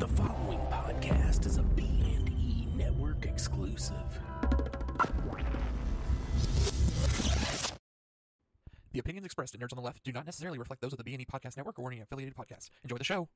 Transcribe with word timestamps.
The 0.00 0.08
following 0.08 0.60
podcast 0.70 1.44
is 1.44 1.58
a 1.58 1.62
B&E 1.62 2.66
network 2.74 3.26
exclusive. 3.26 3.94
The 8.92 8.98
opinions 8.98 9.26
expressed 9.26 9.54
in 9.54 9.60
Nerds 9.60 9.74
on 9.74 9.76
the 9.76 9.82
Left 9.82 10.02
do 10.02 10.10
not 10.10 10.24
necessarily 10.24 10.58
reflect 10.58 10.80
those 10.80 10.94
of 10.94 10.96
the 10.96 11.04
B&E 11.04 11.26
Podcast 11.26 11.58
Network 11.58 11.78
or 11.78 11.92
any 11.92 12.00
affiliated 12.00 12.34
podcasts. 12.34 12.70
Enjoy 12.82 12.96
the 12.96 13.04
show. 13.04 13.28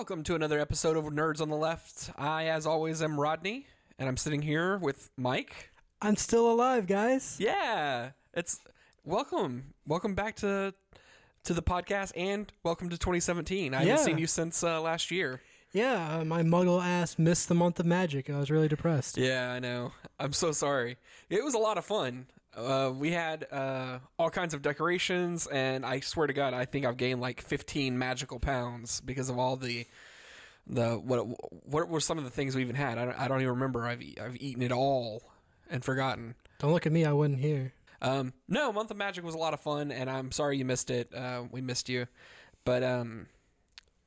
Welcome 0.00 0.24
to 0.24 0.34
another 0.34 0.58
episode 0.58 0.96
of 0.96 1.04
Nerds 1.04 1.42
on 1.42 1.50
the 1.50 1.56
Left. 1.56 2.10
I, 2.16 2.46
as 2.46 2.64
always, 2.64 3.02
am 3.02 3.20
Rodney, 3.20 3.66
and 3.98 4.08
I'm 4.08 4.16
sitting 4.16 4.40
here 4.40 4.78
with 4.78 5.10
Mike. 5.18 5.68
I'm 6.00 6.16
still 6.16 6.50
alive, 6.50 6.86
guys. 6.86 7.36
Yeah, 7.38 8.12
it's 8.32 8.60
welcome, 9.04 9.74
welcome 9.86 10.14
back 10.14 10.36
to 10.36 10.72
to 11.44 11.52
the 11.52 11.60
podcast, 11.62 12.12
and 12.16 12.50
welcome 12.64 12.88
to 12.88 12.96
2017. 12.96 13.74
I 13.74 13.82
Yeah. 13.82 13.90
haven't 13.90 14.06
seen 14.06 14.16
you 14.16 14.26
since 14.26 14.64
uh, 14.64 14.80
last 14.80 15.10
year. 15.10 15.42
Yeah, 15.70 16.20
uh, 16.20 16.24
my 16.24 16.42
muggle 16.42 16.82
ass 16.82 17.18
missed 17.18 17.50
the 17.50 17.54
month 17.54 17.78
of 17.78 17.84
magic. 17.84 18.30
I 18.30 18.38
was 18.38 18.50
really 18.50 18.68
depressed. 18.68 19.18
Yeah, 19.18 19.52
I 19.52 19.58
know. 19.58 19.92
I'm 20.18 20.32
so 20.32 20.52
sorry. 20.52 20.96
It 21.28 21.44
was 21.44 21.52
a 21.52 21.58
lot 21.58 21.76
of 21.76 21.84
fun. 21.84 22.26
Uh, 22.56 22.92
we 22.94 23.12
had 23.12 23.46
uh, 23.52 23.98
all 24.18 24.30
kinds 24.30 24.54
of 24.54 24.62
decorations, 24.62 25.46
and 25.46 25.86
I 25.86 26.00
swear 26.00 26.26
to 26.26 26.32
God, 26.32 26.52
I 26.52 26.64
think 26.64 26.84
I've 26.84 26.96
gained 26.96 27.20
like 27.20 27.40
15 27.40 27.98
magical 27.98 28.40
pounds 28.40 29.00
because 29.00 29.28
of 29.28 29.38
all 29.38 29.56
the 29.56 29.86
the 30.66 30.94
what 30.94 31.26
what 31.66 31.88
were 31.88 32.00
some 32.00 32.18
of 32.18 32.24
the 32.24 32.30
things 32.30 32.54
we 32.54 32.62
even 32.62 32.76
had. 32.76 32.98
I 32.98 33.04
don't, 33.04 33.20
I 33.20 33.28
don't 33.28 33.40
even 33.40 33.54
remember. 33.54 33.86
I've 33.86 34.02
I've 34.20 34.36
eaten 34.40 34.62
it 34.62 34.72
all 34.72 35.22
and 35.70 35.84
forgotten. 35.84 36.34
Don't 36.58 36.72
look 36.72 36.86
at 36.86 36.92
me, 36.92 37.04
I 37.04 37.12
wasn't 37.12 37.38
here. 37.38 37.72
Um, 38.02 38.32
no, 38.48 38.72
Month 38.72 38.90
of 38.90 38.96
Magic 38.96 39.24
was 39.24 39.34
a 39.34 39.38
lot 39.38 39.54
of 39.54 39.60
fun, 39.60 39.92
and 39.92 40.08
I'm 40.10 40.32
sorry 40.32 40.58
you 40.58 40.64
missed 40.64 40.90
it. 40.90 41.14
Uh, 41.14 41.44
we 41.50 41.60
missed 41.60 41.88
you, 41.88 42.06
but 42.64 42.82
um, 42.82 43.26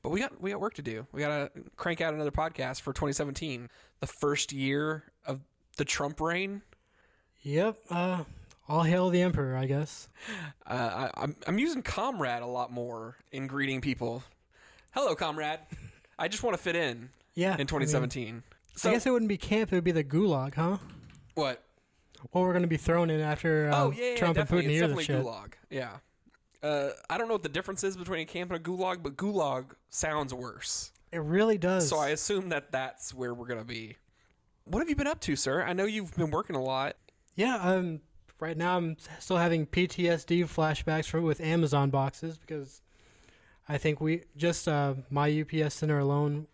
but 0.01 0.09
we 0.09 0.19
got 0.19 0.39
we 0.41 0.51
got 0.51 0.59
work 0.59 0.73
to 0.75 0.81
do. 0.81 1.07
We 1.11 1.21
got 1.21 1.53
to 1.53 1.63
crank 1.75 2.01
out 2.01 2.13
another 2.13 2.31
podcast 2.31 2.81
for 2.81 2.91
2017, 2.91 3.69
the 3.99 4.07
first 4.07 4.51
year 4.51 5.03
of 5.25 5.41
the 5.77 5.85
Trump 5.85 6.19
reign. 6.19 6.61
Yep, 7.43 7.77
uh, 7.89 8.23
all 8.69 8.83
hail 8.83 9.09
the 9.09 9.21
emperor, 9.21 9.55
I 9.57 9.65
guess. 9.65 10.07
Uh, 10.65 11.09
I, 11.15 11.21
I'm 11.23 11.35
I'm 11.45 11.59
using 11.59 11.81
comrade 11.81 12.41
a 12.41 12.45
lot 12.47 12.71
more 12.71 13.17
in 13.31 13.47
greeting 13.47 13.81
people. 13.81 14.23
Hello, 14.93 15.13
comrade. 15.15 15.59
I 16.17 16.27
just 16.27 16.43
want 16.43 16.55
to 16.55 16.61
fit 16.61 16.75
in 16.75 17.09
Yeah. 17.35 17.53
in 17.57 17.67
2017. 17.67 18.43
so 18.75 18.89
I 18.89 18.93
guess 18.93 19.05
it 19.05 19.11
wouldn't 19.11 19.27
be 19.29 19.37
camp, 19.37 19.73
it 19.73 19.75
would 19.75 19.83
be 19.83 19.91
the 19.91 20.03
gulag, 20.03 20.55
huh? 20.55 20.77
what? 21.33 21.61
What 22.31 22.41
we're 22.41 22.53
going 22.53 22.61
to 22.61 22.67
be 22.69 22.77
thrown 22.77 23.09
in 23.09 23.19
after 23.19 23.69
uh, 23.69 23.83
oh 23.83 23.91
yeah, 23.91 24.11
yeah 24.11 24.15
Trump 24.15 24.37
and 24.37 24.47
definitely. 24.47 24.65
Putin 24.67 24.69
It's 24.69 24.79
hear 24.79 24.87
the 24.87 24.95
definitely 24.95 25.03
shit. 25.03 25.25
gulag. 25.25 25.53
Yeah. 25.69 25.97
Uh, 26.61 26.91
I 27.09 27.17
don't 27.17 27.27
know 27.27 27.33
what 27.33 27.43
the 27.43 27.49
difference 27.49 27.83
is 27.83 27.97
between 27.97 28.21
a 28.21 28.25
camp 28.25 28.51
and 28.51 28.61
a 28.61 28.63
gulag, 28.63 29.03
but 29.03 29.17
gulag 29.17 29.65
sounds 29.89 30.33
worse. 30.33 30.93
It 31.11 31.21
really 31.21 31.57
does. 31.57 31.89
So 31.89 31.97
I 31.97 32.09
assume 32.09 32.47
that 32.49 32.71
that's 32.71 33.13
where 33.13 33.33
we're 33.33 33.47
gonna 33.47 33.65
be. 33.65 33.97
What 34.63 34.79
have 34.79 34.87
you 34.89 34.95
been 34.95 35.07
up 35.07 35.19
to, 35.21 35.35
sir? 35.35 35.61
I 35.63 35.73
know 35.73 35.83
you've 35.83 36.15
been 36.15 36.31
working 36.31 36.55
a 36.55 36.61
lot. 36.63 36.95
Yeah, 37.35 37.55
um, 37.55 38.01
right 38.39 38.57
now 38.57 38.77
I'm 38.77 38.97
still 39.19 39.37
having 39.37 39.65
PTSD 39.65 40.43
flashbacks 40.43 41.05
for, 41.05 41.21
with 41.21 41.41
Amazon 41.41 41.89
boxes 41.89 42.37
because 42.37 42.81
I 43.67 43.77
think 43.77 44.01
we 44.01 44.23
just 44.37 44.67
uh, 44.67 44.95
my 45.09 45.41
UPS 45.41 45.75
center 45.75 45.99
alone 45.99 46.47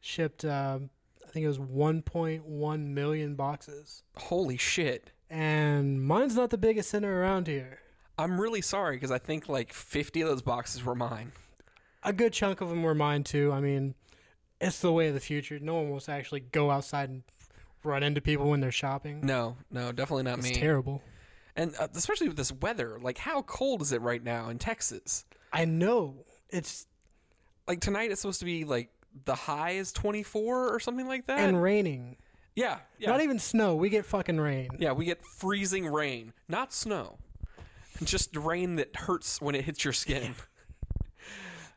shipped. 0.00 0.44
Uh, 0.44 0.78
I 1.24 1.30
think 1.30 1.44
it 1.44 1.48
was 1.48 1.58
1.1 1.58 2.86
million 2.86 3.34
boxes, 3.34 4.02
Holy 4.16 4.56
shit! 4.56 5.10
and 5.28 6.02
mine's 6.02 6.36
not 6.36 6.50
the 6.50 6.58
biggest 6.58 6.90
center 6.90 7.20
around 7.20 7.48
here. 7.48 7.80
I'm 8.16 8.40
really 8.40 8.60
sorry 8.60 8.96
because 8.96 9.10
I 9.10 9.18
think 9.18 9.48
like 9.48 9.72
50 9.72 10.20
of 10.20 10.28
those 10.28 10.42
boxes 10.42 10.84
were 10.84 10.94
mine. 10.94 11.32
A 12.04 12.12
good 12.12 12.32
chunk 12.32 12.60
of 12.60 12.68
them 12.68 12.82
were 12.84 12.94
mine 12.94 13.24
too. 13.24 13.50
I 13.52 13.60
mean, 13.60 13.94
it's 14.60 14.78
the 14.80 14.92
way 14.92 15.08
of 15.08 15.14
the 15.14 15.20
future. 15.20 15.58
No 15.58 15.74
one 15.74 15.90
wants 15.90 16.06
to 16.06 16.12
actually 16.12 16.40
go 16.40 16.70
outside 16.70 17.08
and 17.08 17.22
run 17.84 18.02
into 18.02 18.20
people 18.20 18.50
when 18.50 18.60
they're 18.60 18.72
shopping. 18.72 19.20
No, 19.22 19.56
no, 19.70 19.92
definitely 19.92 20.24
not 20.24 20.38
me. 20.42 20.48
it's 20.50 20.56
me. 20.58 20.62
terrible. 20.62 21.02
and 21.56 21.74
uh, 21.78 21.88
especially 21.94 22.28
with 22.28 22.36
this 22.36 22.52
weather, 22.52 22.98
like 23.00 23.18
how 23.18 23.42
cold 23.42 23.82
is 23.82 23.92
it 23.92 24.00
right 24.00 24.22
now 24.22 24.48
in 24.48 24.58
Texas? 24.58 25.24
I 25.52 25.64
know 25.64 26.24
it's 26.50 26.86
Like 27.68 27.80
tonight, 27.80 28.10
it's 28.10 28.20
supposed 28.20 28.40
to 28.40 28.46
be 28.46 28.64
like 28.64 28.90
the 29.24 29.34
high 29.34 29.72
is 29.72 29.92
24 29.92 30.74
or 30.74 30.80
something 30.80 31.06
like 31.06 31.26
that. 31.28 31.38
and 31.38 31.62
raining. 31.62 32.16
yeah, 32.56 32.78
yeah, 32.98 33.10
Not 33.10 33.20
even 33.20 33.38
snow. 33.38 33.76
We 33.76 33.88
get 33.88 34.04
fucking 34.04 34.40
rain. 34.40 34.70
yeah. 34.78 34.92
We 34.92 35.04
get 35.04 35.24
freezing 35.24 35.86
rain, 35.86 36.32
not 36.48 36.72
snow. 36.72 37.18
Just 38.02 38.34
rain 38.36 38.74
that 38.76 38.94
hurts 38.96 39.40
when 39.40 39.54
it 39.54 39.64
hits 39.64 39.84
your 39.84 39.92
skin. 39.92 40.34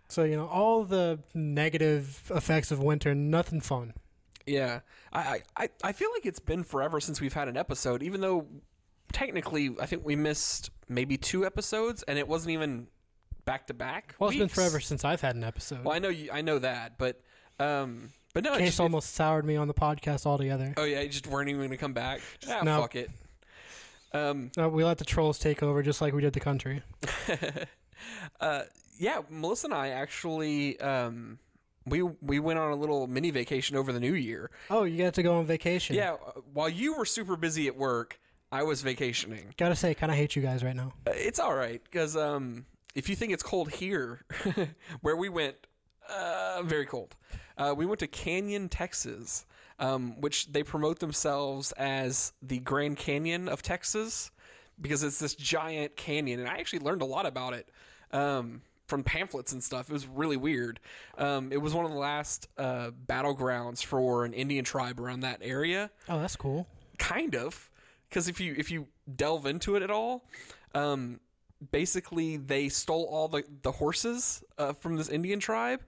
So 0.10 0.24
you 0.24 0.36
know 0.38 0.48
all 0.48 0.84
the 0.86 1.20
negative 1.34 2.32
effects 2.34 2.72
of 2.72 2.80
winter. 2.82 3.14
Nothing 3.14 3.60
fun. 3.62 3.94
Yeah, 4.48 4.80
I, 5.12 5.42
I 5.56 5.70
I 5.84 5.92
feel 5.92 6.10
like 6.14 6.26
it's 6.26 6.40
been 6.40 6.64
forever 6.64 7.00
since 7.00 7.20
we've 7.22 7.34
had 7.34 7.48
an 7.48 7.58
episode, 7.58 8.02
even 8.02 8.22
though 8.22 8.48
technically 9.12 9.76
I 9.80 9.86
think 9.86 10.06
we 10.06 10.16
missed 10.16 10.70
maybe 10.88 11.18
two 11.18 11.46
episodes, 11.46 12.04
and 12.04 12.18
it 12.18 12.28
wasn't 12.28 12.52
even 12.52 12.88
back 13.46 13.68
to 13.68 13.74
back. 13.74 14.16
Well, 14.20 14.30
it's 14.30 14.40
been 14.40 14.48
forever 14.48 14.80
since 14.80 15.04
I've 15.04 15.22
had 15.22 15.36
an 15.36 15.44
episode. 15.44 15.84
Well, 15.84 15.96
I 15.96 16.00
know 16.00 16.10
you, 16.10 16.30
I 16.32 16.42
know 16.42 16.60
that, 16.60 16.98
but 16.98 17.22
um, 17.60 18.10
but 18.34 18.44
no, 18.44 18.54
it 18.54 18.60
Case 18.60 18.68
just, 18.70 18.80
almost 18.80 19.16
soured 19.16 19.46
me 19.46 19.56
on 19.56 19.68
the 19.68 19.74
podcast 19.74 20.26
altogether. 20.26 20.74
oh 20.78 20.84
yeah, 20.84 21.02
you 21.02 21.10
just 21.10 21.28
weren't 21.28 21.50
even 21.50 21.62
gonna 21.62 21.78
come 21.78 21.94
back. 21.94 22.22
Ah, 22.48 22.62
no. 22.64 22.82
fuck 22.82 22.96
it. 22.96 23.10
Um, 24.14 24.52
Uh, 24.58 24.70
we 24.70 24.84
let 24.84 24.98
the 24.98 25.06
trolls 25.06 25.40
take 25.40 25.62
over, 25.62 25.84
just 25.84 26.02
like 26.02 26.14
we 26.14 26.22
did 26.22 26.34
the 26.34 26.40
country. 26.40 26.82
uh, 28.40 28.64
yeah, 28.98 29.22
Melissa 29.30 29.68
and 29.68 29.74
I 29.74 29.90
actually 29.90 30.80
um. 30.80 31.40
We, 31.88 32.02
we 32.04 32.40
went 32.40 32.60
on 32.60 32.72
a 32.72 32.76
little 32.76 33.08
mini 33.08 33.32
vacation 33.32 33.76
over 33.78 33.92
the 33.94 34.00
new 34.00 34.14
year. 34.14 34.52
Oh, 34.70 34.84
you 34.84 35.04
got 35.04 35.14
to 35.16 35.24
go 35.24 35.38
on 35.40 35.46
vacation. 35.46 35.96
Yeah, 35.96 36.14
uh, 36.14 36.42
while 36.54 36.70
you 36.70 36.96
were 36.98 37.06
super 37.06 37.36
busy 37.36 37.68
at 37.68 37.76
work, 37.78 38.20
I 38.52 38.64
was 38.64 38.82
vacationing. 38.82 39.54
Gotta 39.58 39.76
say, 39.76 39.94
kind 39.94 40.12
of 40.12 40.18
hate 40.18 40.36
you 40.36 40.42
guys 40.42 40.64
right 40.64 40.76
now. 40.76 40.94
Uh, 41.06 41.12
It's 41.16 41.40
all 41.40 41.54
right 41.56 41.82
because 41.84 42.16
um, 42.16 42.66
if 42.96 43.10
you 43.10 43.16
think 43.16 43.34
it's 43.34 43.44
cold 43.44 43.72
here, 43.72 44.22
where 45.02 45.16
we 45.16 45.30
went, 45.30 45.56
uh, 46.10 46.62
very 46.64 46.86
cold. 46.86 47.16
Uh, 47.58 47.74
we 47.76 47.86
went 47.86 48.00
to 48.00 48.08
Canyon, 48.08 48.70
Texas, 48.70 49.46
um, 49.80 50.20
which 50.22 50.52
they 50.52 50.64
promote 50.64 51.00
themselves 51.00 51.72
as 51.74 52.34
the 52.42 52.60
Grand 52.60 52.98
Canyon 52.98 53.50
of 53.50 53.62
Texas 53.62 54.32
because 54.80 55.04
it's 55.04 55.20
this 55.20 55.36
giant 55.36 55.96
canyon, 55.96 56.40
and 56.40 56.48
I 56.48 56.58
actually 56.58 56.80
learned 56.80 57.02
a 57.02 57.06
lot 57.06 57.26
about 57.26 57.54
it. 57.54 57.70
Um, 58.12 58.62
from 58.88 59.04
pamphlets 59.04 59.52
and 59.52 59.64
stuff. 59.64 59.90
It 59.90 59.94
was 59.94 60.08
really 60.08 60.38
weird. 60.38 60.80
Um, 61.18 61.52
it 61.52 61.58
was 61.58 61.74
one 61.74 61.86
of 61.86 61.92
the 61.92 61.98
last 61.98 62.48
uh, 62.58 62.92
battlegrounds 63.06 63.84
for 63.84 64.24
an 64.26 64.34
Indian 64.34 64.64
tribe 64.66 65.00
around 65.00 65.20
that 65.22 65.40
area 65.42 65.90
Oh, 66.10 66.20
that's 66.20 66.36
cool. 66.36 66.68
kind 66.98 67.36
of 67.36 67.70
because 68.10 68.28
if 68.28 68.40
you 68.40 68.56
if 68.58 68.72
you 68.72 68.88
delve 69.16 69.46
into 69.46 69.76
it 69.76 69.84
at 69.84 69.92
all 69.92 70.24
um 70.74 71.20
basically 71.72 72.38
they 72.38 72.70
stole 72.70 73.04
all 73.12 73.28
the 73.28 73.44
the 73.64 73.72
horses 73.74 74.44
uh, 74.58 74.74
from 74.74 74.96
this 74.96 75.10
indian 75.10 75.40
tribe 75.40 75.82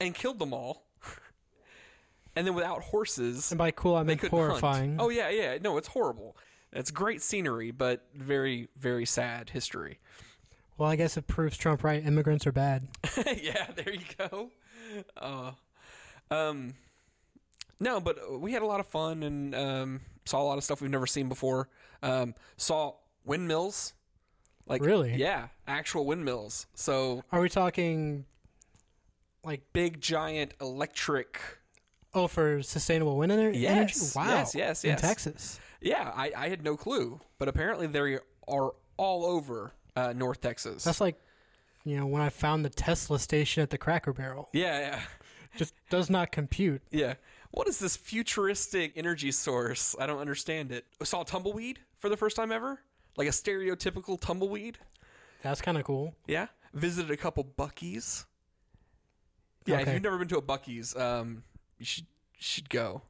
and 0.00 0.14
killed 0.14 0.38
them 0.38 0.52
all 0.52 0.84
and 2.36 2.46
then 2.46 2.54
without 2.54 2.82
horses 2.82 3.50
And 3.50 3.58
by 3.58 3.70
cool, 3.70 3.94
I 3.96 4.02
mean 4.02 4.18
horrifying. 4.18 4.90
hunt. 4.90 5.00
oh 5.00 5.08
yeah 5.08 5.28
yeah 5.30 5.58
no 5.62 5.76
it's 5.76 5.88
horrible 5.88 6.36
it's 6.72 6.90
great 6.90 7.22
scenery 7.22 7.70
but 7.70 8.06
very 8.14 8.68
very 8.78 9.06
sad 9.06 9.50
history 9.50 9.98
Well, 10.78 10.88
I 10.88 10.96
guess 10.96 11.16
it 11.16 11.26
proves 11.26 11.56
Trump 11.56 11.82
right. 11.84 12.04
Immigrants 12.04 12.46
are 12.46 12.52
bad. 12.52 12.86
yeah, 13.42 13.66
there 13.74 13.92
you 13.92 14.00
go. 14.16 14.50
Uh, 15.16 15.50
um, 16.30 16.74
no, 17.80 18.00
but 18.00 18.40
we 18.40 18.52
had 18.52 18.62
a 18.62 18.66
lot 18.66 18.80
of 18.80 18.86
fun 18.86 19.22
and 19.24 19.54
um, 19.54 20.00
saw 20.24 20.40
a 20.40 20.44
lot 20.44 20.56
of 20.58 20.64
stuff 20.64 20.80
we've 20.80 20.90
never 20.90 21.06
seen 21.06 21.28
before. 21.28 21.68
Um, 22.02 22.34
saw 22.56 22.94
windmills, 23.24 23.92
like 24.66 24.82
Really? 24.82 25.14
yeah, 25.16 25.48
actual 25.66 26.06
windmills. 26.06 26.66
So 26.74 27.22
Are 27.32 27.40
we 27.40 27.48
talking 27.48 28.24
like 29.44 29.62
big, 29.72 30.00
giant 30.00 30.54
electric. 30.60 31.40
oh 32.14 32.28
for 32.28 32.62
sustainable 32.62 33.16
wind 33.16 33.32
energy. 33.32 33.58
Yes, 33.58 34.16
energy? 34.16 34.28
Wow. 34.30 34.36
yes, 34.36 34.54
yes, 34.54 34.84
In. 34.84 34.96
Texas. 34.96 35.58
Yeah, 35.80 36.12
I, 36.14 36.32
I 36.36 36.48
had 36.48 36.62
no 36.62 36.76
clue, 36.76 37.20
but 37.38 37.48
apparently 37.48 37.86
there 37.88 38.20
are 38.48 38.72
all 38.96 39.24
over 39.24 39.72
uh, 39.98 40.12
North 40.12 40.40
Texas. 40.40 40.84
That's 40.84 41.00
like, 41.00 41.16
you 41.84 41.96
know, 41.96 42.06
when 42.06 42.22
I 42.22 42.28
found 42.28 42.64
the 42.64 42.70
Tesla 42.70 43.18
station 43.18 43.62
at 43.62 43.70
the 43.70 43.78
Cracker 43.78 44.12
Barrel. 44.12 44.48
yeah, 44.52 44.78
yeah, 44.78 45.00
Just 45.56 45.74
does 45.90 46.10
not 46.10 46.32
compute. 46.32 46.82
yeah. 46.90 47.14
What 47.50 47.66
is 47.68 47.78
this 47.78 47.96
futuristic 47.96 48.92
energy 48.96 49.32
source? 49.32 49.96
I 49.98 50.06
don't 50.06 50.18
understand 50.18 50.70
it. 50.70 50.84
I 51.00 51.04
saw 51.04 51.22
a 51.22 51.24
tumbleweed 51.24 51.78
for 51.98 52.08
the 52.10 52.16
first 52.16 52.36
time 52.36 52.52
ever, 52.52 52.80
like 53.16 53.26
a 53.26 53.32
stereotypical 53.32 54.20
tumbleweed. 54.20 54.78
That's 55.42 55.62
kind 55.62 55.78
of 55.78 55.84
cool. 55.84 56.14
Yeah. 56.26 56.48
Visited 56.74 57.10
a 57.10 57.16
couple 57.16 57.44
Buc-ee's. 57.44 58.26
Yeah, 59.64 59.80
if 59.80 59.92
you've 59.92 60.02
never 60.02 60.18
been 60.18 60.28
to 60.28 60.38
a 60.38 60.42
Buc-ee's, 60.42 60.96
um, 60.96 61.42
you 61.78 61.84
should 61.86 62.06
should 62.38 62.68
go. 62.70 63.02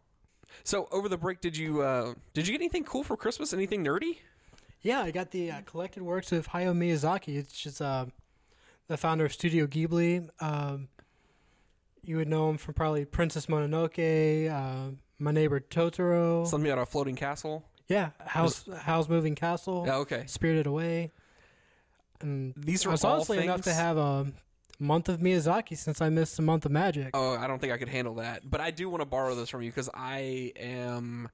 So 0.65 0.89
over 0.91 1.09
the 1.09 1.19
break, 1.19 1.41
did 1.41 1.57
you 1.57 1.83
uh, 1.83 2.15
did 2.35 2.47
you 2.47 2.53
get 2.53 2.61
anything 2.61 2.85
cool 2.85 3.03
for 3.05 3.17
Christmas? 3.17 3.53
Anything 3.53 3.85
nerdy? 3.85 4.19
Yeah, 4.83 5.01
I 5.03 5.11
got 5.11 5.31
the 5.33 5.51
uh, 5.51 5.61
collected 5.63 6.03
works 6.03 6.33
of 6.33 6.49
Hayao 6.49 6.75
Miyazaki. 6.77 7.37
It's 7.37 7.59
just 7.59 7.83
uh, 7.83 8.07
the 8.87 8.97
founder 8.97 9.25
of 9.25 9.33
Studio 9.33 9.67
Ghibli. 9.67 10.29
Um, 10.41 10.89
you 12.03 12.17
would 12.17 12.29
know 12.29 12.49
him 12.51 12.59
from 12.59 12.75
probably 12.75 13.05
Princess 13.05 13.47
Mononoke, 13.47 14.51
uh, 14.51 14.93
My 15.19 15.33
Neighbor 15.33 15.61
Totoro. 15.61 16.47
Something 16.47 16.71
about 16.71 16.83
a 16.83 16.87
floating 16.87 17.17
castle. 17.17 17.65
yeah, 17.89 18.11
Howl's 18.25 18.69
Howl's 18.83 19.09
Moving 19.09 19.35
Castle, 19.35 19.85
Yeah, 19.87 19.97
okay. 19.97 20.25
Spirited 20.27 20.67
Away. 20.67 21.11
And 22.21 22.55
These 22.57 22.85
are 22.87 22.91
I 22.91 22.93
was 22.93 23.05
all 23.05 23.15
honestly 23.17 23.43
enough 23.43 23.63
to 23.63 23.73
have 23.73 23.97
a 23.97 24.27
month 24.79 25.09
of 25.09 25.21
Miyazaki 25.21 25.77
since 25.77 26.01
I 26.01 26.09
missed 26.09 26.39
a 26.39 26.43
month 26.43 26.65
of 26.67 26.73
Magic. 26.73 27.11
Oh, 27.15 27.37
I 27.37 27.47
don't 27.47 27.61
think 27.61 27.73
I 27.73 27.79
could 27.79 27.89
handle 27.89 28.15
that. 28.17 28.49
But 28.49 28.61
I 28.61 28.71
do 28.71 28.89
want 28.89 29.03
to 29.03 29.07
borrow 29.07 29.35
this 29.35 29.49
from 29.51 29.63
you 29.63 29.71
because 29.71 29.91
I 29.95 30.53
am. 30.57 31.29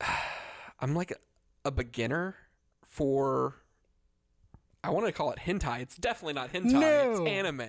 I'm 0.80 0.94
like 0.94 1.12
a, 1.64 1.70
beginner 1.70 2.36
for. 2.84 3.56
I 4.82 4.90
want 4.90 5.06
to 5.06 5.12
call 5.12 5.30
it 5.32 5.38
hentai. 5.38 5.80
It's 5.80 5.96
definitely 5.96 6.34
not 6.34 6.52
hentai. 6.52 6.72
No. 6.72 7.10
It's 7.12 7.30
anime. 7.30 7.68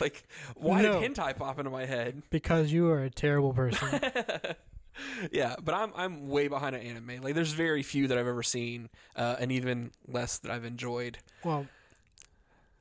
Like, 0.00 0.24
why 0.54 0.82
No. 0.82 1.00
did 1.00 1.14
hentai 1.14 1.34
pop 1.34 1.58
into 1.58 1.70
my 1.70 1.86
head? 1.86 2.22
Because 2.28 2.70
you 2.70 2.90
are 2.90 3.02
a 3.04 3.08
terrible 3.08 3.54
person. 3.54 4.00
yeah, 5.32 5.56
but 5.64 5.74
I'm 5.74 5.92
I'm 5.96 6.28
way 6.28 6.48
behind 6.48 6.76
on 6.76 6.82
anime. 6.82 7.22
Like, 7.22 7.34
there's 7.34 7.52
very 7.54 7.82
few 7.82 8.06
that 8.08 8.18
I've 8.18 8.26
ever 8.26 8.42
seen, 8.42 8.90
uh, 9.16 9.36
and 9.40 9.50
even 9.50 9.92
less 10.06 10.36
that 10.38 10.50
I've 10.50 10.66
enjoyed. 10.66 11.16
well, 11.42 11.66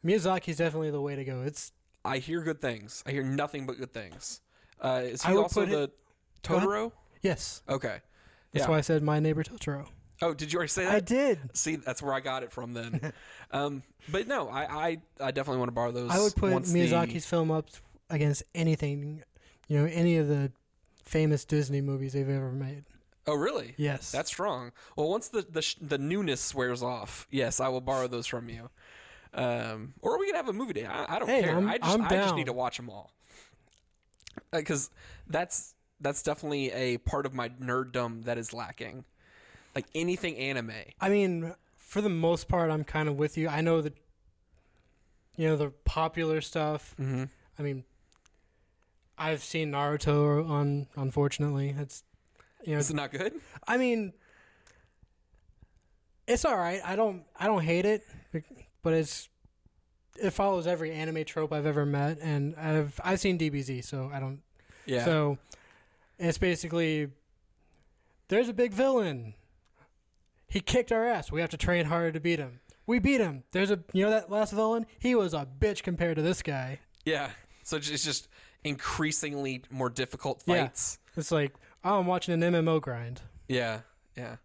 Miyazaki's 0.05 0.57
definitely 0.57 0.91
the 0.91 0.99
way 0.99 1.15
to 1.15 1.23
go. 1.23 1.43
It's 1.43 1.71
I 2.03 2.17
hear 2.17 2.41
good 2.41 2.59
things. 2.59 3.03
I 3.05 3.11
hear 3.11 3.23
nothing 3.23 3.65
but 3.65 3.77
good 3.77 3.93
things. 3.93 4.41
Uh, 4.81 5.01
is 5.05 5.23
he 5.23 5.33
also 5.35 5.65
the 5.65 5.83
it- 5.83 5.97
Totoro? 6.43 6.91
yes. 7.21 7.61
Okay. 7.69 7.99
That's 8.51 8.65
Yeah. 8.65 8.69
why 8.69 8.79
I 8.79 8.81
said 8.81 9.01
My 9.03 9.19
Neighbor 9.21 9.43
Totoro. 9.43 9.87
Oh, 10.21 10.33
did 10.33 10.53
you 10.53 10.57
already 10.57 10.69
say 10.69 10.85
that? 10.85 10.93
I 10.93 10.99
did. 10.99 11.39
See, 11.53 11.77
that's 11.77 12.01
where 12.01 12.13
I 12.13 12.19
got 12.19 12.43
it 12.43 12.51
from 12.51 12.73
then. 12.73 13.11
um, 13.51 13.81
but 14.11 14.27
no, 14.27 14.49
I, 14.49 14.63
I, 14.87 14.97
I 15.19 15.31
definitely 15.31 15.59
want 15.59 15.69
to 15.69 15.73
borrow 15.73 15.91
those. 15.91 16.11
I 16.11 16.19
would 16.19 16.35
put 16.35 16.51
once 16.53 16.71
the- 16.71 16.79
Miyazaki's 16.79 17.25
film 17.25 17.49
up 17.51 17.69
against 18.09 18.43
anything, 18.53 19.23
you 19.67 19.79
know, 19.79 19.85
any 19.85 20.17
of 20.17 20.27
the 20.27 20.51
famous 21.05 21.43
Disney 21.45 21.81
movies 21.81 22.13
they've 22.13 22.29
ever 22.29 22.51
made. 22.51 22.83
oh, 23.27 23.33
really? 23.35 23.73
Yes. 23.77 24.11
That's 24.11 24.29
strong. 24.29 24.71
Well, 24.95 25.09
once 25.09 25.29
the 25.29 25.41
the, 25.49 25.61
sh- 25.61 25.77
the 25.81 25.97
newness 25.97 26.53
wears 26.53 26.83
off, 26.83 27.27
yes, 27.31 27.59
I 27.59 27.69
will 27.69 27.81
borrow 27.81 28.07
those 28.07 28.27
from 28.27 28.47
you. 28.49 28.69
Um, 29.33 29.93
or 30.01 30.19
we 30.19 30.25
could 30.27 30.35
have 30.35 30.49
a 30.49 30.53
movie 30.53 30.73
day. 30.73 30.85
I, 30.85 31.15
I 31.15 31.19
don't 31.19 31.27
Hey, 31.29 31.41
care. 31.43 31.55
I'm- 31.55 31.67
I 31.69 31.77
just 31.77 31.89
I'm 31.93 32.01
I 32.05 32.09
just 32.09 32.27
down. 32.29 32.35
need 32.35 32.45
to 32.47 32.53
watch 32.53 32.77
them 32.77 32.89
all 32.89 33.11
because 34.51 34.89
that's 35.27 35.73
that's 35.99 36.21
definitely 36.23 36.71
a 36.71 36.97
part 36.97 37.25
of 37.25 37.33
my 37.33 37.49
nerddom 37.49 38.23
that 38.25 38.37
is 38.37 38.53
lacking. 38.53 39.05
Like 39.75 39.85
anything 39.95 40.37
anime. 40.37 40.71
I 40.99 41.09
mean, 41.09 41.53
for 41.77 42.01
the 42.01 42.09
most 42.09 42.47
part, 42.47 42.71
I'm 42.71 42.83
kind 42.83 43.07
of 43.07 43.15
with 43.15 43.37
you. 43.37 43.47
I 43.47 43.61
know 43.61 43.81
that, 43.81 43.95
you 45.37 45.47
know, 45.47 45.55
the 45.55 45.69
popular 45.85 46.41
stuff. 46.41 46.95
Mm-hmm. 46.99 47.23
I 47.57 47.61
mean, 47.61 47.83
I've 49.17 49.43
seen 49.43 49.71
Naruto 49.71 50.49
on. 50.49 50.87
Unfortunately, 50.95 51.75
it's, 51.77 52.03
you 52.65 52.73
know, 52.73 52.79
Is 52.79 52.89
it 52.89 52.95
not 52.95 53.11
good? 53.11 53.33
I 53.67 53.77
mean, 53.77 54.13
it's 56.27 56.45
all 56.45 56.57
right. 56.57 56.81
I 56.83 56.95
don't. 56.95 57.23
I 57.39 57.47
don't 57.47 57.63
hate 57.63 57.85
it, 57.85 58.03
but 58.83 58.93
it's. 58.93 59.29
It 60.21 60.31
follows 60.31 60.67
every 60.67 60.91
anime 60.91 61.23
trope 61.23 61.53
I've 61.53 61.65
ever 61.65 61.85
met, 61.85 62.19
and 62.21 62.55
I've 62.55 62.99
I've 63.03 63.19
seen 63.19 63.37
DBZ, 63.37 63.83
so 63.83 64.11
I 64.13 64.19
don't 64.19 64.41
Yeah. 64.85 65.05
So 65.05 65.37
it's 66.19 66.37
basically 66.37 67.09
there's 68.27 68.49
a 68.49 68.53
big 68.53 68.73
villain. 68.73 69.33
He 70.51 70.59
kicked 70.59 70.91
our 70.91 71.07
ass. 71.07 71.31
We 71.31 71.41
have 71.41 71.49
to 71.51 71.57
train 71.57 71.85
harder 71.85 72.11
to 72.11 72.19
beat 72.19 72.37
him. 72.39 72.59
We 72.85 72.99
beat 72.99 73.21
him. 73.21 73.43
There's 73.53 73.71
a 73.71 73.79
you 73.93 74.03
know 74.03 74.09
that 74.11 74.29
last 74.29 74.51
villain? 74.53 74.85
He 74.99 75.15
was 75.15 75.33
a 75.33 75.47
bitch 75.59 75.81
compared 75.81 76.17
to 76.17 76.21
this 76.21 76.41
guy. 76.43 76.79
yeah. 77.05 77.31
So 77.63 77.77
it's 77.77 77.87
just 78.03 78.27
increasingly 78.63 79.61
more 79.69 79.89
difficult 79.89 80.43
Yeah. 80.45 80.63
fights. 80.65 80.97
It's 81.15 81.31
like, 81.31 81.53
oh, 81.83 81.99
I'm 81.99 82.07
watching 82.07 82.33
an 82.33 82.41
MMO 82.41 82.81
grind. 82.81 83.21
Yeah, 83.47 83.81
yeah. 84.17 84.37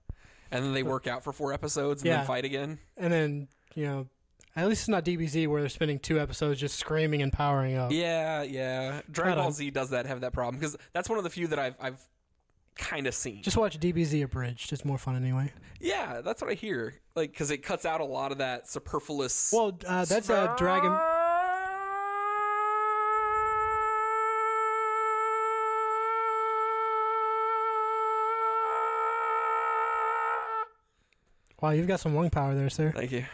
And 0.50 0.64
then 0.64 0.74
they 0.74 0.82
work 0.82 1.06
out 1.06 1.24
for 1.24 1.32
four 1.32 1.52
episodes 1.52 2.02
and 2.02 2.08
Yeah. 2.10 2.16
then 2.18 2.26
fight 2.26 2.44
again. 2.44 2.78
And 2.96 3.12
then, 3.12 3.48
you 3.74 3.84
know, 3.86 4.08
at 4.54 4.68
least 4.68 4.82
it's 4.82 4.88
not 4.88 5.04
DBZ 5.04 5.46
where 5.48 5.60
they're 5.62 5.68
spending 5.68 5.98
two 5.98 6.20
episodes 6.20 6.60
just 6.60 6.76
screaming 6.78 7.22
and 7.22 7.32
powering 7.32 7.76
up. 7.76 7.90
Yeah, 7.92 8.42
yeah. 8.42 9.00
Dragon 9.10 9.38
Ball 9.38 9.50
Z 9.52 9.70
does 9.70 9.90
that 9.90 10.06
have 10.06 10.20
that 10.20 10.32
problem 10.32 10.56
because 10.58 10.76
that's 10.92 11.08
one 11.08 11.18
of 11.18 11.24
the 11.24 11.30
few 11.30 11.46
that 11.48 11.58
I've 11.58 11.74
I've 11.80 12.06
kind 12.76 13.06
of 13.06 13.14
scene. 13.14 13.42
Just 13.42 13.56
watch 13.56 13.78
DBZ 13.78 14.22
abridged. 14.24 14.72
It's 14.72 14.84
more 14.84 14.98
fun 14.98 15.16
anyway. 15.16 15.52
yeah, 15.80 16.20
that's 16.20 16.40
what 16.42 16.50
I 16.50 16.54
hear. 16.54 16.94
Like 17.14 17.30
because 17.32 17.50
it 17.50 17.58
cuts 17.58 17.84
out 17.84 18.00
a 18.00 18.04
lot 18.04 18.32
of 18.32 18.38
that 18.38 18.68
superfluous. 18.68 19.50
Well, 19.52 19.78
uh, 19.86 20.04
that's 20.04 20.30
a 20.30 20.54
Dragon. 20.58 20.96
Wow, 31.60 31.70
you've 31.70 31.86
got 31.88 32.00
some 32.00 32.14
lung 32.14 32.30
power 32.30 32.54
there, 32.54 32.68
sir. 32.68 32.92
Thank 32.94 33.12
you. 33.12 33.24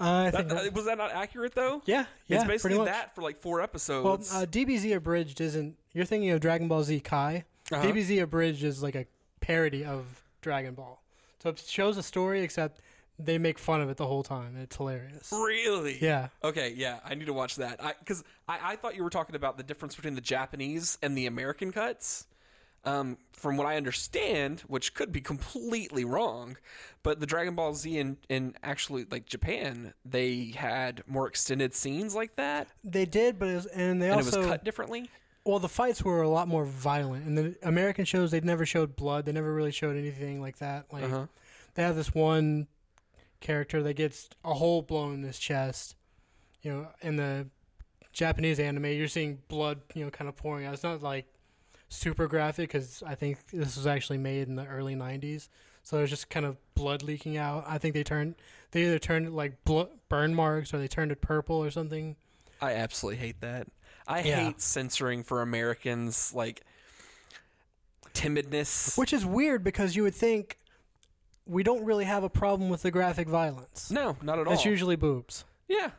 Uh, 0.00 0.24
I 0.26 0.30
think. 0.32 0.48
that- 0.48 0.64
that- 0.64 0.72
was 0.74 0.86
that 0.86 0.98
not 0.98 1.12
accurate 1.12 1.54
though? 1.54 1.80
yeah, 1.86 2.06
yeah, 2.26 2.38
it's 2.38 2.44
basically 2.46 2.84
that 2.84 3.14
for 3.14 3.22
like 3.22 3.40
four 3.40 3.58
Well, 3.58 3.64
episodes. 3.64 4.34
uh, 4.34 4.44
DBZ 4.44 4.92
abridged 4.96 5.40
isn't. 5.40 5.76
You're 5.92 6.04
thinking 6.04 6.30
of 6.30 6.40
Dragon 6.40 6.66
Ball 6.66 6.82
Z 6.82 6.98
Kai. 7.00 7.44
Uh-huh. 7.72 7.82
DBZ 7.82 8.22
abridged 8.22 8.62
is 8.62 8.82
like 8.82 8.94
a 8.94 9.06
parody 9.40 9.84
of 9.84 10.22
Dragon 10.40 10.74
Ball. 10.74 11.02
So 11.42 11.50
it 11.50 11.58
shows 11.58 11.96
a 11.96 12.02
story, 12.02 12.42
except 12.42 12.80
they 13.18 13.38
make 13.38 13.58
fun 13.58 13.80
of 13.80 13.90
it 13.90 13.96
the 13.96 14.06
whole 14.06 14.22
time. 14.22 14.56
It's 14.56 14.76
hilarious. 14.76 15.30
Really? 15.32 15.98
Yeah. 16.00 16.28
Okay, 16.42 16.74
yeah, 16.76 17.00
I 17.04 17.14
need 17.14 17.26
to 17.26 17.32
watch 17.32 17.56
that. 17.56 17.80
Because 18.00 18.24
I, 18.48 18.72
I, 18.72 18.76
thought 18.76 18.96
you 18.96 19.04
were 19.04 19.10
talking 19.10 19.36
about 19.36 19.56
the 19.56 19.62
difference 19.62 19.94
between 19.94 20.14
the 20.14 20.20
Japanese 20.20 20.98
and 21.02 21.16
the 21.16 21.26
American 21.26 21.72
cuts. 21.72 22.26
Um, 22.86 23.16
from 23.32 23.56
what 23.56 23.66
I 23.66 23.78
understand, 23.78 24.60
which 24.66 24.92
could 24.92 25.10
be 25.10 25.22
completely 25.22 26.04
wrong, 26.04 26.58
but 27.02 27.18
the 27.18 27.24
Dragon 27.24 27.54
Ball 27.54 27.72
Z 27.72 27.96
in, 27.98 28.18
in 28.28 28.54
actually 28.62 29.06
like 29.10 29.24
Japan, 29.24 29.94
they 30.04 30.52
had 30.54 31.02
more 31.06 31.26
extended 31.26 31.74
scenes 31.74 32.14
like 32.14 32.36
that, 32.36 32.68
They 32.84 33.06
did, 33.06 33.38
but 33.38 33.48
it 33.48 33.54
was, 33.54 33.66
and 33.66 34.02
they 34.02 34.10
and 34.10 34.16
also 34.16 34.36
it 34.36 34.40
was 34.40 34.48
cut 34.48 34.64
differently. 34.64 35.08
Well, 35.44 35.58
the 35.58 35.68
fights 35.68 36.02
were 36.02 36.22
a 36.22 36.28
lot 36.28 36.48
more 36.48 36.64
violent. 36.64 37.26
and 37.26 37.36
the 37.36 37.56
American 37.62 38.04
shows, 38.04 38.30
they 38.30 38.40
never 38.40 38.64
showed 38.64 38.96
blood. 38.96 39.24
They 39.26 39.32
never 39.32 39.52
really 39.52 39.72
showed 39.72 39.96
anything 39.96 40.40
like 40.40 40.58
that. 40.58 40.86
Like 40.92 41.04
Uh-huh. 41.04 41.26
they 41.74 41.82
have 41.82 41.96
this 41.96 42.14
one 42.14 42.66
character 43.40 43.82
that 43.82 43.94
gets 43.94 44.28
a 44.44 44.54
hole 44.54 44.80
blown 44.82 45.14
in 45.14 45.22
his 45.22 45.38
chest. 45.38 45.96
You 46.62 46.72
know, 46.72 46.88
in 47.02 47.16
the 47.16 47.48
Japanese 48.12 48.58
anime, 48.58 48.86
you're 48.86 49.08
seeing 49.08 49.40
blood, 49.48 49.80
you 49.94 50.04
know, 50.04 50.10
kind 50.10 50.28
of 50.28 50.36
pouring 50.36 50.64
out. 50.66 50.72
It's 50.74 50.82
not 50.82 51.02
like 51.02 51.26
super 51.88 52.26
graphic 52.26 52.70
because 52.70 53.02
I 53.06 53.14
think 53.14 53.46
this 53.50 53.76
was 53.76 53.86
actually 53.86 54.18
made 54.18 54.48
in 54.48 54.56
the 54.56 54.66
early 54.66 54.94
'90s, 54.96 55.48
so 55.82 55.96
there's 55.96 56.10
just 56.10 56.30
kind 56.30 56.46
of 56.46 56.56
blood 56.74 57.02
leaking 57.02 57.36
out. 57.36 57.64
I 57.68 57.76
think 57.78 57.92
they 57.94 58.02
turned, 58.02 58.36
they 58.70 58.84
either 58.86 58.98
turned 58.98 59.26
it 59.26 59.32
like 59.32 59.62
bl- 59.64 59.82
burn 60.08 60.34
marks 60.34 60.72
or 60.72 60.78
they 60.78 60.88
turned 60.88 61.12
it 61.12 61.20
purple 61.20 61.56
or 61.62 61.70
something. 61.70 62.16
I 62.62 62.72
absolutely 62.72 63.18
hate 63.20 63.40
that. 63.42 63.68
I 64.06 64.20
Yeah. 64.22 64.36
hate 64.36 64.60
censoring 64.60 65.22
for 65.22 65.40
Americans, 65.42 66.32
like 66.34 66.62
timidness. 68.12 68.96
Which 68.96 69.12
is 69.12 69.24
weird 69.24 69.64
because 69.64 69.96
you 69.96 70.02
would 70.02 70.14
think 70.14 70.58
we 71.46 71.62
don't 71.62 71.84
really 71.84 72.04
have 72.04 72.22
a 72.24 72.30
problem 72.30 72.68
with 72.70 72.82
the 72.82 72.90
graphic 72.90 73.28
violence. 73.28 73.90
no, 73.90 74.16
not 74.22 74.38
at 74.38 74.46
all. 74.46 74.52
It's 74.52 74.64
usually 74.64 74.96
boobs. 74.96 75.44
Yeah, 75.68 75.90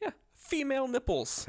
yeah. 0.00 0.10
Female 0.34 0.88
nipples. 0.88 1.48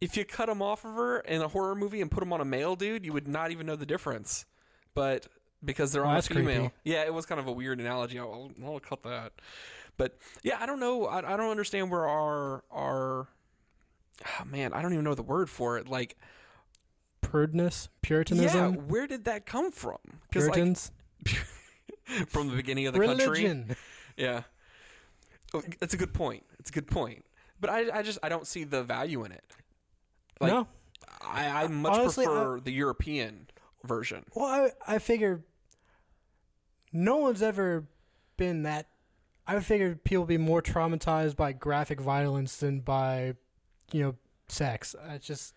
If 0.00 0.16
you 0.16 0.24
cut 0.24 0.46
them 0.46 0.60
off 0.60 0.84
of 0.84 0.94
her 0.94 1.20
in 1.20 1.40
a 1.42 1.48
horror 1.48 1.74
movie 1.74 2.00
and 2.00 2.10
put 2.10 2.20
them 2.20 2.32
on 2.32 2.40
a 2.40 2.44
male 2.44 2.76
dude, 2.76 3.04
you 3.06 3.12
would 3.12 3.28
not 3.28 3.50
even 3.50 3.66
know 3.66 3.76
the 3.76 3.86
difference. 3.86 4.44
But 4.94 5.26
because 5.64 5.92
they're 5.92 6.04
Oh, 6.04 6.10
on 6.10 6.16
a 6.18 6.22
female, 6.22 6.60
creepy. 6.60 6.74
yeah, 6.84 7.04
it 7.04 7.14
was 7.14 7.24
kind 7.26 7.40
of 7.40 7.46
a 7.46 7.52
weird 7.52 7.80
analogy. 7.80 8.18
I'll, 8.18 8.52
I'll 8.64 8.80
cut 8.80 9.02
that. 9.04 9.32
But 9.96 10.18
yeah, 10.42 10.58
I 10.60 10.66
don't 10.66 10.80
know. 10.80 11.06
I, 11.06 11.18
I 11.18 11.36
don't 11.36 11.50
understand 11.50 11.90
where 11.90 12.06
our 12.06 12.64
our 12.70 13.28
oh, 14.26 14.44
man. 14.44 14.72
I 14.72 14.82
don't 14.82 14.92
even 14.92 15.04
know 15.04 15.14
the 15.14 15.22
word 15.22 15.48
for 15.50 15.78
it. 15.78 15.88
Like, 15.88 16.16
yeah, 17.22 17.86
Puritanism, 18.02 18.88
where 18.88 19.06
did 19.06 19.24
that 19.24 19.46
come 19.46 19.72
from? 19.72 19.98
'Cause, 20.32 20.44
like, 20.46 20.54
Puritans. 20.54 20.92
from 22.28 22.48
the 22.50 22.56
beginning 22.56 22.86
of 22.86 22.94
the 22.94 23.00
country. 23.00 23.26
Religion. 23.26 23.76
Yeah, 24.16 24.42
Oh, 25.52 25.62
that's 25.80 25.92
a 25.94 25.96
good 25.96 26.14
point. 26.14 26.44
It's 26.60 26.70
a 26.70 26.72
good 26.72 26.86
point. 26.86 27.24
But 27.60 27.70
I, 27.70 27.98
I 27.98 28.02
just 28.02 28.18
I 28.22 28.28
don't 28.28 28.46
see 28.46 28.62
the 28.62 28.84
value 28.84 29.24
in 29.24 29.32
it. 29.32 29.44
Like, 30.40 30.52
no. 30.52 30.68
I, 31.20 31.64
I 31.64 31.66
much 31.68 31.92
Honestly, 31.94 32.24
prefer 32.24 32.60
the 32.60 32.70
European 32.72 33.48
version. 33.82 34.24
Well, 34.34 34.46
I, 34.46 34.70
I 34.86 34.98
figure 34.98 35.44
no 36.92 37.16
one's 37.16 37.42
ever 37.42 37.86
been 38.36 38.62
that. 38.64 38.86
I 39.46 39.54
would 39.54 39.64
figure 39.64 39.94
people 39.96 40.22
would 40.22 40.28
be 40.28 40.38
more 40.38 40.62
traumatized 40.62 41.36
by 41.36 41.52
graphic 41.52 42.00
violence 42.00 42.56
than 42.56 42.80
by, 42.80 43.34
you 43.92 44.02
know, 44.02 44.14
sex. 44.48 44.94
I 45.08 45.18
just, 45.18 45.54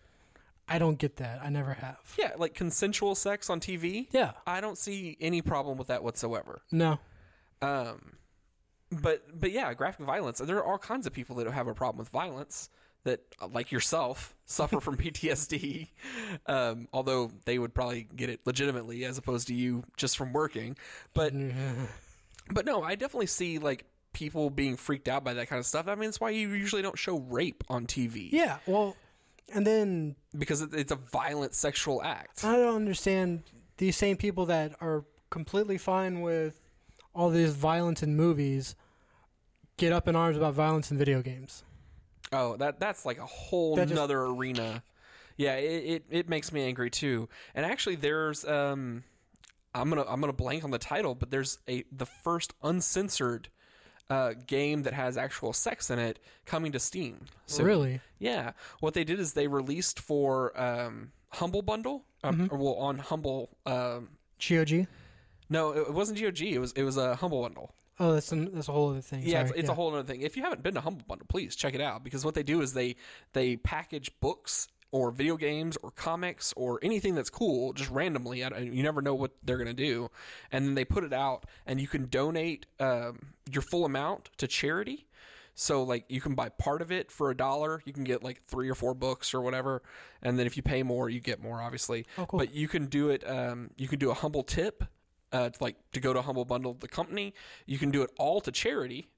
I 0.68 0.78
don't 0.78 0.98
get 0.98 1.16
that. 1.16 1.40
I 1.42 1.48
never 1.48 1.74
have. 1.74 1.98
Yeah, 2.18 2.32
like 2.36 2.54
consensual 2.54 3.14
sex 3.14 3.48
on 3.50 3.60
TV. 3.60 4.06
Yeah. 4.12 4.32
I 4.46 4.60
don't 4.60 4.78
see 4.78 5.16
any 5.20 5.42
problem 5.42 5.78
with 5.78 5.88
that 5.88 6.02
whatsoever. 6.02 6.62
No. 6.70 6.98
Um, 7.62 8.16
but 8.90 9.22
but 9.38 9.50
yeah, 9.50 9.72
graphic 9.74 10.06
violence. 10.06 10.38
There 10.38 10.56
are 10.58 10.64
all 10.64 10.78
kinds 10.78 11.06
of 11.06 11.12
people 11.12 11.36
that 11.36 11.50
have 11.50 11.66
a 11.66 11.74
problem 11.74 11.98
with 11.98 12.08
violence 12.08 12.70
that, 13.04 13.20
uh, 13.40 13.48
like 13.48 13.72
yourself, 13.72 14.34
suffer 14.46 14.80
from 14.80 14.96
PTSD. 14.96 15.88
Um, 16.46 16.88
although 16.92 17.30
they 17.44 17.58
would 17.58 17.74
probably 17.74 18.06
get 18.14 18.30
it 18.30 18.40
legitimately 18.44 19.04
as 19.04 19.18
opposed 19.18 19.48
to 19.48 19.54
you 19.54 19.84
just 19.96 20.16
from 20.16 20.32
working. 20.32 20.76
But 21.14 21.32
but 22.50 22.64
no, 22.64 22.82
I 22.82 22.94
definitely 22.94 23.26
see 23.26 23.58
like 23.58 23.84
people 24.18 24.50
being 24.50 24.76
freaked 24.76 25.06
out 25.08 25.22
by 25.22 25.32
that 25.34 25.46
kind 25.48 25.60
of 25.60 25.66
stuff. 25.66 25.86
I 25.86 25.94
mean, 25.94 26.08
it's 26.08 26.20
why 26.20 26.30
you 26.30 26.50
usually 26.50 26.82
don't 26.82 26.98
show 26.98 27.18
rape 27.18 27.62
on 27.68 27.86
TV 27.86 28.30
Yeah. 28.32 28.58
Well, 28.66 28.96
and 29.54 29.64
then 29.64 30.16
because 30.36 30.60
it's 30.62 30.90
a 30.90 30.96
violent 30.96 31.54
sexual 31.54 32.02
act. 32.02 32.44
I 32.44 32.56
don't 32.56 32.74
understand 32.74 33.44
these 33.76 33.96
same 33.96 34.16
people 34.16 34.46
that 34.46 34.74
are 34.80 35.04
completely 35.30 35.78
fine 35.78 36.20
with 36.20 36.60
all 37.14 37.30
this 37.30 37.52
violence 37.52 38.02
in 38.02 38.16
movies 38.16 38.74
get 39.76 39.92
up 39.92 40.08
in 40.08 40.16
arms 40.16 40.36
about 40.36 40.54
violence 40.54 40.90
in 40.90 40.98
video 40.98 41.22
games. 41.22 41.62
Oh, 42.32 42.56
that 42.56 42.80
that's 42.80 43.06
like 43.06 43.18
a 43.18 43.26
whole 43.26 43.76
That 43.76 43.88
just- 43.88 44.10
arena. 44.10 44.82
Yeah, 45.36 45.54
it, 45.54 45.84
it, 45.84 46.04
it 46.10 46.28
makes 46.28 46.50
me 46.50 46.64
angry 46.66 46.90
too. 46.90 47.28
And 47.54 47.64
actually, 47.64 47.94
there's 47.94 48.44
um, 48.44 49.04
I'm 49.72 49.88
gonna 49.88 50.04
I'm 50.08 50.20
gonna 50.20 50.32
blank 50.32 50.64
on 50.64 50.72
the 50.72 50.78
title, 50.78 51.14
but 51.14 51.30
there's 51.30 51.58
a 51.68 51.84
the 51.92 52.06
first 52.06 52.54
uncensored 52.60 53.48
uh, 54.10 54.34
game 54.46 54.82
that 54.82 54.94
has 54.94 55.16
actual 55.16 55.52
sex 55.52 55.90
in 55.90 55.98
it 55.98 56.18
coming 56.46 56.72
to 56.72 56.78
Steam. 56.80 57.26
soon. 57.46 57.66
Really? 57.66 58.00
Yeah. 58.18 58.52
What 58.80 58.94
they 58.94 59.04
did 59.04 59.20
is 59.20 59.34
they 59.34 59.46
released 59.46 60.00
for 60.00 60.58
um, 60.60 61.12
Humble 61.30 61.62
Bundle, 61.62 62.04
um, 62.24 62.48
or 62.50 62.58
well 62.58 62.74
on 62.74 62.98
Humble. 62.98 63.50
Um, 63.66 64.10
GOG? 64.46 64.86
no, 65.50 65.70
it 65.72 65.92
wasn't 65.92 66.20
GOG. 66.20 66.42
It 66.42 66.58
was 66.58 66.72
it 66.72 66.84
was 66.84 66.96
a 66.96 67.16
Humble 67.16 67.42
Bundle. 67.42 67.74
Oh, 68.00 68.12
that's 68.12 68.30
an, 68.30 68.50
that's 68.54 68.68
a 68.68 68.72
whole 68.72 68.90
other 68.90 69.00
thing. 69.00 69.22
Yeah, 69.24 69.38
Sorry. 69.40 69.50
it's, 69.50 69.58
it's 69.58 69.68
a 69.68 69.74
whole 69.74 69.92
other 69.92 70.04
thing. 70.04 70.20
If 70.22 70.36
you 70.36 70.42
haven't 70.44 70.62
been 70.62 70.74
to 70.74 70.80
Humble 70.80 71.04
Bundle, 71.08 71.26
please 71.28 71.56
check 71.56 71.74
it 71.74 71.80
out 71.80 72.04
because 72.04 72.24
what 72.24 72.34
they 72.34 72.44
do 72.44 72.60
is 72.62 72.72
they 72.72 72.94
they 73.32 73.56
package 73.56 74.12
books 74.20 74.68
or 74.90 75.10
video 75.10 75.36
games 75.36 75.76
or 75.82 75.90
comics 75.90 76.54
or 76.56 76.78
anything 76.82 77.14
that's 77.14 77.30
cool 77.30 77.72
just 77.72 77.90
randomly. 77.90 78.40
You 78.40 78.82
never 78.82 79.02
know 79.02 79.14
what 79.14 79.32
they're 79.42 79.58
gonna 79.58 79.74
do, 79.74 80.10
and 80.50 80.66
then 80.66 80.74
they 80.74 80.84
put 80.84 81.04
it 81.04 81.12
out, 81.12 81.44
and 81.66 81.80
you 81.80 81.88
can 81.88 82.06
donate 82.06 82.66
um, 82.80 83.18
your 83.50 83.62
full 83.62 83.84
amount 83.84 84.30
to 84.38 84.46
charity. 84.46 85.06
So 85.54 85.82
like 85.82 86.04
you 86.08 86.20
can 86.20 86.34
buy 86.34 86.50
part 86.50 86.82
of 86.82 86.92
it 86.92 87.10
for 87.10 87.30
a 87.30 87.36
dollar. 87.36 87.82
You 87.84 87.92
can 87.92 88.04
get 88.04 88.22
like 88.22 88.42
three 88.46 88.68
or 88.68 88.76
four 88.76 88.94
books 88.94 89.34
or 89.34 89.40
whatever, 89.40 89.82
and 90.22 90.38
then 90.38 90.46
if 90.46 90.56
you 90.56 90.62
pay 90.62 90.82
more, 90.82 91.08
you 91.08 91.20
get 91.20 91.42
more, 91.42 91.60
obviously. 91.60 92.06
Oh, 92.16 92.26
cool. 92.26 92.38
But 92.38 92.54
you 92.54 92.68
can 92.68 92.86
do 92.86 93.10
it. 93.10 93.28
Um, 93.28 93.70
you 93.76 93.88
can 93.88 93.98
do 93.98 94.10
a 94.10 94.14
humble 94.14 94.44
tip, 94.44 94.84
uh, 95.32 95.50
to 95.50 95.62
like 95.62 95.76
to 95.92 96.00
go 96.00 96.12
to 96.12 96.22
Humble 96.22 96.44
Bundle, 96.44 96.74
the 96.74 96.88
company. 96.88 97.34
You 97.66 97.78
can 97.78 97.90
do 97.90 98.02
it 98.02 98.10
all 98.18 98.40
to 98.42 98.52
charity, 98.52 99.08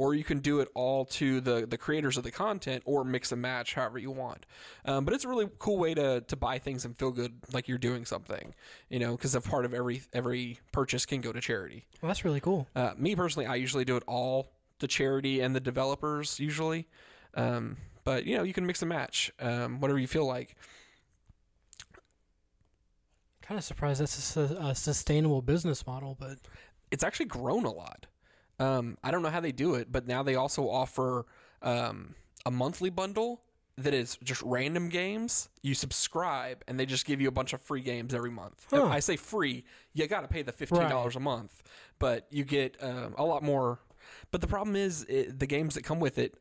or 0.00 0.14
you 0.14 0.24
can 0.24 0.38
do 0.38 0.60
it 0.60 0.68
all 0.74 1.04
to 1.04 1.42
the 1.42 1.66
the 1.68 1.76
creators 1.76 2.16
of 2.16 2.24
the 2.24 2.30
content, 2.30 2.82
or 2.86 3.04
mix 3.04 3.32
and 3.32 3.42
match, 3.42 3.74
however 3.74 3.98
you 3.98 4.10
want. 4.10 4.46
Um, 4.86 5.04
but 5.04 5.12
it's 5.12 5.26
a 5.26 5.28
really 5.28 5.46
cool 5.58 5.76
way 5.76 5.92
to 5.92 6.22
to 6.22 6.36
buy 6.36 6.58
things 6.58 6.86
and 6.86 6.96
feel 6.96 7.10
good 7.10 7.34
like 7.52 7.68
you're 7.68 7.76
doing 7.76 8.06
something, 8.06 8.54
you 8.88 8.98
know, 8.98 9.14
because 9.14 9.34
a 9.34 9.42
part 9.42 9.66
of 9.66 9.74
every 9.74 10.00
every 10.14 10.58
purchase 10.72 11.04
can 11.04 11.20
go 11.20 11.32
to 11.32 11.40
charity. 11.42 11.84
Well, 12.00 12.08
that's 12.08 12.24
really 12.24 12.40
cool. 12.40 12.66
Uh, 12.74 12.92
me 12.96 13.14
personally, 13.14 13.44
I 13.44 13.56
usually 13.56 13.84
do 13.84 13.96
it 13.98 14.02
all 14.06 14.52
to 14.78 14.88
charity 14.88 15.40
and 15.42 15.54
the 15.54 15.60
developers 15.60 16.40
usually. 16.40 16.88
Um, 17.34 17.76
but 18.02 18.24
you 18.24 18.38
know, 18.38 18.42
you 18.42 18.54
can 18.54 18.64
mix 18.64 18.80
and 18.80 18.88
match, 18.88 19.30
um, 19.38 19.80
whatever 19.80 19.98
you 19.98 20.08
feel 20.08 20.24
like. 20.26 20.56
Kind 23.42 23.58
of 23.58 23.64
surprised 23.64 24.00
that's 24.00 24.36
a, 24.38 24.56
a 24.62 24.74
sustainable 24.74 25.42
business 25.42 25.86
model, 25.86 26.16
but 26.18 26.38
It's 26.90 27.04
actually 27.04 27.26
grown 27.26 27.64
a 27.64 27.72
lot. 27.72 28.06
Um, 28.60 28.98
I 29.02 29.10
don't 29.10 29.22
know 29.22 29.30
how 29.30 29.40
they 29.40 29.52
do 29.52 29.74
it, 29.74 29.90
but 29.90 30.06
now 30.06 30.22
they 30.22 30.34
also 30.36 30.68
offer 30.68 31.26
um, 31.62 32.14
a 32.46 32.50
monthly 32.50 32.90
bundle 32.90 33.40
that 33.78 33.94
is 33.94 34.18
just 34.22 34.42
random 34.42 34.90
games. 34.90 35.48
You 35.62 35.74
subscribe, 35.74 36.62
and 36.68 36.78
they 36.78 36.84
just 36.84 37.06
give 37.06 37.20
you 37.20 37.28
a 37.28 37.32
bunch 37.32 37.54
of 37.54 37.62
free 37.62 37.80
games 37.80 38.12
every 38.14 38.30
month. 38.30 38.66
Huh. 38.70 38.84
I 38.84 39.00
say 39.00 39.16
free, 39.16 39.64
you 39.94 40.06
got 40.06 40.20
to 40.20 40.28
pay 40.28 40.42
the 40.42 40.52
fifteen 40.52 40.88
dollars 40.90 41.16
a 41.16 41.20
month, 41.20 41.62
but 41.98 42.26
you 42.30 42.44
get 42.44 42.76
um, 42.82 43.14
a 43.16 43.24
lot 43.24 43.42
more. 43.42 43.78
But 44.30 44.42
the 44.42 44.46
problem 44.46 44.76
is, 44.76 45.04
it, 45.08 45.38
the 45.38 45.46
games 45.46 45.74
that 45.74 45.82
come 45.84 45.98
with 46.00 46.18
it. 46.18 46.34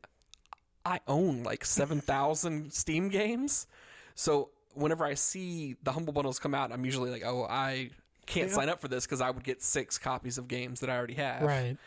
I 0.86 1.00
own 1.08 1.44
like 1.44 1.66
seven 1.66 2.02
thousand 2.02 2.74
Steam 2.82 3.10
games, 3.10 3.68
so 4.16 4.50
whenever 4.74 5.06
I 5.06 5.14
see 5.14 5.76
the 5.84 5.92
humble 5.92 6.14
bundles 6.14 6.40
come 6.40 6.56
out, 6.56 6.72
I'm 6.72 6.84
usually 6.86 7.12
like, 7.12 7.24
oh, 7.26 7.46
I 7.50 7.92
can't 8.26 8.50
Yeah. 8.50 8.56
sign 8.56 8.70
up 8.70 8.80
for 8.80 8.88
this 8.88 9.06
because 9.06 9.20
I 9.22 9.30
would 9.30 9.44
get 9.44 9.62
six 9.62 9.98
copies 9.98 10.38
of 10.38 10.48
games 10.48 10.80
that 10.80 10.90
I 10.90 10.98
already 10.98 11.16
have. 11.16 11.42
right. 11.44 11.78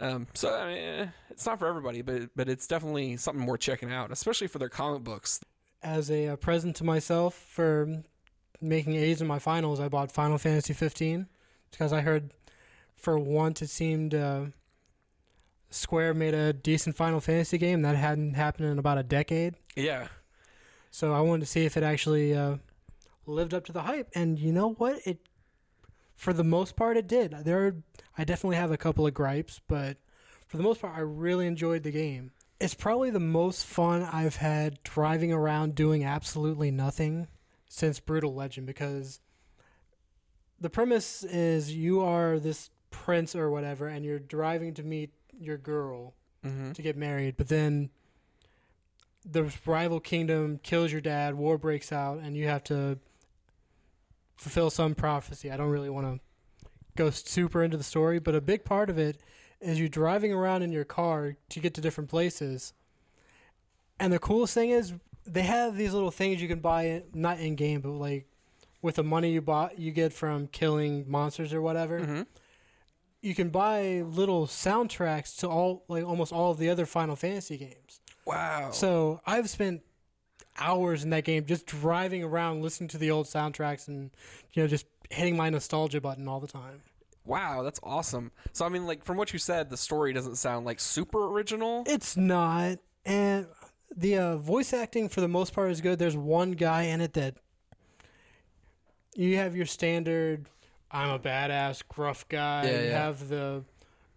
Um, 0.00 0.26
so 0.34 0.54
I 0.54 0.66
mean, 0.66 0.78
eh, 0.78 1.06
it's 1.30 1.44
not 1.46 1.58
for 1.58 1.66
everybody, 1.66 2.02
but 2.02 2.30
but 2.36 2.48
it's 2.48 2.66
definitely 2.66 3.16
something 3.16 3.44
worth 3.46 3.60
checking 3.60 3.92
out, 3.92 4.12
especially 4.12 4.46
for 4.46 4.58
their 4.58 4.68
comic 4.68 5.02
books. 5.02 5.40
As 5.82 6.10
a 6.10 6.28
uh, 6.28 6.36
present 6.36 6.76
to 6.76 6.84
myself 6.84 7.34
for 7.34 8.02
making 8.60 8.96
A's 8.96 9.20
in 9.20 9.26
my 9.26 9.38
finals, 9.38 9.80
I 9.80 9.88
bought 9.88 10.10
Final 10.10 10.38
Fantasy 10.38 10.72
15 10.72 11.26
because 11.70 11.92
I 11.92 12.00
heard 12.00 12.32
for 12.96 13.18
once 13.18 13.62
it 13.62 13.70
seemed 13.70 14.14
uh, 14.14 14.46
Square 15.70 16.14
made 16.14 16.34
a 16.34 16.52
decent 16.52 16.96
Final 16.96 17.20
Fantasy 17.20 17.58
game 17.58 17.82
that 17.82 17.94
hadn't 17.96 18.34
happened 18.34 18.68
in 18.68 18.78
about 18.78 18.98
a 18.98 19.02
decade. 19.02 19.54
Yeah, 19.76 20.08
So 20.90 21.12
I 21.12 21.20
wanted 21.20 21.40
to 21.40 21.46
see 21.46 21.64
if 21.64 21.76
it 21.76 21.82
actually 21.84 22.34
uh, 22.34 22.56
lived 23.26 23.54
up 23.54 23.64
to 23.66 23.72
the 23.72 23.82
hype, 23.82 24.08
and 24.14 24.38
you 24.38 24.52
know 24.52 24.72
what? 24.72 24.98
It, 25.06 25.27
for 26.18 26.32
the 26.32 26.42
most 26.42 26.74
part, 26.74 26.96
it 26.96 27.06
did. 27.06 27.30
There, 27.44 27.64
are, 27.64 27.76
I 28.18 28.24
definitely 28.24 28.56
have 28.56 28.72
a 28.72 28.76
couple 28.76 29.06
of 29.06 29.14
gripes, 29.14 29.60
but 29.68 29.98
for 30.48 30.56
the 30.56 30.64
most 30.64 30.80
part, 30.80 30.96
I 30.96 31.00
really 31.00 31.46
enjoyed 31.46 31.84
the 31.84 31.92
game. 31.92 32.32
It's 32.60 32.74
probably 32.74 33.10
the 33.10 33.20
most 33.20 33.64
fun 33.64 34.02
I've 34.02 34.34
had 34.34 34.82
driving 34.82 35.32
around 35.32 35.76
doing 35.76 36.04
absolutely 36.04 36.72
nothing 36.72 37.28
since 37.68 38.00
Brutal 38.00 38.34
Legend 38.34 38.66
because 38.66 39.20
the 40.60 40.68
premise 40.68 41.22
is 41.22 41.72
you 41.72 42.00
are 42.00 42.40
this 42.40 42.70
prince 42.90 43.36
or 43.36 43.48
whatever, 43.52 43.86
and 43.86 44.04
you're 44.04 44.18
driving 44.18 44.74
to 44.74 44.82
meet 44.82 45.12
your 45.38 45.56
girl 45.56 46.14
mm-hmm. 46.44 46.72
to 46.72 46.82
get 46.82 46.96
married, 46.96 47.36
but 47.36 47.46
then 47.46 47.90
the 49.24 49.52
rival 49.64 50.00
kingdom 50.00 50.58
kills 50.64 50.90
your 50.90 51.00
dad, 51.00 51.36
war 51.36 51.58
breaks 51.58 51.92
out, 51.92 52.18
and 52.18 52.36
you 52.36 52.48
have 52.48 52.64
to 52.64 52.98
fulfill 54.38 54.70
some 54.70 54.94
prophecy. 54.94 55.50
I 55.50 55.56
don't 55.56 55.68
really 55.70 55.90
want 55.90 56.06
to 56.06 56.68
go 56.96 57.10
super 57.10 57.62
into 57.62 57.76
the 57.76 57.84
story, 57.84 58.18
but 58.18 58.34
a 58.34 58.40
big 58.40 58.64
part 58.64 58.88
of 58.90 58.98
it 58.98 59.18
is 59.60 59.78
you 59.78 59.88
driving 59.88 60.32
around 60.32 60.62
in 60.62 60.72
your 60.72 60.84
car 60.84 61.36
to 61.50 61.60
get 61.60 61.74
to 61.74 61.80
different 61.80 62.08
places. 62.08 62.72
And 64.00 64.12
the 64.12 64.18
coolest 64.18 64.54
thing 64.54 64.70
is 64.70 64.94
they 65.26 65.42
have 65.42 65.76
these 65.76 65.92
little 65.92 66.10
things 66.12 66.40
you 66.40 66.48
can 66.48 66.60
buy, 66.60 67.02
not 67.12 67.38
in 67.40 67.56
game, 67.56 67.80
but 67.80 67.90
like 67.90 68.26
with 68.80 68.94
the 68.94 69.02
money 69.04 69.32
you 69.32 69.40
bought, 69.42 69.78
you 69.78 69.90
get 69.90 70.12
from 70.12 70.46
killing 70.48 71.04
monsters 71.08 71.52
or 71.52 71.60
whatever 71.60 72.00
Mm-hmm. 72.00 72.22
you 73.20 73.34
can 73.34 73.48
buy 73.50 74.02
little 74.02 74.46
soundtracks 74.46 75.36
to 75.38 75.48
all 75.48 75.84
like 75.88 76.04
almost 76.04 76.32
all 76.32 76.52
of 76.52 76.58
the 76.58 76.70
other 76.70 76.86
Final 76.86 77.16
Fantasy 77.16 77.56
games. 77.58 78.00
Wow. 78.24 78.70
So 78.70 79.20
I've 79.26 79.50
spent 79.50 79.82
hours 80.58 81.04
in 81.04 81.10
that 81.10 81.24
game 81.24 81.44
just 81.44 81.66
driving 81.66 82.22
around 82.22 82.62
listening 82.62 82.88
to 82.88 82.98
the 82.98 83.10
old 83.10 83.26
soundtracks 83.26 83.88
and 83.88 84.10
you 84.52 84.62
know 84.62 84.66
just 84.66 84.86
hitting 85.10 85.36
my 85.36 85.50
nostalgia 85.50 86.00
button 86.00 86.28
all 86.28 86.40
the 86.40 86.46
time. 86.46 86.82
wow, 87.24 87.62
that's 87.62 87.80
awesome. 87.82 88.30
So 88.52 88.64
I 88.64 88.68
mean, 88.68 88.86
like 88.86 89.04
from 89.04 89.16
what 89.16 89.32
you 89.32 89.38
said, 89.38 89.70
the 89.70 89.76
story 89.76 90.12
doesn't 90.12 90.36
sound 90.36 90.66
like 90.66 90.80
super 90.80 91.26
original. 91.28 91.84
It's 91.86 92.16
not 92.16 92.78
and 93.04 93.46
the 93.96 94.18
uh, 94.18 94.36
voice 94.36 94.72
acting 94.72 95.08
for 95.08 95.20
the 95.20 95.28
most 95.28 95.54
part 95.54 95.70
is 95.70 95.80
good. 95.80 95.98
There's 95.98 96.16
one 96.16 96.52
guy 96.52 96.82
in 96.82 97.00
it 97.00 97.14
that 97.14 97.36
you 99.14 99.36
have 99.36 99.56
your 99.56 99.66
standard 99.66 100.46
I'm 100.90 101.10
a 101.10 101.18
badass 101.18 101.82
gruff 101.88 102.28
guy. 102.28 102.64
Yeah, 102.64 102.80
you 102.80 102.86
yeah. 102.86 103.04
have 103.04 103.28
the 103.28 103.64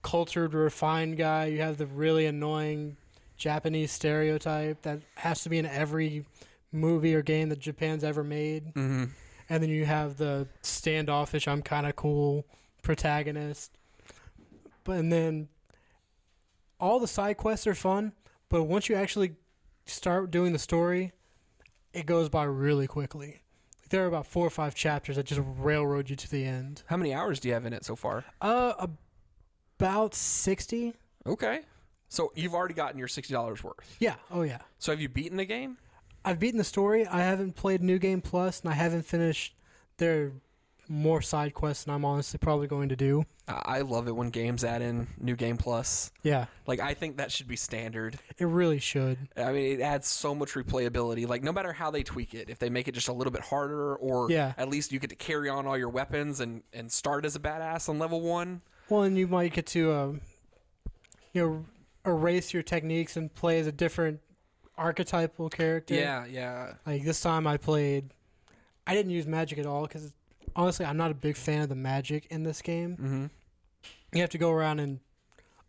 cultured 0.01 0.53
refined 0.53 1.17
guy. 1.17 1.45
You 1.47 1.61
have 1.61 1.77
the 1.77 1.85
really 1.85 2.25
annoying 2.25 2.97
Japanese 3.41 3.91
stereotype 3.91 4.83
that 4.83 5.01
has 5.15 5.41
to 5.41 5.49
be 5.49 5.57
in 5.57 5.65
every 5.65 6.25
movie 6.71 7.15
or 7.15 7.23
game 7.23 7.49
that 7.49 7.57
Japan's 7.59 8.03
ever 8.03 8.23
made. 8.23 8.67
Mm-hmm. 8.67 9.05
And 9.49 9.63
then 9.63 9.69
you 9.69 9.85
have 9.85 10.17
the 10.17 10.47
standoffish 10.61 11.47
I'm 11.47 11.63
kind 11.63 11.87
of 11.87 11.95
cool 11.95 12.45
protagonist. 12.83 13.77
but 14.83 14.97
and 14.97 15.11
then 15.11 15.49
all 16.79 16.99
the 16.99 17.07
side 17.07 17.37
quests 17.37 17.65
are 17.65 17.75
fun, 17.75 18.13
but 18.47 18.63
once 18.63 18.89
you 18.89 18.95
actually 18.95 19.33
start 19.85 20.31
doing 20.31 20.53
the 20.53 20.59
story, 20.59 21.11
it 21.93 22.05
goes 22.05 22.29
by 22.29 22.43
really 22.43 22.87
quickly. 22.87 23.41
There 23.89 24.03
are 24.03 24.07
about 24.07 24.25
four 24.27 24.45
or 24.45 24.51
five 24.51 24.73
chapters 24.75 25.15
that 25.17 25.25
just 25.25 25.41
railroad 25.43 26.09
you 26.09 26.15
to 26.15 26.29
the 26.29 26.45
end. 26.45 26.83
How 26.85 26.95
many 26.95 27.13
hours 27.13 27.39
do 27.39 27.49
you 27.49 27.55
have 27.55 27.65
in 27.65 27.73
it 27.73 27.83
so 27.83 27.95
far? 27.95 28.23
Uh, 28.39 28.87
about 29.79 30.13
sixty. 30.15 30.93
Okay. 31.25 31.61
So 32.11 32.33
you've 32.35 32.53
already 32.53 32.73
gotten 32.73 32.99
your 32.99 33.07
sixty 33.07 33.33
dollars 33.33 33.63
worth. 33.63 33.95
Yeah. 33.99 34.15
Oh 34.29 34.41
yeah. 34.41 34.57
So 34.79 34.91
have 34.91 34.99
you 34.99 35.07
beaten 35.07 35.37
the 35.37 35.45
game? 35.45 35.77
I've 36.25 36.39
beaten 36.39 36.57
the 36.57 36.63
story. 36.65 37.07
I 37.07 37.19
haven't 37.21 37.55
played 37.55 37.81
New 37.81 37.97
Game 37.99 38.19
Plus, 38.19 38.59
and 38.59 38.69
I 38.69 38.73
haven't 38.75 39.03
finished 39.05 39.55
their 39.97 40.33
more 40.89 41.21
side 41.21 41.53
quests 41.53 41.85
than 41.85 41.93
I'm 41.95 42.03
honestly 42.03 42.37
probably 42.37 42.67
going 42.67 42.89
to 42.89 42.97
do. 42.97 43.23
I 43.47 43.79
love 43.81 44.09
it 44.09 44.15
when 44.15 44.29
games 44.29 44.63
add 44.65 44.81
in 44.81 45.07
new 45.19 45.35
game 45.37 45.55
plus. 45.57 46.11
Yeah, 46.21 46.45
Like 46.67 46.79
I 46.81 46.93
think 46.93 47.17
that 47.17 47.31
should 47.31 47.47
be 47.47 47.55
standard. 47.55 48.17
it 48.37 48.45
really 48.45 48.79
should. 48.79 49.17
I 49.37 49.51
mean, 49.53 49.79
it 49.79 49.81
adds 49.81 50.07
so 50.07 50.35
much 50.35 50.51
replayability. 50.51 51.27
Like 51.27 51.43
no 51.43 51.51
matter 51.53 51.71
how 51.73 51.91
they 51.91 52.03
tweak 52.03 52.33
it, 52.33 52.49
if 52.49 52.59
they 52.59 52.69
make 52.69 52.87
it 52.89 52.93
just 52.93 53.07
a 53.07 53.13
little 53.13 53.31
bit 53.31 53.41
harder, 53.41 53.95
or 53.95 54.29
Yeah. 54.29 54.53
at 54.57 54.67
least 54.69 54.91
you 54.91 54.99
get 54.99 55.09
to 55.11 55.15
carry 55.15 55.47
on 55.49 55.65
all 55.65 55.77
your 55.77 55.89
weapons 55.89 56.39
and 56.41 56.61
and 56.73 56.91
start 56.91 57.23
as 57.25 57.35
a 57.37 57.39
badass 57.39 57.87
on 57.87 57.97
level 57.99 58.19
one. 58.21 58.61
Well, 58.89 59.03
and 59.03 59.17
you 59.17 59.27
might 59.27 59.53
get 59.53 59.65
to, 59.67 59.93
um, 59.93 60.21
you 61.33 61.41
know, 61.41 61.65
erase 62.05 62.53
your 62.53 62.63
techniques 62.63 63.17
and 63.17 63.33
play 63.33 63.59
as 63.59 63.67
a 63.67 63.71
different 63.71 64.19
archetypal 64.77 65.49
character. 65.49 65.93
Yeah, 65.93 66.25
yeah. 66.25 66.73
Like 66.85 67.03
this 67.03 67.21
time 67.21 67.47
I 67.47 67.57
played, 67.57 68.13
I 68.87 68.95
didn't 68.95 69.11
use 69.11 69.27
magic 69.27 69.59
at 69.59 69.65
all 69.65 69.83
because 69.83 70.13
honestly 70.55 70.85
I'm 70.85 70.97
not 70.97 71.11
a 71.11 71.15
big 71.15 71.37
fan 71.37 71.61
of 71.61 71.69
the 71.69 71.75
magic 71.75 72.27
in 72.29 72.43
this 72.43 72.61
game. 72.61 72.91
Mm-hmm. 72.91 73.25
You 74.13 74.21
have 74.21 74.29
to 74.31 74.37
go 74.37 74.51
around 74.51 74.79
and 74.79 74.99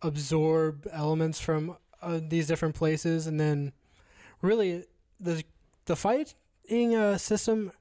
absorb 0.01 0.89
elements 0.91 1.39
from 1.39 1.77
uh, 2.01 2.21
these 2.27 2.47
different 2.47 2.75
places, 2.75 3.27
and 3.27 3.39
then 3.39 3.73
really 4.41 4.85
the 5.21 5.45
the 5.85 5.95
fighting 5.95 6.97
uh, 6.97 7.19
system 7.19 7.73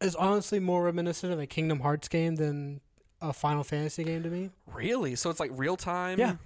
is 0.00 0.14
honestly 0.14 0.60
more 0.60 0.84
reminiscent 0.84 1.32
of 1.32 1.40
a 1.40 1.46
Kingdom 1.46 1.80
Hearts 1.80 2.06
game 2.08 2.36
than 2.36 2.80
a 3.20 3.32
Final 3.32 3.64
Fantasy 3.64 4.04
game 4.04 4.22
to 4.22 4.30
me. 4.30 4.50
Really? 4.72 5.16
So 5.16 5.28
it's 5.30 5.40
like 5.40 5.50
real 5.54 5.76
time. 5.76 6.18
Yeah. 6.18 6.36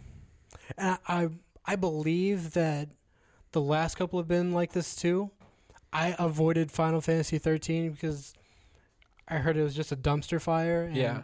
And 0.76 0.99
I, 1.06 1.23
I 1.23 1.28
I 1.64 1.76
believe 1.76 2.52
that 2.52 2.88
the 3.52 3.61
last 3.61 3.97
couple 3.97 4.18
have 4.18 4.28
been 4.28 4.52
like 4.52 4.73
this 4.73 4.94
too. 4.97 5.30
I 5.92 6.16
avoided 6.18 6.71
Final 6.73 7.00
Fantasy 7.00 7.38
13 7.38 7.92
because 7.92 8.32
I 9.28 9.37
heard 9.37 9.56
it 9.56 9.62
was 9.62 9.75
just 9.75 9.92
a 9.92 9.97
dumpster 9.97 10.40
fire. 10.40 10.85
And 10.85 10.97
Yeah. 10.97 11.23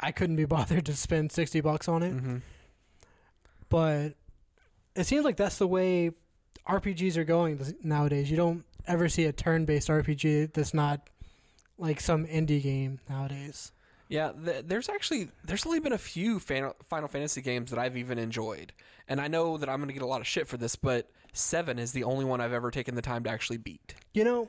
I 0.00 0.10
couldn't 0.12 0.36
be 0.36 0.44
bothered 0.56 0.86
to 0.86 0.94
spend 0.94 1.32
60 1.32 1.60
bucks 1.60 1.86
on 1.88 2.02
it. 2.02 2.14
Mm-hmm. 2.16 2.36
But 3.68 4.14
it 4.96 5.04
seems 5.04 5.24
like 5.24 5.36
that's 5.36 5.58
the 5.58 5.66
way 5.66 6.12
RPGs 6.66 7.16
are 7.16 7.24
going 7.24 7.60
nowadays. 7.82 8.30
You 8.30 8.36
don't 8.36 8.64
ever 8.86 9.08
see 9.08 9.24
a 9.26 9.32
turn-based 9.32 9.88
RPG 9.88 10.54
that's 10.54 10.72
not 10.72 11.08
like 11.76 12.00
some 12.00 12.26
indie 12.26 12.62
game 12.62 13.00
nowadays. 13.08 13.72
Yeah, 14.08 14.32
th- 14.32 14.64
there's 14.66 14.88
actually 14.88 15.28
there's 15.44 15.66
only 15.66 15.80
been 15.80 15.92
a 15.92 15.98
few 15.98 16.38
Fan- 16.38 16.72
Final 16.88 17.08
Fantasy 17.08 17.42
games 17.42 17.70
that 17.70 17.78
I've 17.78 17.96
even 17.96 18.18
enjoyed, 18.18 18.72
and 19.06 19.20
I 19.20 19.28
know 19.28 19.58
that 19.58 19.68
I'm 19.68 19.76
going 19.78 19.88
to 19.88 19.92
get 19.94 20.02
a 20.02 20.06
lot 20.06 20.20
of 20.20 20.26
shit 20.26 20.46
for 20.46 20.56
this, 20.56 20.76
but 20.76 21.10
Seven 21.34 21.78
is 21.78 21.92
the 21.92 22.04
only 22.04 22.24
one 22.24 22.40
I've 22.40 22.52
ever 22.54 22.70
taken 22.70 22.94
the 22.94 23.02
time 23.02 23.22
to 23.24 23.30
actually 23.30 23.58
beat. 23.58 23.94
You 24.14 24.24
know, 24.24 24.48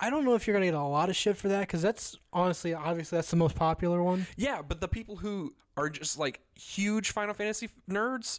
I 0.00 0.10
don't 0.10 0.24
know 0.24 0.34
if 0.34 0.46
you're 0.46 0.54
gonna 0.54 0.66
get 0.66 0.74
a 0.74 0.82
lot 0.82 1.08
of 1.08 1.16
shit 1.16 1.36
for 1.36 1.48
that 1.48 1.60
because 1.60 1.82
that's 1.82 2.16
honestly, 2.32 2.74
obviously, 2.74 3.16
that's 3.16 3.30
the 3.30 3.36
most 3.36 3.56
popular 3.56 4.02
one. 4.02 4.26
Yeah, 4.36 4.62
but 4.62 4.80
the 4.80 4.88
people 4.88 5.16
who 5.16 5.54
are 5.76 5.88
just 5.88 6.18
like 6.18 6.40
huge 6.54 7.10
Final 7.12 7.34
Fantasy 7.34 7.68
nerds, 7.88 8.38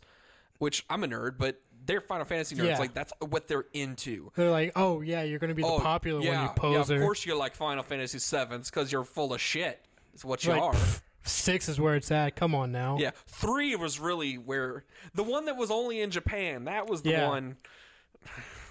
which 0.60 0.86
I'm 0.90 1.04
a 1.04 1.08
nerd, 1.08 1.38
but 1.38 1.62
they're 1.88 2.02
Final 2.02 2.26
Fantasy 2.26 2.56
nerds. 2.56 2.68
Yeah. 2.68 2.78
Like 2.80 2.94
that's 2.94 3.14
what 3.20 3.48
they're 3.48 3.66
into. 3.74 4.32
They're 4.36 4.52
like, 4.52 4.74
"Oh 4.76 5.02
yeah, 5.02 5.24
you're 5.24 5.40
gonna 5.40 5.56
be 5.56 5.64
the 5.64 5.68
oh, 5.68 5.80
popular 5.80 6.22
yeah, 6.22 6.54
one, 6.56 6.72
you 6.72 6.74
Yeah, 6.76 6.82
of 6.82 7.02
course 7.02 7.26
you 7.26 7.36
like 7.36 7.56
Final 7.56 7.84
Fantasy 7.84 8.20
Sevens 8.20 8.70
because 8.70 8.92
you're 8.92 9.04
full 9.04 9.34
of 9.34 9.42
shit. 9.42 9.84
Is 10.14 10.24
what 10.24 10.44
you 10.44 10.52
Like, 10.52 10.62
are. 10.62 10.74
pff, 10.74 11.02
Six 11.24 11.68
is 11.68 11.80
where 11.80 11.96
it's 11.96 12.10
at. 12.12 12.36
Come 12.36 12.56
on 12.56 12.72
now. 12.72 12.98
Yeah, 13.00 13.12
three 13.28 13.76
was 13.76 14.00
really 14.00 14.36
where 14.38 14.84
the 15.14 15.24
one 15.24 15.46
that 15.46 15.58
was 15.58 15.72
only 15.72 16.00
in 16.02 16.12
Japan. 16.12 16.66
That 16.66 16.88
was 16.88 17.02
the 17.02 17.12
Yeah. 17.12 17.28
one. 17.28 17.58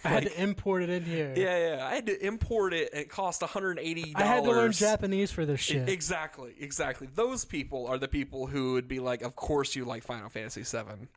I 0.05 0.09
had 0.09 0.25
like- 0.25 0.35
to 0.35 0.43
import 0.43 0.83
it 0.85 0.88
in 0.88 1.05
here. 1.05 1.35
Yeah, 1.37 1.77
yeah. 1.77 1.87
I 1.87 1.95
had 1.97 2.07
to 2.07 2.25
import 2.27 2.73
it. 2.73 2.91
and 2.93 3.03
It 3.03 3.09
cost 3.09 3.43
180. 3.43 4.12
I 4.14 4.23
had 4.23 4.45
to 4.45 4.51
learn 4.51 4.73
Japanese 4.73 5.33
for 5.33 5.45
this 5.45 5.61
shit. 5.61 5.88
Exactly, 5.88 6.55
exactly. 6.59 7.09
Those 7.12 7.45
people 7.45 7.87
are 7.88 7.99
the 7.99 8.09
people 8.09 8.47
who 8.47 8.75
would 8.75 8.87
be 8.88 9.01
like, 9.01 9.23
"Of 9.23 9.35
course 9.35 9.75
you 9.75 9.85
like 9.85 10.05
Final 10.05 10.29
Fantasy 10.29 10.62
VII." 10.62 11.09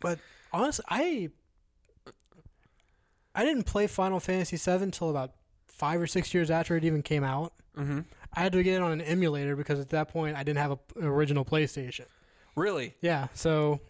But 0.00 0.18
honestly, 0.52 0.84
I 0.88 1.30
I 3.34 3.44
didn't 3.44 3.64
play 3.64 3.86
Final 3.86 4.20
Fantasy 4.20 4.56
VII 4.56 4.82
until 4.82 5.10
about 5.10 5.32
five 5.66 6.00
or 6.00 6.06
six 6.06 6.34
years 6.34 6.50
after 6.50 6.76
it 6.76 6.84
even 6.84 7.02
came 7.02 7.24
out. 7.24 7.54
Mm-hmm. 7.76 8.00
I 8.34 8.40
had 8.40 8.52
to 8.52 8.62
get 8.62 8.74
it 8.76 8.82
on 8.82 8.92
an 8.92 9.00
emulator 9.00 9.56
because 9.56 9.78
at 9.80 9.88
that 9.90 10.08
point 10.08 10.36
I 10.36 10.42
didn't 10.42 10.58
have 10.58 10.72
a 10.72 10.78
an 10.98 11.06
original 11.06 11.44
PlayStation. 11.44 12.04
Really? 12.54 12.94
Yeah, 13.00 13.28
so 13.34 13.80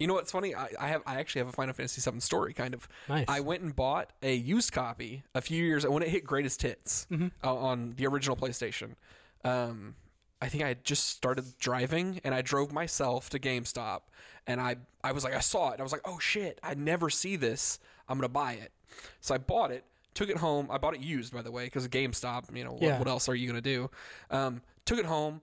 You 0.00 0.08
know 0.08 0.14
what's 0.14 0.32
funny? 0.32 0.54
I, 0.54 0.68
I 0.80 0.88
have. 0.88 1.02
I 1.06 1.20
actually 1.20 1.40
have 1.40 1.48
a 1.48 1.52
Final 1.52 1.72
Fantasy 1.74 2.08
VII 2.10 2.18
story, 2.20 2.52
kind 2.52 2.74
of. 2.74 2.88
nice. 3.08 3.24
I 3.28 3.38
went 3.40 3.62
and 3.62 3.74
bought 3.74 4.10
a 4.22 4.34
used 4.34 4.72
copy 4.72 5.22
a 5.34 5.40
few 5.40 5.62
years 5.64 5.84
ago 5.84 5.92
when 5.92 6.02
it 6.02 6.08
hit 6.08 6.24
greatest 6.24 6.62
hits 6.62 7.06
Mhm. 7.12 7.30
uh, 7.44 7.54
on 7.54 7.94
the 7.96 8.06
original 8.06 8.36
PlayStation. 8.36 8.96
Um, 9.44 9.94
I 10.40 10.48
think 10.48 10.64
I 10.64 10.68
had 10.68 10.84
just 10.84 11.08
started 11.08 11.44
driving 11.58 12.20
and 12.24 12.34
I 12.34 12.42
drove 12.42 12.72
myself 12.72 13.30
to 13.30 13.38
GameStop 13.38 14.00
and 14.46 14.60
I 14.60 14.76
I 15.02 15.12
was 15.12 15.24
like 15.24 15.34
I 15.34 15.40
saw 15.40 15.70
it 15.70 15.80
I 15.80 15.82
was 15.82 15.92
like 15.92 16.02
oh 16.04 16.18
shit 16.18 16.58
I 16.62 16.74
never 16.74 17.10
see 17.10 17.36
this. 17.36 17.78
I'm 18.08 18.18
gonna 18.18 18.28
buy 18.28 18.54
it. 18.54 18.72
So 19.20 19.34
I 19.34 19.38
bought 19.38 19.70
it 19.70 19.84
took 20.14 20.28
it 20.28 20.36
home. 20.36 20.68
I 20.70 20.78
bought 20.78 20.94
it 20.94 21.00
used 21.00 21.32
by 21.32 21.42
the 21.42 21.50
way 21.50 21.64
because 21.64 21.88
GameStop 21.88 22.54
you 22.56 22.64
know 22.64 22.72
what, 22.72 22.80
what 22.98 23.08
else 23.08 23.28
are 23.28 23.34
you 23.34 23.46
gonna 23.46 23.60
do? 23.60 23.90
Um, 24.30 24.60
took 24.84 24.98
it 24.98 25.06
home 25.06 25.40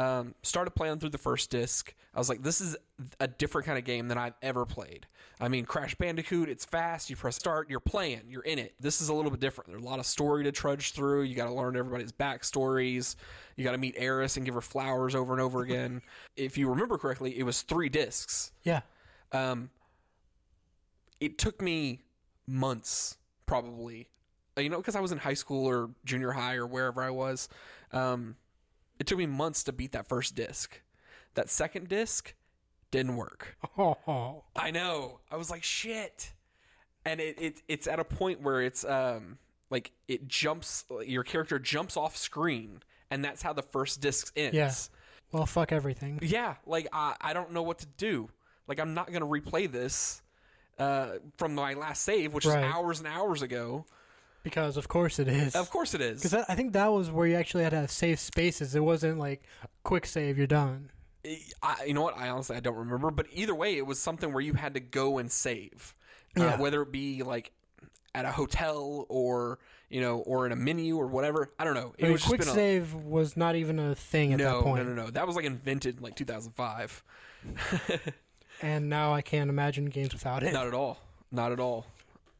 um, 0.00 0.34
started 0.42 0.70
playing 0.70 0.98
through 0.98 1.10
the 1.10 1.18
first 1.18 1.50
disc. 1.50 1.94
I 2.14 2.18
was 2.18 2.30
like, 2.30 2.42
this 2.42 2.62
is 2.62 2.74
a 3.20 3.28
different 3.28 3.66
kind 3.66 3.76
of 3.76 3.84
game 3.84 4.08
than 4.08 4.16
I've 4.16 4.34
ever 4.40 4.64
played. 4.64 5.06
I 5.38 5.48
mean, 5.48 5.66
Crash 5.66 5.94
Bandicoot, 5.94 6.48
it's 6.48 6.64
fast. 6.64 7.10
You 7.10 7.16
press 7.16 7.36
start, 7.36 7.68
you're 7.68 7.80
playing, 7.80 8.22
you're 8.28 8.42
in 8.42 8.58
it. 8.58 8.74
This 8.80 9.02
is 9.02 9.10
a 9.10 9.14
little 9.14 9.30
bit 9.30 9.40
different. 9.40 9.70
There's 9.70 9.82
a 9.82 9.86
lot 9.86 9.98
of 9.98 10.06
story 10.06 10.44
to 10.44 10.52
trudge 10.52 10.92
through. 10.92 11.22
You 11.22 11.34
got 11.34 11.46
to 11.46 11.52
learn 11.52 11.76
everybody's 11.76 12.12
backstories. 12.12 13.14
You 13.56 13.64
got 13.64 13.72
to 13.72 13.78
meet 13.78 13.94
Aeris 13.98 14.38
and 14.38 14.46
give 14.46 14.54
her 14.54 14.62
flowers 14.62 15.14
over 15.14 15.34
and 15.34 15.42
over 15.42 15.60
again. 15.60 16.00
if 16.36 16.56
you 16.56 16.70
remember 16.70 16.96
correctly, 16.96 17.38
it 17.38 17.42
was 17.42 17.60
three 17.60 17.90
discs. 17.90 18.52
yeah, 18.64 18.80
Um, 19.32 19.68
it 21.20 21.36
took 21.36 21.60
me 21.60 22.00
months, 22.46 23.18
probably, 23.44 24.08
you 24.56 24.70
know, 24.70 24.78
because 24.78 24.96
I 24.96 25.00
was 25.00 25.12
in 25.12 25.18
high 25.18 25.34
school 25.34 25.66
or 25.66 25.90
junior 26.06 26.32
high 26.32 26.54
or 26.54 26.66
wherever 26.66 27.02
I 27.02 27.10
was. 27.10 27.50
Um, 27.92 28.36
it 29.00 29.06
took 29.08 29.18
me 29.18 29.26
months 29.26 29.64
to 29.64 29.72
beat 29.72 29.90
that 29.92 30.06
first 30.06 30.36
disc. 30.36 30.80
That 31.34 31.50
second 31.50 31.88
disc 31.88 32.34
didn't 32.92 33.16
work. 33.16 33.56
oh. 33.78 34.44
I 34.54 34.70
know. 34.70 35.18
I 35.30 35.36
was 35.36 35.50
like, 35.50 35.64
shit. 35.64 36.32
And 37.04 37.18
it, 37.20 37.40
it 37.40 37.62
it's 37.66 37.86
at 37.86 37.98
a 37.98 38.04
point 38.04 38.42
where 38.42 38.60
it's 38.60 38.84
um 38.84 39.38
like 39.70 39.90
it 40.06 40.28
jumps 40.28 40.84
your 41.06 41.24
character 41.24 41.58
jumps 41.58 41.96
off 41.96 42.16
screen 42.16 42.82
and 43.10 43.24
that's 43.24 43.42
how 43.42 43.52
the 43.52 43.62
first 43.62 44.00
disc 44.00 44.32
ends. 44.36 44.54
Yeah. 44.54 44.72
well, 45.32 45.46
fuck 45.46 45.72
everything. 45.72 46.18
Yeah, 46.22 46.56
like 46.66 46.88
I, 46.92 47.16
I 47.20 47.32
don't 47.32 47.52
know 47.52 47.62
what 47.62 47.78
to 47.78 47.86
do. 47.86 48.28
Like 48.68 48.78
I'm 48.80 48.92
not 48.94 49.10
gonna 49.12 49.26
replay 49.26 49.70
this 49.70 50.20
uh, 50.78 51.12
from 51.38 51.54
my 51.54 51.74
last 51.74 52.02
save, 52.02 52.34
which 52.34 52.44
Right. 52.44 52.64
is 52.64 52.72
hours 52.74 52.98
and 52.98 53.08
hours 53.08 53.40
ago. 53.42 53.86
Because 54.42 54.76
of 54.76 54.88
course 54.88 55.18
it 55.18 55.28
is. 55.28 55.54
Of 55.54 55.70
course 55.70 55.94
it 55.94 56.00
is. 56.00 56.22
Because 56.22 56.44
I 56.48 56.54
think 56.54 56.72
that 56.72 56.90
was 56.92 57.10
where 57.10 57.26
you 57.26 57.36
actually 57.36 57.64
had 57.64 57.70
to 57.70 57.76
have 57.76 57.90
safe 57.90 58.18
spaces. 58.18 58.74
It 58.74 58.82
wasn't 58.82 59.18
like 59.18 59.42
quick 59.82 60.06
save, 60.06 60.38
you're 60.38 60.46
done. 60.46 60.90
I, 61.62 61.84
you 61.86 61.92
know 61.92 62.02
what? 62.02 62.16
I 62.16 62.30
honestly 62.30 62.56
I 62.56 62.60
don't 62.60 62.76
remember, 62.76 63.10
but 63.10 63.26
either 63.32 63.54
way, 63.54 63.76
it 63.76 63.86
was 63.86 64.00
something 64.00 64.32
where 64.32 64.42
you 64.42 64.54
had 64.54 64.74
to 64.74 64.80
go 64.80 65.18
and 65.18 65.30
save, 65.30 65.94
uh, 66.36 66.56
whether 66.56 66.80
it 66.80 66.90
be 66.90 67.22
like 67.22 67.52
at 68.14 68.24
a 68.24 68.32
hotel 68.32 69.04
or 69.10 69.58
you 69.90 70.00
know 70.00 70.20
or 70.20 70.46
in 70.46 70.52
a 70.52 70.56
menu 70.56 70.96
or 70.96 71.06
whatever. 71.06 71.52
I 71.58 71.64
don't 71.64 71.74
know. 71.74 71.92
It 71.98 72.04
I 72.04 72.06
mean, 72.06 72.12
was 72.12 72.24
quick 72.24 72.40
a, 72.40 72.44
save 72.44 72.94
was 72.94 73.36
not 73.36 73.54
even 73.54 73.78
a 73.78 73.94
thing 73.94 74.32
at 74.32 74.38
no, 74.38 74.56
that 74.56 74.64
point. 74.64 74.86
no, 74.86 74.94
no, 74.94 75.04
no. 75.04 75.10
That 75.10 75.26
was 75.26 75.36
like 75.36 75.44
invented 75.44 75.98
in 75.98 76.02
like 76.02 76.16
2005. 76.16 77.04
And 78.62 78.88
now 78.88 79.14
I 79.14 79.22
can't 79.22 79.48
imagine 79.50 79.86
games 79.86 80.12
without 80.12 80.42
it. 80.42 80.52
Not 80.52 80.66
at 80.66 80.74
all. 80.74 80.98
Not 81.32 81.52
at 81.52 81.60
all. 81.60 81.86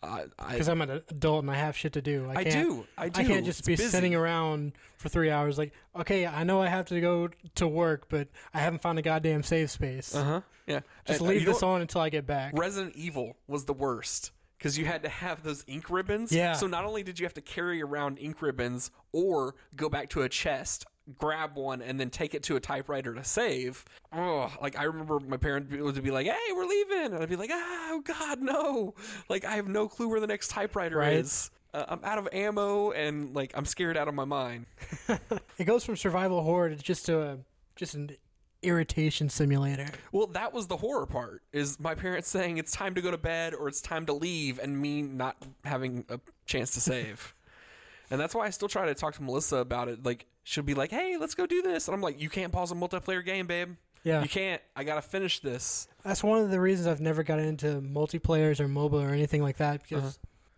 I, 0.03 0.25
I, 0.39 0.53
Because 0.53 0.69
I'm 0.69 0.81
an 0.83 1.03
adult 1.11 1.43
and 1.43 1.51
I 1.51 1.57
have 1.57 1.77
shit 1.77 1.93
to 1.95 2.03
do. 2.03 2.27
I, 2.29 2.41
I 2.41 2.45
can't, 2.45 2.69
do. 2.69 2.87
I 2.97 3.09
do. 3.09 3.21
I 3.21 3.25
can't 3.25 3.45
just 3.45 3.61
It's 3.61 3.69
be 3.69 3.77
busy. 3.77 3.89
sitting 3.91 4.15
around 4.15 4.73
for 4.97 5.09
three 5.09 5.31
hours 5.31 5.59
like, 5.59 5.73
okay, 5.95 6.27
I 6.27 6.45
know 6.45 6.63
I 6.63 6.69
have 6.69 6.87
to 6.87 7.01
go 7.01 7.29
to 7.57 7.69
work, 7.69 8.09
but 8.09 8.29
I 8.55 8.61
haven't 8.61 8.81
found 8.83 8.99
a 8.99 9.03
goddamn 9.03 9.43
safe 9.43 9.71
space. 9.71 10.15
Uh 10.15 10.25
huh. 10.25 10.41
Yeah. 10.67 10.81
Just 11.07 11.21
And, 11.21 11.29
uh, 11.29 11.33
leave 11.33 11.45
this 11.45 11.63
on 11.63 11.81
until 11.81 12.01
I 12.01 12.09
get 12.09 12.27
back. 12.27 12.53
Resident 12.57 12.97
Evil 12.97 13.37
was 13.47 13.65
the 13.67 13.73
worst 13.75 14.33
because 14.59 14.79
you 14.79 14.85
had 14.87 15.03
to 15.03 15.09
have 15.09 15.43
those 15.43 15.65
ink 15.67 15.91
ribbons. 15.91 16.33
Yeah. 16.33 16.53
So 16.55 16.67
not 16.67 16.85
only 16.85 17.03
did 17.03 17.19
you 17.19 17.27
have 17.27 17.35
to 17.35 17.41
carry 17.43 17.83
around 17.83 18.19
ink 18.19 18.41
ribbons 18.41 18.91
or 19.13 19.55
go 19.77 19.89
back 19.89 20.09
to 20.11 20.23
a 20.23 20.29
chest, 20.29 20.87
grab 21.19 21.57
one 21.57 21.83
and 21.83 21.99
then 21.99 22.11
take 22.11 22.35
it 22.35 22.43
to 22.45 22.57
a 22.57 22.61
typewriter 22.61 23.15
to 23.15 23.25
save. 23.25 23.85
Oh, 24.13 24.53
like 24.61 24.79
I 24.79 24.85
remember 24.85 25.21
my 25.21 25.37
parents 25.37 25.71
would 25.73 26.03
be 26.03 26.11
like, 26.11 26.27
"Hey, 26.27 26.53
we're 26.55 26.67
leaving," 26.67 27.13
and 27.15 27.17
I'd 27.23 27.29
be 27.29 27.37
like, 27.37 27.51
"Ah, 27.53 27.89
"Oh 27.93 28.01
God, 28.01 28.41
no!" 28.41 28.95
Like 29.29 29.45
I 29.45 29.53
have 29.57 29.69
no 29.69 29.89
clue 29.89 30.09
where 30.09 30.21
the 30.21 30.27
next 30.27 30.49
typewriter 30.49 30.97
Right. 30.99 31.15
is. 31.15 31.51
Uh, 31.73 31.85
I'm 31.89 32.01
out 32.05 32.19
of 32.19 32.29
ammo 32.33 32.91
and 32.91 33.35
like 33.35 33.53
I'm 33.55 33.65
scared 33.65 33.97
out 33.97 34.09
of 34.09 34.15
my 34.15 34.25
mind. 34.25 34.67
It 35.59 35.65
goes 35.65 35.85
from 35.85 35.97
survival 35.97 36.43
horror 36.43 36.71
to 36.71 36.77
just 36.77 37.07
to 37.07 37.21
a 37.21 37.39
just 37.77 37.95
an 37.95 38.11
irritation 38.63 39.29
simulator. 39.29 39.87
Well, 40.13 40.27
that 40.29 40.53
was 40.53 40.67
the 40.67 40.77
horror 40.77 41.07
part. 41.07 41.43
Is 41.53 41.79
my 41.81 41.95
parents 41.95 42.29
saying 42.29 42.59
it's 42.59 42.73
time 42.73 42.95
to 42.95 43.01
go 43.01 43.11
to 43.11 43.19
bed 43.19 43.55
or 43.55 43.69
it's 43.69 43.81
time 43.81 44.05
to 44.07 44.13
leave, 44.13 44.59
and 44.59 44.79
me 44.81 45.03
not 45.03 45.37
having 45.65 46.05
a 46.09 46.19
chance 46.47 46.73
to 46.73 46.81
save. 46.81 47.35
And 48.11 48.21
that's 48.21 48.35
why 48.35 48.47
I 48.47 48.51
still 48.51 48.69
try 48.69 48.87
to 48.87 48.95
talk 48.95 49.15
to 49.15 49.23
Melissa 49.23 49.57
about 49.59 49.89
it. 49.89 50.05
Like 50.05 50.27
she'll 50.43 50.65
be 50.65 50.75
like, 50.75 50.91
"Hey, 50.91 51.17
let's 51.19 51.35
go 51.35 51.47
do 51.47 51.63
this," 51.63 51.89
and 51.89 51.95
I'm 51.95 52.01
like, 52.01 52.21
"You 52.21 52.29
can't 52.29 52.53
pause 52.53 52.71
a 52.73 52.75
multiplayer 52.75 53.25
game, 53.25 53.47
babe. 53.47 53.75
Yeah, 54.03 54.23
You 54.23 54.29
can't. 54.29 54.63
I 54.75 54.85
gotta 54.85 55.03
finish 55.03 55.41
this." 55.41 55.87
that's 56.03 56.23
one 56.23 56.41
of 56.43 56.51
the 56.51 56.61
reasons 56.61 56.87
I've 56.87 57.01
never 57.01 57.23
gotten 57.23 57.45
into 57.47 57.81
multiplayers 57.83 58.59
or 58.61 58.69
mobile 58.69 59.01
or 59.01 59.11
anything 59.11 59.43
like 59.43 59.59
that 59.59 59.83
because 59.83 60.03
Uh-huh. 60.05 60.13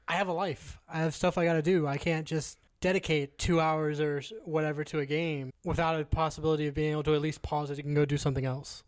I 0.08 0.12
have 0.14 0.28
a 0.28 0.32
life. 0.32 0.78
I 0.88 0.98
have 0.98 1.14
stuff 1.14 1.36
I 1.38 1.44
got 1.44 1.54
to 1.54 1.62
do. 1.62 1.86
I 1.86 1.96
can't 1.96 2.26
just 2.26 2.58
dedicate 2.80 3.38
two 3.38 3.60
hours 3.60 4.00
or 4.00 4.20
whatever 4.44 4.82
to 4.84 4.98
a 4.98 5.06
game 5.06 5.52
without 5.64 5.98
a 6.00 6.04
possibility 6.04 6.66
of 6.66 6.74
being 6.74 6.92
able 6.92 7.04
to 7.04 7.14
at 7.14 7.20
least 7.20 7.40
pause 7.42 7.70
it 7.70 7.84
and 7.84 7.94
go 7.94 8.04
do 8.04 8.16
something 8.18 8.44
else. 8.44 8.82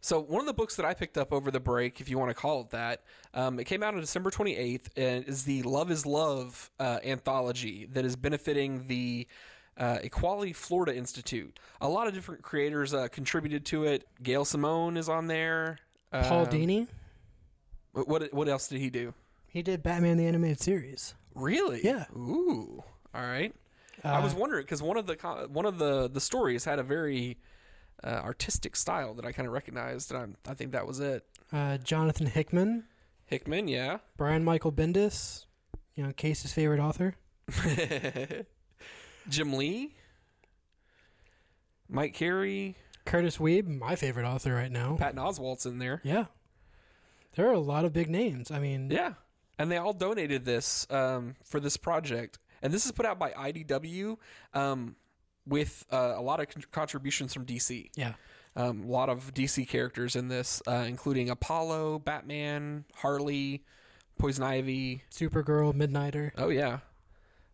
So 0.00 0.20
one 0.20 0.40
of 0.40 0.46
the 0.46 0.52
books 0.54 0.76
that 0.76 0.86
I 0.86 0.94
picked 0.94 1.18
up 1.18 1.32
over 1.32 1.50
the 1.50 1.60
break, 1.60 2.00
if 2.00 2.08
you 2.08 2.18
want 2.18 2.30
to 2.30 2.34
call 2.34 2.60
it 2.62 2.70
that, 2.70 3.02
um, 3.34 3.58
it 3.58 3.64
came 3.64 3.82
out 3.82 3.94
on 3.94 4.00
December 4.00 4.30
28th, 4.30 4.86
and 4.96 5.24
is 5.26 5.44
the 5.44 5.62
Love 5.62 5.90
Is 5.90 6.06
Love 6.06 6.70
uh, 6.78 6.98
anthology 7.04 7.86
that 7.92 8.04
is 8.04 8.14
benefiting 8.16 8.86
the 8.86 9.26
uh, 9.76 9.98
Equality 10.02 10.52
Florida 10.52 10.94
Institute. 10.96 11.58
A 11.80 11.88
lot 11.88 12.06
of 12.06 12.14
different 12.14 12.42
creators 12.42 12.94
uh, 12.94 13.08
contributed 13.08 13.64
to 13.66 13.84
it. 13.84 14.06
Gail 14.22 14.44
Simone 14.44 14.96
is 14.96 15.08
on 15.08 15.26
there. 15.26 15.78
Paul 16.12 16.42
Um, 16.42 16.46
Dini, 16.46 16.86
What 17.92 18.32
what 18.32 18.48
else 18.48 18.68
did 18.68 18.80
he 18.80 18.90
do? 18.90 19.14
he 19.50 19.62
did 19.62 19.82
Batman 19.82 20.16
the 20.16 20.26
Animated 20.26 20.60
Series. 20.60 21.14
Really? 21.34 21.80
Yeah. 21.84 22.04
Ooh. 22.16 22.82
All 23.14 23.22
right. 23.22 23.54
I 24.04 24.20
was 24.20 24.32
Uh, 24.34 24.38
wondering 24.38 24.62
because 24.64 24.80
one 24.82 24.96
of 24.96 25.06
the 25.06 25.14
one 25.50 25.66
of 25.66 25.78
the 25.78 26.08
the 26.08 26.20
stories 26.20 26.64
had 26.64 26.78
a 26.78 26.82
very 26.82 27.36
uh, 28.04 28.20
artistic 28.24 28.76
style 28.76 29.14
that 29.14 29.24
I 29.24 29.32
kind 29.32 29.46
of 29.46 29.52
recognized, 29.52 30.10
and 30.12 30.20
I'm, 30.20 30.36
I 30.48 30.54
think 30.54 30.72
that 30.72 30.86
was 30.86 31.00
it. 31.00 31.24
uh, 31.52 31.78
Jonathan 31.78 32.26
Hickman, 32.26 32.84
Hickman, 33.26 33.68
yeah. 33.68 33.98
Brian 34.16 34.44
Michael 34.44 34.72
Bendis, 34.72 35.46
you 35.94 36.02
know, 36.04 36.12
Case's 36.12 36.52
favorite 36.52 36.80
author. 36.80 37.14
Jim 39.28 39.52
Lee, 39.54 39.94
Mike 41.88 42.14
Carey, 42.14 42.76
Curtis 43.04 43.38
Weeb, 43.38 43.66
my 43.66 43.96
favorite 43.96 44.26
author 44.26 44.54
right 44.54 44.70
now. 44.72 44.96
Patton 44.98 45.18
Oswalt's 45.18 45.66
in 45.66 45.78
there. 45.78 46.00
Yeah. 46.04 46.26
There 47.34 47.46
are 47.48 47.52
a 47.54 47.58
lot 47.60 47.84
of 47.84 47.92
big 47.92 48.08
names. 48.10 48.50
I 48.50 48.58
mean, 48.58 48.90
Yeah, 48.90 49.14
and 49.58 49.70
they 49.70 49.76
all 49.76 49.92
donated 49.92 50.44
this 50.44 50.86
um, 50.90 51.36
for 51.44 51.60
this 51.60 51.76
project, 51.76 52.38
and 52.62 52.72
this 52.72 52.84
is 52.86 52.92
put 52.92 53.06
out 53.06 53.18
by 53.18 53.30
IDW 53.30 54.16
um, 54.54 54.96
with 55.48 55.84
uh, 55.90 56.14
a 56.16 56.20
lot 56.22 56.40
of 56.40 56.48
con- 56.48 56.64
contributions 56.70 57.32
from 57.32 57.46
DC. 57.46 57.90
yeah. 57.96 58.14
Um, 58.56 58.82
a 58.82 58.86
lot 58.88 59.08
of 59.08 59.32
DC 59.34 59.68
characters 59.68 60.16
in 60.16 60.26
this, 60.26 60.60
uh, 60.66 60.84
including 60.88 61.30
Apollo, 61.30 62.00
Batman, 62.00 62.84
Harley, 62.96 63.62
Poison 64.18 64.42
Ivy. 64.42 65.04
Supergirl, 65.12 65.72
Midnighter. 65.74 66.32
Oh 66.36 66.48
yeah. 66.48 66.78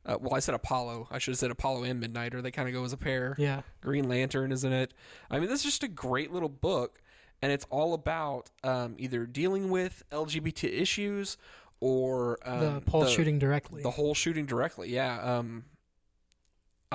Uh, 0.07 0.17
well, 0.21 0.35
I 0.35 0.39
said 0.39 0.55
Apollo. 0.55 1.09
I 1.11 1.19
should 1.19 1.33
have 1.33 1.39
said 1.39 1.51
Apollo 1.51 1.85
and 1.85 2.03
Midnighter. 2.03 2.43
They 2.43 2.51
kind 2.51 2.69
of 2.69 2.75
go 2.75 2.85
as 2.85 2.93
a 2.95 2.97
pair. 2.97 3.35
Yeah. 3.39 3.63
Green 3.83 4.09
Lantern, 4.09 4.51
isn't 4.53 4.73
it? 4.73 4.95
I 5.31 5.39
mean, 5.41 5.49
this 5.51 5.61
is 5.61 5.65
just 5.65 5.83
a 5.83 5.89
great 5.89 6.33
little 6.33 6.49
book, 6.49 7.03
and 7.43 7.53
it's 7.53 7.67
all 7.69 7.93
about 7.93 8.51
um, 8.63 8.95
either 8.99 9.27
dealing 9.27 9.69
with 9.71 10.05
LGBT 10.11 10.73
issues 10.81 11.37
or 11.81 12.39
um, 12.47 12.61
the 12.61 12.81
pulse 12.83 13.11
shooting 13.11 13.39
directly. 13.39 13.83
the 13.83 13.91
whole 13.91 14.15
shooting 14.15 14.47
directly. 14.47 14.89
Yeah. 14.91 15.21
Um, 15.21 15.65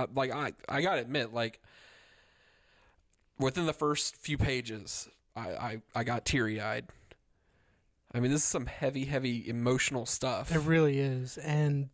uh, 0.04 0.08
like 0.16 0.32
I, 0.32 0.54
I 0.68 0.82
gotta 0.82 1.02
admit, 1.02 1.34
like 1.34 1.60
within 3.38 3.66
the 3.66 3.74
first 3.74 4.16
few 4.18 4.38
pages, 4.38 5.08
I, 5.36 5.50
I, 5.50 5.82
I 5.96 6.04
got 6.04 6.26
teary 6.26 6.60
eyed. 6.62 6.86
I 8.14 8.20
mean, 8.20 8.32
this 8.32 8.42
is 8.42 8.48
some 8.48 8.66
heavy, 8.66 9.06
heavy 9.06 9.48
emotional 9.48 10.06
stuff. 10.06 10.54
It 10.54 10.60
really 10.60 11.00
is. 11.00 11.38
And 11.38 11.90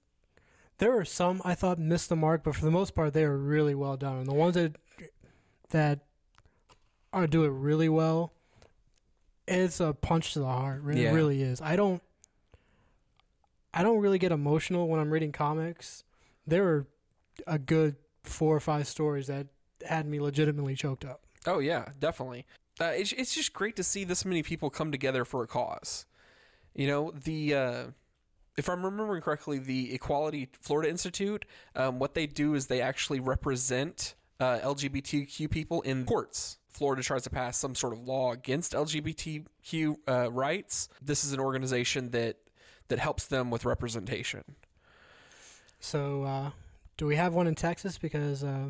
there 0.77 0.91
were 0.91 1.05
some 1.05 1.41
I 1.43 1.55
thought 1.55 1.77
missed 1.77 2.09
the 2.09 2.15
mark, 2.15 2.43
but 2.43 2.55
for 2.55 2.63
the 2.63 2.71
most 2.71 2.95
part, 2.95 3.13
they 3.13 3.23
are 3.23 3.37
really 3.37 3.75
well 3.75 3.97
done. 3.97 4.17
And 4.19 4.27
the 4.27 4.33
ones 4.33 4.55
that 4.55 4.75
that 5.71 5.99
are 7.11 7.27
do 7.27 7.43
it 7.43 7.49
really 7.49 7.89
well, 7.89 8.33
it's 9.47 9.79
a 9.79 9.93
punch 9.93 10.33
to 10.33 10.39
the 10.39 10.45
heart. 10.45 10.83
It 10.87 10.97
Yeah. 10.97 11.11
really 11.13 11.41
is. 11.41 11.61
I 11.61 11.75
don't. 11.75 12.01
I 13.73 13.83
don't 13.83 13.99
really 13.99 14.19
get 14.19 14.31
emotional 14.31 14.87
when 14.87 15.01
I'm 15.01 15.11
reading 15.11 15.33
comics. 15.33 16.05
There 16.47 16.63
were 16.63 16.87
a 17.47 17.59
good 17.59 17.95
four 18.23 18.55
or 18.55 18.59
five 18.59 18.87
stories 18.87 19.27
that 19.27 19.47
had 19.87 20.05
me 20.05 20.19
legitimately 20.19 20.75
choked 20.75 21.05
up. 21.05 21.21
Oh 21.45 21.59
yeah, 21.59 21.89
definitely. 21.99 22.45
Uh, 22.79 22.85
it's 22.95 23.11
it's 23.13 23.33
just 23.33 23.53
great 23.53 23.75
to 23.75 23.83
see 23.83 24.03
this 24.03 24.25
many 24.25 24.43
people 24.43 24.69
come 24.69 24.91
together 24.91 25.25
for 25.25 25.43
a 25.43 25.47
cause. 25.47 26.05
You 26.73 26.87
know 26.87 27.11
the. 27.11 27.55
Uh, 27.55 27.83
if 28.57 28.69
I'm 28.69 28.85
remembering 28.85 29.21
correctly, 29.21 29.59
the 29.59 29.93
Equality 29.93 30.47
Florida 30.61 30.89
Institute, 30.89 31.43
um, 31.75 31.99
what 31.99 32.13
they 32.13 32.25
do 32.25 32.53
is 32.53 32.67
they 32.67 32.79
actually 32.79 33.19
represent 33.19 34.15
uh, 34.39 34.59
LGBTQ 34.59 35.49
people 35.49 35.81
in 35.81 36.05
courts. 36.05 36.57
Florida 36.69 37.03
tries 37.03 37.23
to 37.23 37.29
pass 37.29 37.57
some 37.57 37.75
sort 37.75 37.93
of 37.93 37.99
law 37.99 38.31
against 38.31 38.73
LGBTQ 38.73 39.95
uh, 40.07 40.31
rights. 40.31 40.89
This 41.01 41.25
is 41.25 41.33
an 41.33 41.39
organization 41.39 42.11
that 42.11 42.37
that 42.87 42.99
helps 42.99 43.25
them 43.25 43.49
with 43.49 43.65
representation. 43.65 44.43
So, 45.79 46.23
uh, 46.23 46.51
do 46.97 47.05
we 47.05 47.15
have 47.15 47.33
one 47.33 47.47
in 47.47 47.55
Texas? 47.55 47.97
Because 47.97 48.43
uh, 48.43 48.69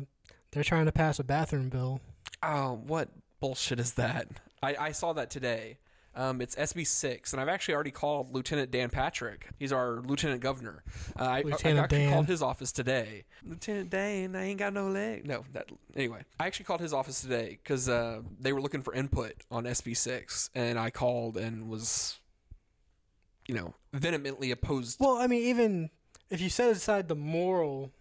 they're 0.52 0.64
trying 0.64 0.86
to 0.86 0.92
pass 0.92 1.18
a 1.18 1.24
bathroom 1.24 1.68
bill. 1.68 2.00
Oh, 2.42 2.80
what 2.86 3.08
bullshit 3.40 3.80
is 3.80 3.94
that? 3.94 4.28
I, 4.62 4.76
I 4.76 4.92
saw 4.92 5.12
that 5.14 5.30
today. 5.30 5.78
Um, 6.14 6.40
it's 6.40 6.56
SB 6.56 6.86
six, 6.86 7.34
and 7.34 7.42
I've 7.42 7.48
actually 7.48 7.74
already 7.74 7.90
called 7.90 8.34
Lieutenant 8.34 8.70
Dan 8.70 8.88
Patrick. 8.88 9.50
He's 9.58 9.70
our 9.70 10.00
lieutenant 10.00 10.40
governor. 10.40 10.82
Uh, 11.14 11.24
I, 11.24 11.38
I 11.38 11.42
Lieutenant 11.42 11.80
actually 11.80 11.98
Dan. 11.98 12.12
called 12.14 12.26
his 12.26 12.40
office 12.40 12.72
today. 12.72 13.24
Lieutenant 13.44 13.90
Dan, 13.90 14.34
I 14.34 14.44
ain't 14.44 14.58
got 14.58 14.72
no 14.72 14.88
leg. 14.88 15.26
No, 15.26 15.44
that 15.52 15.68
anyway. 15.94 16.22
I 16.40 16.46
actually 16.46 16.64
called 16.64 16.80
his 16.80 16.94
office 16.94 17.20
today 17.20 17.58
because 17.62 17.86
uh, 17.90 18.22
they 18.40 18.54
were 18.54 18.62
looking 18.62 18.80
for 18.80 18.94
input 18.94 19.34
on 19.50 19.64
SB 19.64 19.94
six, 19.94 20.48
and 20.54 20.78
I 20.78 20.88
called 20.88 21.36
and 21.36 21.68
was, 21.68 22.18
you 23.46 23.54
know, 23.54 23.74
vehemently 23.92 24.50
opposed. 24.50 24.96
Well, 24.98 25.18
I 25.18 25.26
mean, 25.26 25.42
even 25.42 25.90
if 26.30 26.40
you 26.40 26.48
set 26.48 26.70
aside 26.70 27.08
the 27.08 27.14
moral, 27.14 27.92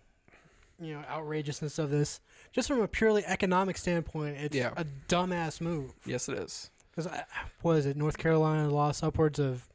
you 0.80 0.94
know, 0.94 1.04
outrageousness 1.10 1.80
of 1.80 1.90
this, 1.90 2.20
just 2.52 2.68
from 2.68 2.82
a 2.82 2.88
purely 2.88 3.24
economic 3.26 3.78
standpoint, 3.78 4.38
it's 4.38 4.56
Yeah. 4.56 4.74
a 4.76 4.86
dumbass 5.08 5.62
move. 5.62 5.94
yes, 6.06 6.28
it 6.30 6.38
is. 6.38 6.70
Because 6.92 7.12
what 7.62 7.78
is 7.78 7.86
it? 7.86 7.98
North 7.98 8.18
Carolina 8.18 8.70
lost 8.70 9.04
upwards 9.04 9.38
of, 9.40 9.68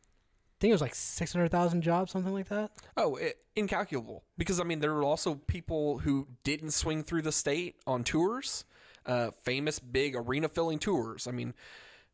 I 0.00 0.56
think 0.60 0.70
it 0.70 0.74
was 0.74 0.80
like 0.80 0.94
six 0.94 1.32
hundred 1.32 1.50
thousand 1.50 1.82
jobs, 1.82 2.12
something 2.12 2.32
like 2.32 2.48
that. 2.48 2.70
Oh, 2.96 3.16
it, 3.16 3.36
incalculable. 3.56 4.22
Because 4.38 4.58
I 4.60 4.64
mean, 4.64 4.80
there 4.80 4.94
were 4.94 5.02
also 5.04 5.34
people 5.34 5.98
who 5.98 6.28
didn't 6.44 6.70
swing 6.70 7.02
through 7.02 7.22
the 7.22 7.32
state 7.32 7.76
on 7.86 8.04
tours, 8.04 8.64
uh, 9.04 9.32
famous 9.42 9.78
big 9.80 10.14
arena 10.16 10.48
filling 10.48 10.78
tours. 10.78 11.26
I 11.26 11.32
mean, 11.32 11.52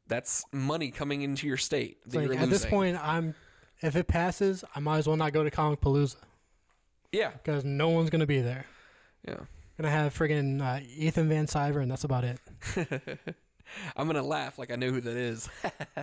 that's 0.08 0.44
money 0.52 0.90
coming 0.90 1.22
into 1.22 1.46
your 1.46 1.56
state 1.56 1.98
like 2.12 2.30
at 2.38 2.50
this 2.50 2.66
point, 2.66 2.98
I'm, 3.02 3.34
if 3.80 3.94
it 3.96 4.08
passes, 4.08 4.64
I 4.74 4.80
might 4.80 4.98
as 4.98 5.06
well 5.06 5.16
not 5.16 5.32
go 5.32 5.44
to 5.44 5.50
Comicpalooza 5.50 6.16
yeah, 7.12 7.30
because 7.30 7.64
no 7.64 7.90
one's 7.90 8.10
gonna 8.10 8.26
be 8.26 8.40
there. 8.40 8.66
yeah. 9.26 9.40
Gonna 9.78 9.90
have 9.90 10.14
friggin' 10.14 10.60
uh, 10.60 10.84
Ethan 10.96 11.28
Van 11.28 11.46
Sciver, 11.46 11.80
and 11.80 11.90
that's 11.90 12.04
about 12.04 12.24
it. 12.24 12.38
I'm 13.96 14.06
gonna 14.06 14.22
laugh 14.22 14.58
like 14.58 14.70
I 14.70 14.76
know 14.76 14.90
who 14.90 15.00
that 15.00 15.16
is. 15.16 15.48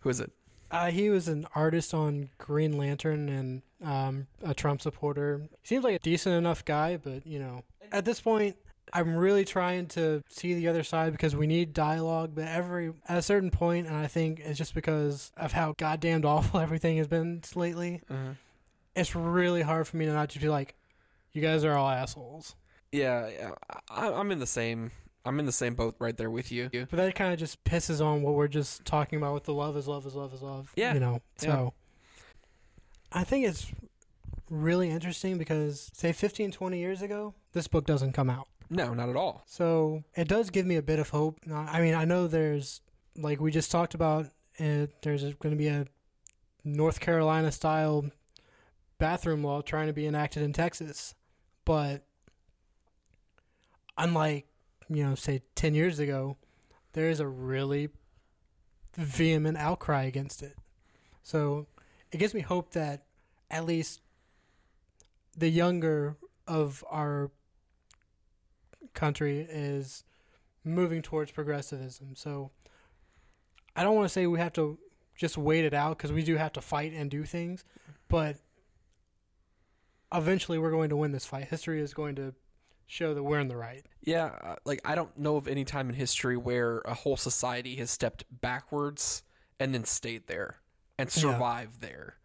who 0.00 0.10
is 0.10 0.20
it? 0.20 0.30
Uh, 0.70 0.90
he 0.90 1.08
was 1.08 1.28
an 1.28 1.46
artist 1.54 1.94
on 1.94 2.28
Green 2.36 2.76
Lantern 2.76 3.28
and 3.28 3.62
um, 3.82 4.26
a 4.42 4.52
Trump 4.52 4.82
supporter. 4.82 5.48
Seems 5.62 5.82
like 5.82 5.96
a 5.96 5.98
decent 5.98 6.34
enough 6.34 6.64
guy, 6.64 6.98
but 6.98 7.26
you 7.26 7.38
know, 7.38 7.62
at 7.90 8.04
this 8.04 8.20
point, 8.20 8.56
I'm 8.92 9.16
really 9.16 9.44
trying 9.44 9.86
to 9.88 10.22
see 10.28 10.54
the 10.54 10.68
other 10.68 10.82
side 10.82 11.12
because 11.12 11.34
we 11.34 11.46
need 11.46 11.72
dialogue. 11.72 12.32
But 12.34 12.48
every 12.48 12.92
at 13.08 13.16
a 13.16 13.22
certain 13.22 13.50
point, 13.50 13.86
and 13.86 13.96
I 13.96 14.08
think 14.08 14.40
it's 14.40 14.58
just 14.58 14.74
because 14.74 15.32
of 15.36 15.52
how 15.52 15.74
goddamned 15.78 16.24
awful 16.26 16.60
everything 16.60 16.98
has 16.98 17.08
been 17.08 17.40
lately. 17.54 18.02
It's 18.98 19.14
really 19.14 19.62
hard 19.62 19.86
for 19.86 19.96
me 19.96 20.06
to 20.06 20.12
not 20.12 20.28
just 20.28 20.42
be 20.42 20.48
like, 20.48 20.74
"You 21.32 21.40
guys 21.42 21.64
are 21.64 21.74
all 21.74 21.88
assholes." 21.88 22.56
Yeah, 22.92 23.28
yeah. 23.28 23.50
I, 23.90 24.12
I'm 24.12 24.30
in 24.30 24.38
the 24.38 24.46
same. 24.46 24.90
I'm 25.24 25.38
in 25.40 25.46
the 25.46 25.52
same 25.52 25.74
boat 25.74 25.94
right 25.98 26.16
there 26.16 26.30
with 26.30 26.50
you. 26.50 26.70
But 26.72 26.90
that 26.92 27.14
kind 27.14 27.32
of 27.32 27.38
just 27.38 27.62
pisses 27.64 28.04
on 28.04 28.22
what 28.22 28.34
we're 28.34 28.48
just 28.48 28.84
talking 28.84 29.18
about 29.18 29.34
with 29.34 29.44
the 29.44 29.52
love 29.52 29.76
is 29.76 29.86
love 29.86 30.06
is 30.06 30.14
love 30.14 30.32
is 30.32 30.40
love. 30.42 30.72
Yeah. 30.74 30.94
You 30.94 31.00
know, 31.00 31.20
Yeah. 31.42 31.48
so 31.48 31.74
I 33.12 33.24
think 33.24 33.46
it's 33.46 33.70
really 34.50 34.88
interesting 34.90 35.36
because, 35.36 35.90
say, 35.92 36.12
15, 36.12 36.50
20 36.52 36.78
years 36.78 37.02
ago, 37.02 37.34
this 37.52 37.68
book 37.68 37.84
doesn't 37.84 38.12
come 38.12 38.30
out. 38.30 38.48
No, 38.70 38.94
not 38.94 39.08
at 39.10 39.16
all. 39.16 39.42
So 39.46 40.04
it 40.14 40.28
does 40.28 40.48
give 40.50 40.64
me 40.66 40.76
a 40.76 40.82
bit 40.82 40.98
of 40.98 41.10
hope. 41.10 41.40
I 41.52 41.80
mean, 41.82 41.94
I 41.94 42.04
know 42.06 42.26
there's, 42.26 42.80
like 43.16 43.40
we 43.40 43.50
just 43.50 43.70
talked 43.70 43.94
about, 43.94 44.26
uh, 44.60 44.86
there's 45.02 45.22
going 45.34 45.52
to 45.54 45.56
be 45.58 45.68
a 45.68 45.86
North 46.64 47.00
Carolina 47.00 47.52
style 47.52 48.06
bathroom 48.98 49.44
law 49.44 49.60
trying 49.62 49.86
to 49.86 49.92
be 49.92 50.06
enacted 50.06 50.42
in 50.42 50.52
Texas. 50.52 51.14
But 51.64 52.04
unlike, 53.96 54.46
you 54.88 55.04
know, 55.04 55.14
say 55.14 55.42
10 55.54 55.74
years 55.74 55.98
ago, 55.98 56.36
there 56.92 57.08
is 57.10 57.20
a 57.20 57.28
really 57.28 57.88
vehement 58.94 59.56
outcry 59.56 60.04
against 60.04 60.42
it. 60.42 60.56
So 61.22 61.66
it 62.10 62.18
gives 62.18 62.34
me 62.34 62.40
hope 62.40 62.72
that 62.72 63.04
at 63.50 63.66
least 63.66 64.00
the 65.36 65.48
younger 65.48 66.16
of 66.46 66.84
our 66.90 67.30
country 68.94 69.46
is 69.48 70.04
moving 70.64 71.02
towards 71.02 71.30
progressivism. 71.30 72.16
So 72.16 72.50
I 73.76 73.84
don't 73.84 73.94
want 73.94 74.06
to 74.06 74.12
say 74.12 74.26
we 74.26 74.38
have 74.40 74.54
to 74.54 74.78
just 75.16 75.38
wait 75.38 75.64
it 75.64 75.74
out 75.74 75.98
because 75.98 76.12
we 76.12 76.22
do 76.22 76.36
have 76.36 76.52
to 76.54 76.60
fight 76.60 76.92
and 76.92 77.10
do 77.10 77.24
things, 77.24 77.64
but 78.08 78.36
eventually 80.12 80.58
we're 80.58 80.70
going 80.70 80.88
to 80.90 80.96
win 80.96 81.12
this 81.12 81.26
fight. 81.26 81.48
History 81.48 81.80
is 81.80 81.94
going 81.94 82.14
to 82.16 82.34
show 82.86 83.12
that 83.14 83.22
we're 83.22 83.40
in 83.40 83.48
the 83.48 83.56
right. 83.56 83.84
Yeah, 84.02 84.30
uh, 84.42 84.56
like 84.64 84.80
I 84.84 84.94
don't 84.94 85.16
know 85.18 85.36
of 85.36 85.46
any 85.48 85.64
time 85.64 85.88
in 85.88 85.94
history 85.94 86.36
where 86.36 86.78
a 86.84 86.94
whole 86.94 87.16
society 87.16 87.76
has 87.76 87.90
stepped 87.90 88.24
backwards 88.30 89.22
and 89.60 89.74
then 89.74 89.84
stayed 89.84 90.26
there 90.26 90.56
and 90.98 91.08
Yeah. 91.08 91.20
survived 91.20 91.80
there. 91.80 92.16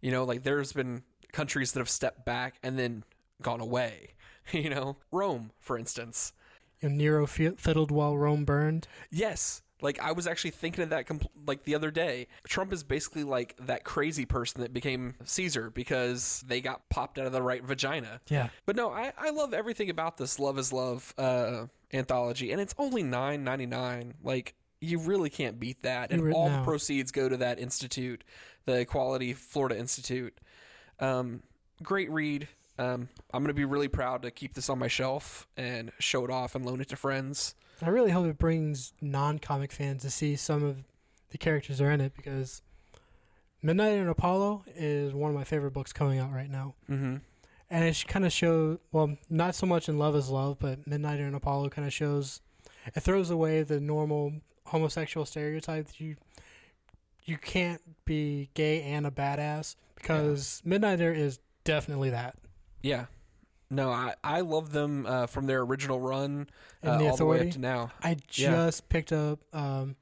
You 0.00 0.10
know, 0.10 0.24
like 0.24 0.42
there's 0.42 0.72
been 0.72 1.02
countries 1.32 1.72
that 1.72 1.80
have 1.80 1.90
stepped 1.90 2.24
back 2.24 2.56
and 2.62 2.78
then 2.78 3.04
gone 3.42 3.60
away. 3.60 4.14
You 4.52 4.68
know, 4.70 4.96
Rome, 5.12 5.52
for 5.60 5.78
instance. 5.78 6.32
And 6.82 6.98
Nero 6.98 7.24
fiddled 7.26 7.92
while 7.92 8.16
Rome 8.18 8.44
burned. 8.44 8.88
Yes. 9.08 9.62
Like 9.82 10.00
I 10.00 10.12
was 10.12 10.26
actually 10.26 10.52
thinking 10.52 10.84
of 10.84 10.90
that 10.90 11.06
compl- 11.06 11.30
like 11.46 11.64
the 11.64 11.74
other 11.74 11.90
day. 11.90 12.28
Trump 12.46 12.72
is 12.72 12.82
basically 12.82 13.24
like 13.24 13.56
that 13.66 13.84
crazy 13.84 14.26
person 14.26 14.60
that 14.62 14.72
became 14.72 15.14
Caesar 15.24 15.70
because 15.70 16.44
they 16.46 16.60
got 16.60 16.88
popped 16.88 17.18
out 17.18 17.26
of 17.26 17.32
the 17.32 17.42
right 17.42 17.62
vagina. 17.62 18.20
Yeah. 18.28 18.48
But 18.66 18.76
no, 18.76 18.90
I, 18.90 19.12
I 19.18 19.30
love 19.30 19.54
everything 19.54 19.90
about 19.90 20.16
this 20.16 20.38
Love 20.38 20.58
is 20.58 20.72
Love 20.72 21.14
uh, 21.18 21.66
anthology, 21.92 22.52
and 22.52 22.60
it's 22.60 22.74
only 22.78 23.02
nine 23.02 23.44
ninety 23.44 23.66
nine. 23.66 24.14
Like 24.22 24.54
you 24.80 24.98
really 24.98 25.30
can't 25.30 25.60
beat 25.60 25.82
that, 25.82 26.10
and 26.10 26.22
re- 26.22 26.32
all 26.32 26.48
no. 26.48 26.58
the 26.58 26.64
proceeds 26.64 27.12
go 27.12 27.28
to 27.28 27.36
that 27.38 27.58
institute, 27.58 28.24
the 28.64 28.80
Equality 28.80 29.34
Florida 29.34 29.78
Institute. 29.78 30.38
Um, 30.98 31.42
great 31.82 32.10
read. 32.10 32.48
Um, 32.78 33.08
I'm 33.32 33.42
gonna 33.42 33.52
be 33.52 33.66
really 33.66 33.88
proud 33.88 34.22
to 34.22 34.30
keep 34.30 34.54
this 34.54 34.70
on 34.70 34.78
my 34.78 34.88
shelf 34.88 35.46
and 35.56 35.92
show 35.98 36.24
it 36.24 36.30
off 36.30 36.54
and 36.54 36.64
loan 36.64 36.80
it 36.80 36.88
to 36.88 36.96
friends. 36.96 37.54
I 37.82 37.88
really 37.88 38.10
hope 38.10 38.26
it 38.26 38.38
brings 38.38 38.92
non-comic 39.00 39.72
fans 39.72 40.02
to 40.02 40.10
see 40.10 40.36
some 40.36 40.62
of 40.62 40.76
the 41.30 41.38
characters 41.38 41.78
that 41.78 41.84
are 41.84 41.90
in 41.90 42.00
it 42.00 42.14
because 42.16 42.62
Midnight 43.62 43.98
and 43.98 44.08
Apollo 44.08 44.64
is 44.74 45.12
one 45.12 45.30
of 45.30 45.36
my 45.36 45.44
favorite 45.44 45.72
books 45.72 45.92
coming 45.92 46.18
out 46.18 46.32
right 46.32 46.50
now. 46.50 46.74
Mm-hmm. 46.90 47.16
and 47.70 47.84
it 47.84 48.04
kind 48.08 48.24
of 48.26 48.32
shows 48.32 48.78
well 48.92 49.16
not 49.28 49.54
so 49.54 49.66
much 49.66 49.88
in 49.88 49.98
love 49.98 50.16
is 50.16 50.28
love 50.28 50.58
but 50.58 50.84
midnight 50.88 51.20
and 51.20 51.36
apollo 51.36 51.68
kind 51.68 51.86
of 51.86 51.92
shows 51.92 52.40
it 52.94 53.00
throws 53.00 53.30
away 53.30 53.62
the 53.62 53.78
normal 53.78 54.32
homosexual 54.66 55.24
stereotype 55.24 55.86
that 55.86 56.00
you 56.00 56.16
you 57.24 57.36
can't 57.36 57.80
be 58.04 58.50
gay 58.54 58.82
and 58.82 59.06
a 59.06 59.10
badass 59.10 59.76
because 59.94 60.62
midnighter 60.66 61.14
is 61.16 61.38
definitely 61.64 62.10
that 62.10 62.34
Yeah. 62.82 63.04
No, 63.70 63.90
I, 63.90 64.14
I 64.24 64.40
love 64.40 64.72
them 64.72 65.06
uh, 65.06 65.26
from 65.26 65.46
their 65.46 65.60
original 65.62 66.00
run 66.00 66.48
uh, 66.82 66.98
the 66.98 67.08
all 67.08 67.16
the 67.16 67.24
way 67.26 67.40
up 67.46 67.50
to 67.52 67.58
now. 67.60 67.92
i 68.02 68.10
Yeah. 68.34 68.50
just 68.66 68.88
picked 68.88 69.12
up 69.12 69.38
um, 69.54 69.94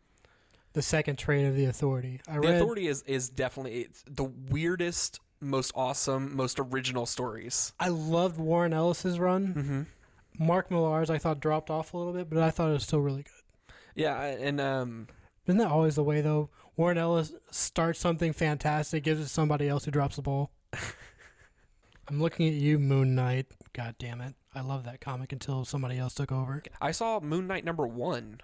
the 0.72 0.80
second 0.82 1.16
trade 1.18 1.44
of 1.46 1.54
the 1.54 1.66
authority 1.66 2.20
i 2.28 2.34
The 2.34 2.40
read 2.40 2.54
Authority 2.54 2.86
is, 2.88 3.02
is 3.02 3.28
definitely 3.28 3.80
it's 3.82 4.02
the 4.08 4.24
weirdest, 4.24 5.20
most 5.40 5.72
awesome, 5.74 6.34
most 6.34 6.58
original 6.58 7.04
stories. 7.06 7.72
i 7.78 7.88
loved 7.88 8.38
warren 8.38 8.72
ellis's 8.72 9.18
run 9.18 9.54
Mm-hmm. 9.54 10.44
mark 10.46 10.70
millar's 10.70 11.10
i 11.10 11.18
thought 11.18 11.40
dropped 11.40 11.68
off 11.70 11.92
a 11.94 11.98
little 11.98 12.12
bit 12.14 12.30
but 12.30 12.38
i 12.38 12.50
thought 12.50 12.70
it 12.70 12.74
was 12.74 12.84
still 12.84 13.00
really 13.00 13.22
good 13.24 13.74
Yeah, 13.94 14.20
and 14.22 14.60
um, 14.60 15.08
Isn't 15.46 15.58
that 15.58 15.68
always 15.70 15.96
the 15.96 16.04
way 16.04 16.20
though? 16.22 16.48
Warren 16.76 16.96
Ellis 16.96 17.32
starts 17.50 17.98
something 17.98 18.32
fantastic, 18.32 19.02
gives 19.02 19.18
it 19.20 19.24
to 19.24 19.28
somebody 19.28 19.68
else 19.68 19.84
who 19.84 19.90
drops 19.90 20.14
the 20.14 20.22
ball. 20.22 20.52
I'm 22.08 22.22
looking 22.22 22.46
at 22.46 22.54
you, 22.54 22.78
Moon 22.78 23.14
Knight. 23.16 23.46
God 23.72 23.94
damn 23.98 24.20
it. 24.20 24.34
I 24.54 24.60
love 24.60 24.84
that 24.84 25.00
comic 25.00 25.32
until 25.32 25.64
somebody 25.64 25.98
else 25.98 26.14
took 26.14 26.32
over. 26.32 26.62
I 26.80 26.90
saw 26.92 27.20
Moon 27.20 27.46
Knight 27.46 27.64
number 27.64 27.86
one. 27.86 28.40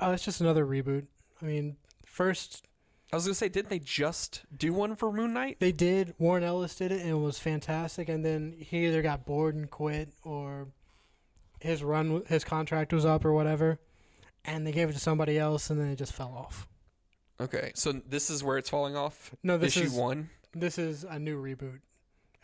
Oh, 0.00 0.12
it's 0.12 0.24
just 0.24 0.40
another 0.40 0.66
reboot. 0.66 1.06
I 1.40 1.44
mean, 1.44 1.76
first 2.04 2.66
I 3.12 3.16
was 3.16 3.26
gonna 3.26 3.34
say, 3.34 3.50
didn't 3.50 3.68
they 3.68 3.78
just 3.78 4.42
do 4.56 4.72
one 4.72 4.96
for 4.96 5.12
Moon 5.12 5.34
Knight? 5.34 5.58
they 5.60 5.70
did, 5.70 6.14
Warren 6.18 6.42
Ellis 6.42 6.74
did 6.74 6.90
it 6.92 7.02
and 7.02 7.10
it 7.10 7.14
was 7.14 7.38
fantastic, 7.38 8.08
and 8.08 8.24
then 8.24 8.54
he 8.58 8.86
either 8.86 9.02
got 9.02 9.26
bored 9.26 9.54
and 9.54 9.70
quit 9.70 10.08
or 10.24 10.68
his 11.60 11.84
run, 11.84 12.22
his 12.26 12.42
contract 12.42 12.90
was 12.90 13.04
up 13.04 13.26
or 13.26 13.34
whatever, 13.34 13.78
and 14.46 14.66
they 14.66 14.72
gave 14.72 14.88
it 14.88 14.94
to 14.94 14.98
somebody 14.98 15.38
else 15.38 15.68
and 15.68 15.78
then 15.78 15.88
it 15.88 15.96
just 15.96 16.14
fell 16.14 16.32
off. 16.34 16.66
Okay, 17.38 17.72
so 17.74 17.92
this 17.92 18.30
is 18.30 18.42
where 18.42 18.56
it's 18.56 18.70
falling 18.70 18.96
off. 18.96 19.34
No, 19.42 19.58
this 19.58 19.76
Issue 19.76 19.86
is 19.86 19.92
one. 19.92 20.30
this 20.54 20.78
is 20.78 21.04
a 21.04 21.18
new 21.18 21.40
reboot 21.40 21.80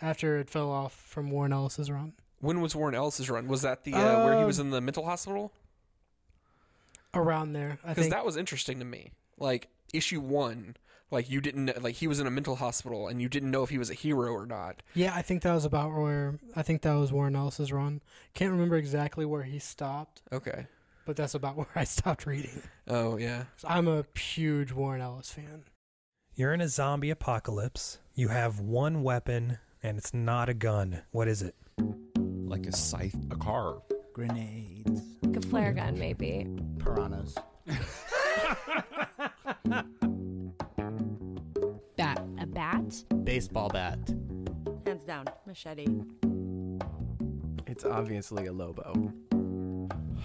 after 0.00 0.38
it 0.38 0.48
fell 0.50 0.70
off 0.70 0.92
from 0.94 1.30
Warren 1.30 1.52
Ellis's 1.52 1.90
run. 1.90 2.12
When 2.40 2.60
was 2.60 2.74
Warren 2.76 2.94
Ellis's 2.94 3.28
run? 3.28 3.48
Was 3.48 3.62
that 3.62 3.84
the 3.84 3.94
uh, 3.94 4.24
where 4.24 4.38
he 4.38 4.44
was 4.44 4.58
Um, 4.60 4.66
in 4.66 4.70
the 4.72 4.80
mental 4.80 5.04
hospital? 5.04 5.52
Around 7.14 7.54
there, 7.54 7.78
Because 7.86 8.10
that 8.10 8.24
was 8.24 8.36
interesting 8.36 8.78
to 8.80 8.84
me. 8.84 9.12
Like 9.38 9.68
issue 9.94 10.20
one, 10.20 10.76
like 11.10 11.30
you 11.30 11.40
didn't 11.40 11.82
like 11.82 11.94
he 11.96 12.06
was 12.06 12.20
in 12.20 12.26
a 12.26 12.30
mental 12.30 12.56
hospital 12.56 13.08
and 13.08 13.20
you 13.22 13.28
didn't 13.30 13.50
know 13.50 13.62
if 13.62 13.70
he 13.70 13.78
was 13.78 13.88
a 13.90 13.94
hero 13.94 14.30
or 14.30 14.44
not. 14.44 14.82
Yeah, 14.94 15.14
I 15.14 15.22
think 15.22 15.42
that 15.42 15.54
was 15.54 15.64
about 15.64 15.90
where 15.92 16.38
I 16.54 16.62
think 16.62 16.82
that 16.82 16.92
was 16.92 17.10
Warren 17.10 17.34
Ellis's 17.34 17.72
run. 17.72 18.02
Can't 18.34 18.52
remember 18.52 18.76
exactly 18.76 19.24
where 19.24 19.42
he 19.44 19.58
stopped, 19.58 20.20
Okay. 20.30 20.66
but 21.06 21.16
that's 21.16 21.34
about 21.34 21.56
where 21.56 21.66
I 21.74 21.84
stopped 21.84 22.26
reading. 22.26 22.62
Oh 22.86 23.16
yeah. 23.16 23.44
'Cause 23.56 23.64
I'm 23.66 23.88
a 23.88 24.04
huge 24.16 24.72
Warren 24.72 25.00
Ellis 25.00 25.30
fan. 25.32 25.64
You're 26.34 26.52
in 26.52 26.60
a 26.60 26.68
zombie 26.68 27.10
apocalypse. 27.10 27.98
You 28.14 28.28
have 28.28 28.60
one 28.60 29.02
weapon, 29.02 29.58
and 29.82 29.98
it's 29.98 30.12
not 30.14 30.48
a 30.48 30.54
gun. 30.54 31.02
What 31.10 31.28
is 31.28 31.42
it? 31.42 31.54
like 32.48 32.66
a 32.66 32.72
scythe, 32.72 33.16
a 33.30 33.36
car. 33.36 33.78
Grenades. 34.12 35.02
Like 35.22 35.36
a 35.36 35.40
flare 35.40 35.72
gun, 35.72 35.98
maybe. 35.98 36.48
Piranhas. 36.78 37.36
Bat. 41.96 42.22
A 42.40 42.46
bat? 42.46 43.04
Baseball 43.24 43.68
bat. 43.68 43.98
Hands 44.86 45.04
down. 45.04 45.26
Machete. 45.46 45.86
It's 47.66 47.84
obviously 47.84 48.46
a 48.46 48.52
Lobo. 48.52 49.12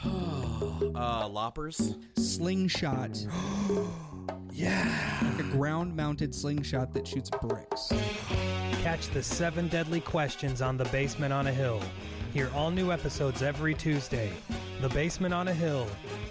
uh, 0.96 1.28
loppers. 1.28 1.96
slingshot. 2.16 3.28
yeah. 4.54 5.20
Like 5.24 5.40
a 5.40 5.50
ground 5.50 5.96
mounted 5.96 6.34
slingshot 6.34 6.94
that 6.94 7.08
shoots 7.08 7.30
bricks. 7.30 7.92
Catch 8.82 9.10
the 9.10 9.24
seven 9.24 9.68
deadly 9.68 10.02
questions 10.02 10.62
on 10.62 10.78
The 10.78 10.86
Basement 10.86 11.34
on 11.34 11.48
a 11.48 11.52
Hill. 11.52 11.82
Hear 12.34 12.50
all 12.56 12.72
new 12.72 12.92
episodes 12.92 13.42
every 13.42 13.74
Tuesday. 13.74 14.32
The 14.82 14.90
Basement 14.90 15.34
on 15.34 15.48
a 15.48 15.54
Hill. 15.54 15.88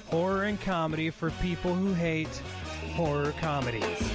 Horror 0.09 0.45
and 0.45 0.61
comedy 0.61 1.11
for 1.11 1.31
people 1.43 1.75
who 1.75 1.93
hate 1.95 2.43
horror 2.95 3.33
comedies. 3.41 4.11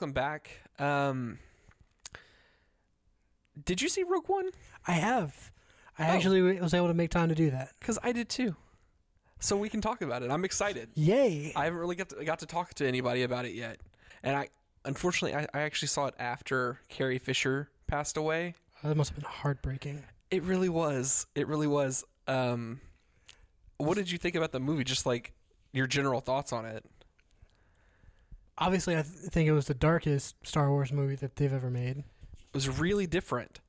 Welcome 0.00 0.14
back. 0.14 0.50
Um, 0.78 1.38
did 3.62 3.82
you 3.82 3.90
see 3.90 4.02
Rogue 4.02 4.28
One? 4.30 4.48
I 4.86 4.92
have. 4.92 5.50
I 5.98 6.04
Oh. 6.08 6.12
actually 6.12 6.40
was 6.58 6.72
able 6.72 6.88
to 6.88 6.94
make 6.94 7.10
time 7.10 7.28
to 7.28 7.34
do 7.34 7.50
that. 7.50 7.74
Because 7.78 7.98
I 8.02 8.12
did 8.12 8.30
too. 8.30 8.56
So 9.40 9.58
we 9.58 9.68
can 9.68 9.82
talk 9.82 10.00
about 10.00 10.22
it. 10.22 10.30
I'm 10.30 10.42
excited. 10.46 10.88
Yay! 10.94 11.52
I 11.54 11.64
haven't 11.66 11.80
really 11.80 11.96
got 11.96 12.08
to, 12.08 12.24
got 12.24 12.38
to 12.38 12.46
talk 12.46 12.72
to 12.74 12.88
anybody 12.88 13.24
about 13.24 13.44
it 13.44 13.52
yet, 13.52 13.76
and 14.22 14.34
I 14.34 14.48
unfortunately 14.86 15.36
I, 15.38 15.46
I 15.52 15.60
actually 15.64 15.88
saw 15.88 16.06
it 16.06 16.14
after 16.18 16.80
Carrie 16.88 17.18
Fisher 17.18 17.68
passed 17.86 18.16
away. 18.16 18.54
that 18.82 18.96
must 18.96 19.10
have 19.10 19.16
been 19.20 19.28
heartbreaking. 19.30 20.02
It 20.30 20.42
really 20.44 20.70
was. 20.70 21.26
It 21.34 21.46
really 21.46 21.66
was. 21.66 22.04
Um, 22.26 22.80
what 23.76 23.96
did 23.98 24.10
you 24.10 24.16
think 24.16 24.34
about 24.34 24.52
the 24.52 24.60
movie? 24.60 24.82
Just 24.84 25.04
like 25.04 25.34
your 25.74 25.86
general 25.86 26.22
thoughts 26.22 26.54
on 26.54 26.64
it. 26.64 26.86
Obviously, 28.60 28.94
I 28.96 29.02
th- 29.02 29.30
think 29.30 29.48
it 29.48 29.52
was 29.52 29.66
the 29.66 29.74
darkest 29.74 30.36
Star 30.46 30.70
Wars 30.70 30.92
movie 30.92 31.16
that 31.16 31.36
they've 31.36 31.52
ever 31.52 31.70
made. 31.70 31.98
It 31.98 32.04
was 32.54 32.68
really 32.68 33.06
different. 33.06 33.60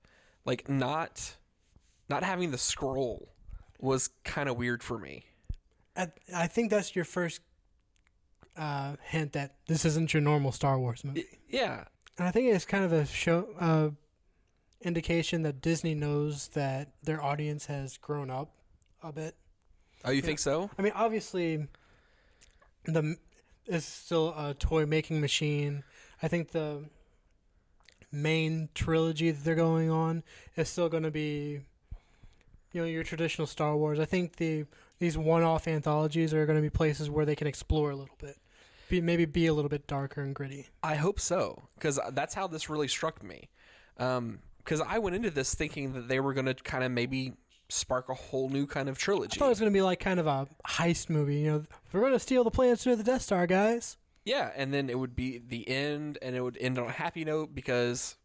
Like 0.46 0.68
not 0.68 1.38
not 2.10 2.24
having 2.24 2.52
the 2.52 2.58
scroll 2.58 3.30
was 3.80 4.10
kind 4.24 4.50
of 4.50 4.58
weird 4.58 4.84
for 4.84 5.00
me. 5.00 5.26
I, 5.96 6.08
I 6.36 6.48
think 6.48 6.70
that's 6.70 6.96
your 6.96 7.06
first 7.06 7.42
uh, 8.58 8.96
hint 9.04 9.34
that 9.34 9.56
this 9.68 9.86
isn't 9.86 10.14
your 10.14 10.22
normal 10.22 10.52
Star 10.52 10.78
Wars 10.78 11.04
movie. 11.04 11.26
Yeah, 11.48 11.86
And 12.18 12.28
I 12.28 12.32
think 12.32 12.54
it's 12.54 12.66
kind 12.66 12.84
of 12.84 12.92
a 12.92 13.06
show 13.06 13.48
uh, 13.60 13.90
indication 14.82 15.44
that 15.44 15.62
Disney 15.62 15.96
knows 15.96 16.50
that 16.50 16.92
their 17.04 17.22
audience 17.24 17.68
has 17.68 17.98
grown 17.98 18.30
up 18.30 18.52
a 19.02 19.12
bit. 19.12 19.36
Oh, 20.04 20.12
you 20.12 20.22
think 20.22 20.40
so? 20.40 20.70
I 20.78 20.82
mean, 20.82 20.94
obviously, 20.96 21.68
the 22.86 23.16
is 23.68 23.86
still 23.86 24.34
a 24.38 24.54
toy 24.54 24.86
making 24.86 25.22
machine. 25.22 25.84
I 26.22 26.28
think 26.28 26.52
the 26.52 26.86
main 28.12 28.70
trilogy 28.74 29.32
that 29.32 29.44
they're 29.44 29.56
going 29.56 29.90
on 29.90 30.24
is 30.56 30.70
still 30.70 30.90
going 30.90 31.04
to 31.04 31.12
be, 31.12 31.62
you 32.74 32.82
know, 32.82 32.86
your 32.86 33.04
traditional 33.04 33.48
Star 33.48 33.76
Wars. 33.76 34.00
I 34.00 34.06
think 34.06 34.38
the 34.38 34.66
these 35.00 35.18
one-off 35.18 35.68
anthologies 35.68 36.32
are 36.34 36.46
going 36.46 36.58
to 36.58 36.62
be 36.62 36.70
places 36.70 37.10
where 37.10 37.26
they 37.26 37.36
can 37.36 37.48
explore 37.48 37.90
a 37.90 37.96
little 37.96 38.16
bit, 38.20 38.38
be, 38.88 39.02
maybe 39.02 39.26
be 39.26 39.48
a 39.48 39.54
little 39.54 39.70
bit 39.70 39.88
darker 39.88 40.22
and 40.22 40.36
gritty. 40.36 40.68
I 40.84 40.96
hope 40.96 41.20
so, 41.20 41.64
because 41.76 42.00
that's 42.12 42.36
how 42.36 42.46
this 42.46 42.70
really 42.70 42.88
struck 42.88 43.24
me. 43.24 43.50
Um, 43.98 44.40
because 44.60 44.80
I 44.80 45.00
went 45.00 45.16
into 45.16 45.32
this 45.32 45.56
thinking 45.56 45.94
that 45.94 46.08
they 46.08 46.20
were 46.20 46.36
going 46.36 46.46
to 46.46 46.54
kind 46.54 46.84
of 46.84 46.92
maybe 46.92 47.34
spark 47.72 48.10
a 48.10 48.14
whole 48.14 48.50
new 48.50 48.66
kind 48.68 48.90
of 48.90 48.98
trilogy. 48.98 49.38
I 49.38 49.40
thought 49.40 49.46
it 49.46 49.50
was 49.50 49.60
going 49.60 49.72
to 49.72 49.78
be 49.78 49.82
like 49.82 50.00
kind 50.00 50.20
of 50.20 50.28
a 50.28 50.48
heist 50.68 51.10
movie. 51.10 51.38
You 51.40 51.52
know, 51.52 51.64
we're 51.94 52.02
going 52.02 52.14
to 52.14 52.20
steal 52.20 52.44
the 52.44 52.52
plans 52.52 52.84
to 52.84 52.96
the 52.96 53.04
Death 53.04 53.22
Star, 53.22 53.48
guys. 53.48 53.98
Yeah, 54.26 54.52
and 54.56 54.74
then 54.74 54.90
it 54.90 55.00
would 55.00 55.16
be 55.16 55.40
the 55.40 55.68
end, 55.68 56.18
and 56.22 56.36
it 56.36 56.42
would 56.42 56.58
end 56.60 56.78
on 56.78 56.88
a 56.88 56.92
happy 56.92 57.26
note 57.26 57.56
because 57.56 58.16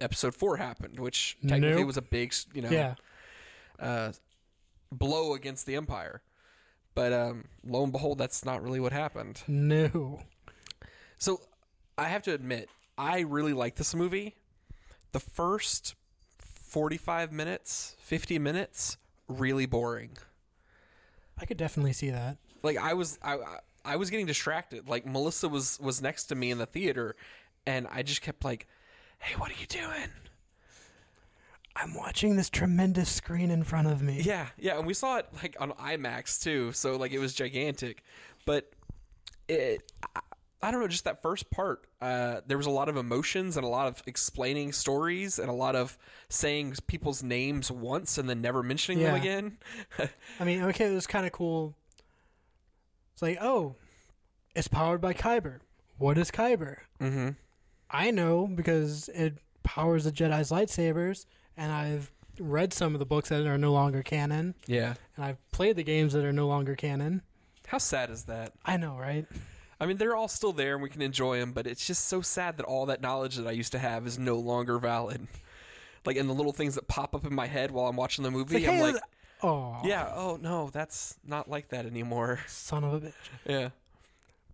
episode 0.00 0.34
four 0.34 0.56
happened, 0.58 0.98
which 1.00 1.36
technically 1.46 1.76
Nope. 1.78 1.86
was 1.86 1.96
a 1.96 2.02
big, 2.02 2.34
you 2.52 2.62
know, 2.62 2.70
Yeah. 2.70 2.94
uh, 3.78 4.12
blow 4.92 5.34
against 5.34 5.64
the 5.66 5.76
Empire. 5.76 6.20
But 6.94 7.12
um, 7.12 7.44
lo 7.64 7.84
and 7.84 7.92
behold, 7.92 8.18
that's 8.18 8.44
not 8.44 8.62
really 8.62 8.80
what 8.80 8.92
happened. 8.92 9.42
No. 9.46 10.20
So 11.18 11.40
I 11.96 12.08
have 12.08 12.22
to 12.24 12.34
admit, 12.34 12.68
I 12.98 13.20
really 13.20 13.52
like 13.52 13.76
this 13.76 13.94
movie. 13.94 14.34
The 15.12 15.20
first 15.20 15.94
45 16.70 17.32
minutes, 17.32 17.96
50 17.98 18.38
minutes, 18.38 18.96
really 19.26 19.66
boring. 19.66 20.16
I 21.36 21.44
could 21.44 21.56
definitely 21.56 21.92
see 21.92 22.10
that. 22.10 22.36
Like 22.62 22.76
I 22.76 22.94
was 22.94 23.18
I 23.24 23.38
I- 23.84 23.96
was 23.96 24.08
getting 24.08 24.26
distracted. 24.26 24.88
Like 24.88 25.04
Melissa 25.04 25.48
was 25.48 25.80
was 25.80 26.00
next 26.00 26.24
to 26.26 26.36
me 26.36 26.52
in 26.52 26.58
the 26.58 26.66
theater 26.66 27.16
and 27.66 27.88
I 27.90 28.02
just 28.04 28.22
kept 28.22 28.44
like, 28.44 28.68
"Hey, 29.18 29.34
what 29.36 29.50
are 29.50 29.60
you 29.60 29.66
doing?" 29.66 30.10
I'm 31.74 31.94
watching 31.94 32.36
this 32.36 32.50
tremendous 32.50 33.10
screen 33.10 33.50
in 33.50 33.64
front 33.64 33.88
of 33.88 34.00
me. 34.02 34.20
Yeah, 34.20 34.46
yeah, 34.58 34.76
and 34.78 34.86
we 34.86 34.94
saw 34.94 35.16
it 35.16 35.26
like 35.42 35.56
on 35.58 35.72
IMAX 35.72 36.40
too, 36.40 36.70
so 36.72 36.96
like 36.96 37.10
it 37.10 37.18
was 37.18 37.34
gigantic. 37.34 38.02
But 38.44 38.70
it, 39.48 39.90
I, 40.14 40.20
I 40.62 40.70
don't 40.70 40.80
know, 40.80 40.88
just 40.88 41.04
that 41.04 41.22
first 41.22 41.50
part, 41.50 41.86
uh, 42.02 42.42
there 42.46 42.58
was 42.58 42.66
a 42.66 42.70
lot 42.70 42.88
of 42.90 42.96
emotions 42.98 43.56
and 43.56 43.64
a 43.64 43.68
lot 43.68 43.86
of 43.86 44.02
explaining 44.06 44.72
stories 44.72 45.38
and 45.38 45.48
a 45.48 45.54
lot 45.54 45.74
of 45.74 45.96
saying 46.28 46.74
people's 46.86 47.22
names 47.22 47.70
once 47.70 48.18
and 48.18 48.28
then 48.28 48.42
never 48.42 48.62
mentioning 48.62 49.02
them 49.02 49.14
again. 49.14 49.56
I 50.40 50.44
mean, 50.44 50.62
okay, 50.64 50.90
it 50.90 50.94
was 50.94 51.06
kind 51.06 51.24
of 51.24 51.32
cool. 51.32 51.74
It's 53.14 53.22
like, 53.22 53.38
oh, 53.40 53.76
it's 54.54 54.68
powered 54.68 55.00
by 55.00 55.14
Kyber. 55.14 55.60
What 55.98 56.18
is 56.18 56.30
Kyber? 56.30 56.76
mm-hmm. 57.00 57.30
I 57.90 58.10
know 58.10 58.46
because 58.46 59.08
it 59.08 59.38
powers 59.62 60.04
the 60.04 60.12
Jedi's 60.12 60.50
lightsabers, 60.50 61.26
and 61.56 61.72
I've 61.72 62.12
read 62.38 62.72
some 62.72 62.94
of 62.94 62.98
the 63.00 63.06
books 63.06 63.30
that 63.30 63.46
are 63.46 63.58
no 63.58 63.72
longer 63.72 64.02
canon, 64.02 64.54
Yeah. 64.66 64.94
and 65.16 65.24
I've 65.24 65.50
played 65.52 65.76
the 65.76 65.82
games 65.82 66.12
that 66.12 66.24
are 66.24 66.32
no 66.32 66.46
longer 66.46 66.76
canon. 66.76 67.22
How 67.66 67.78
sad 67.78 68.10
is 68.10 68.24
that? 68.24 68.52
I 68.64 68.76
know, 68.76 68.96
right? 68.96 69.26
I 69.80 69.86
mean, 69.86 69.96
they're 69.96 70.14
all 70.14 70.28
still 70.28 70.52
there 70.52 70.74
and 70.74 70.82
we 70.82 70.90
can 70.90 71.00
enjoy 71.00 71.40
them, 71.40 71.52
but 71.52 71.66
it's 71.66 71.86
just 71.86 72.06
so 72.06 72.20
sad 72.20 72.58
that 72.58 72.66
all 72.66 72.86
that 72.86 73.00
knowledge 73.00 73.36
that 73.36 73.46
I 73.46 73.52
used 73.52 73.72
to 73.72 73.78
have 73.78 74.06
is 74.06 74.18
no 74.18 74.36
longer 74.36 74.78
valid. 74.78 75.26
Like, 76.04 76.16
and 76.16 76.28
the 76.28 76.34
little 76.34 76.52
things 76.52 76.74
that 76.74 76.86
pop 76.86 77.14
up 77.14 77.24
in 77.24 77.34
my 77.34 77.46
head 77.46 77.70
while 77.70 77.86
I'm 77.86 77.96
watching 77.96 78.22
the 78.22 78.30
movie, 78.30 78.56
like, 78.56 78.68
I'm 78.68 78.74
hey, 78.74 78.92
like, 78.92 79.02
oh, 79.42 79.80
yeah, 79.84 80.12
oh 80.14 80.38
no, 80.40 80.70
that's 80.70 81.18
not 81.26 81.48
like 81.48 81.68
that 81.70 81.86
anymore. 81.86 82.40
son 82.46 82.84
of 82.84 82.94
a 82.94 83.06
bitch. 83.06 83.12
Yeah. 83.46 83.68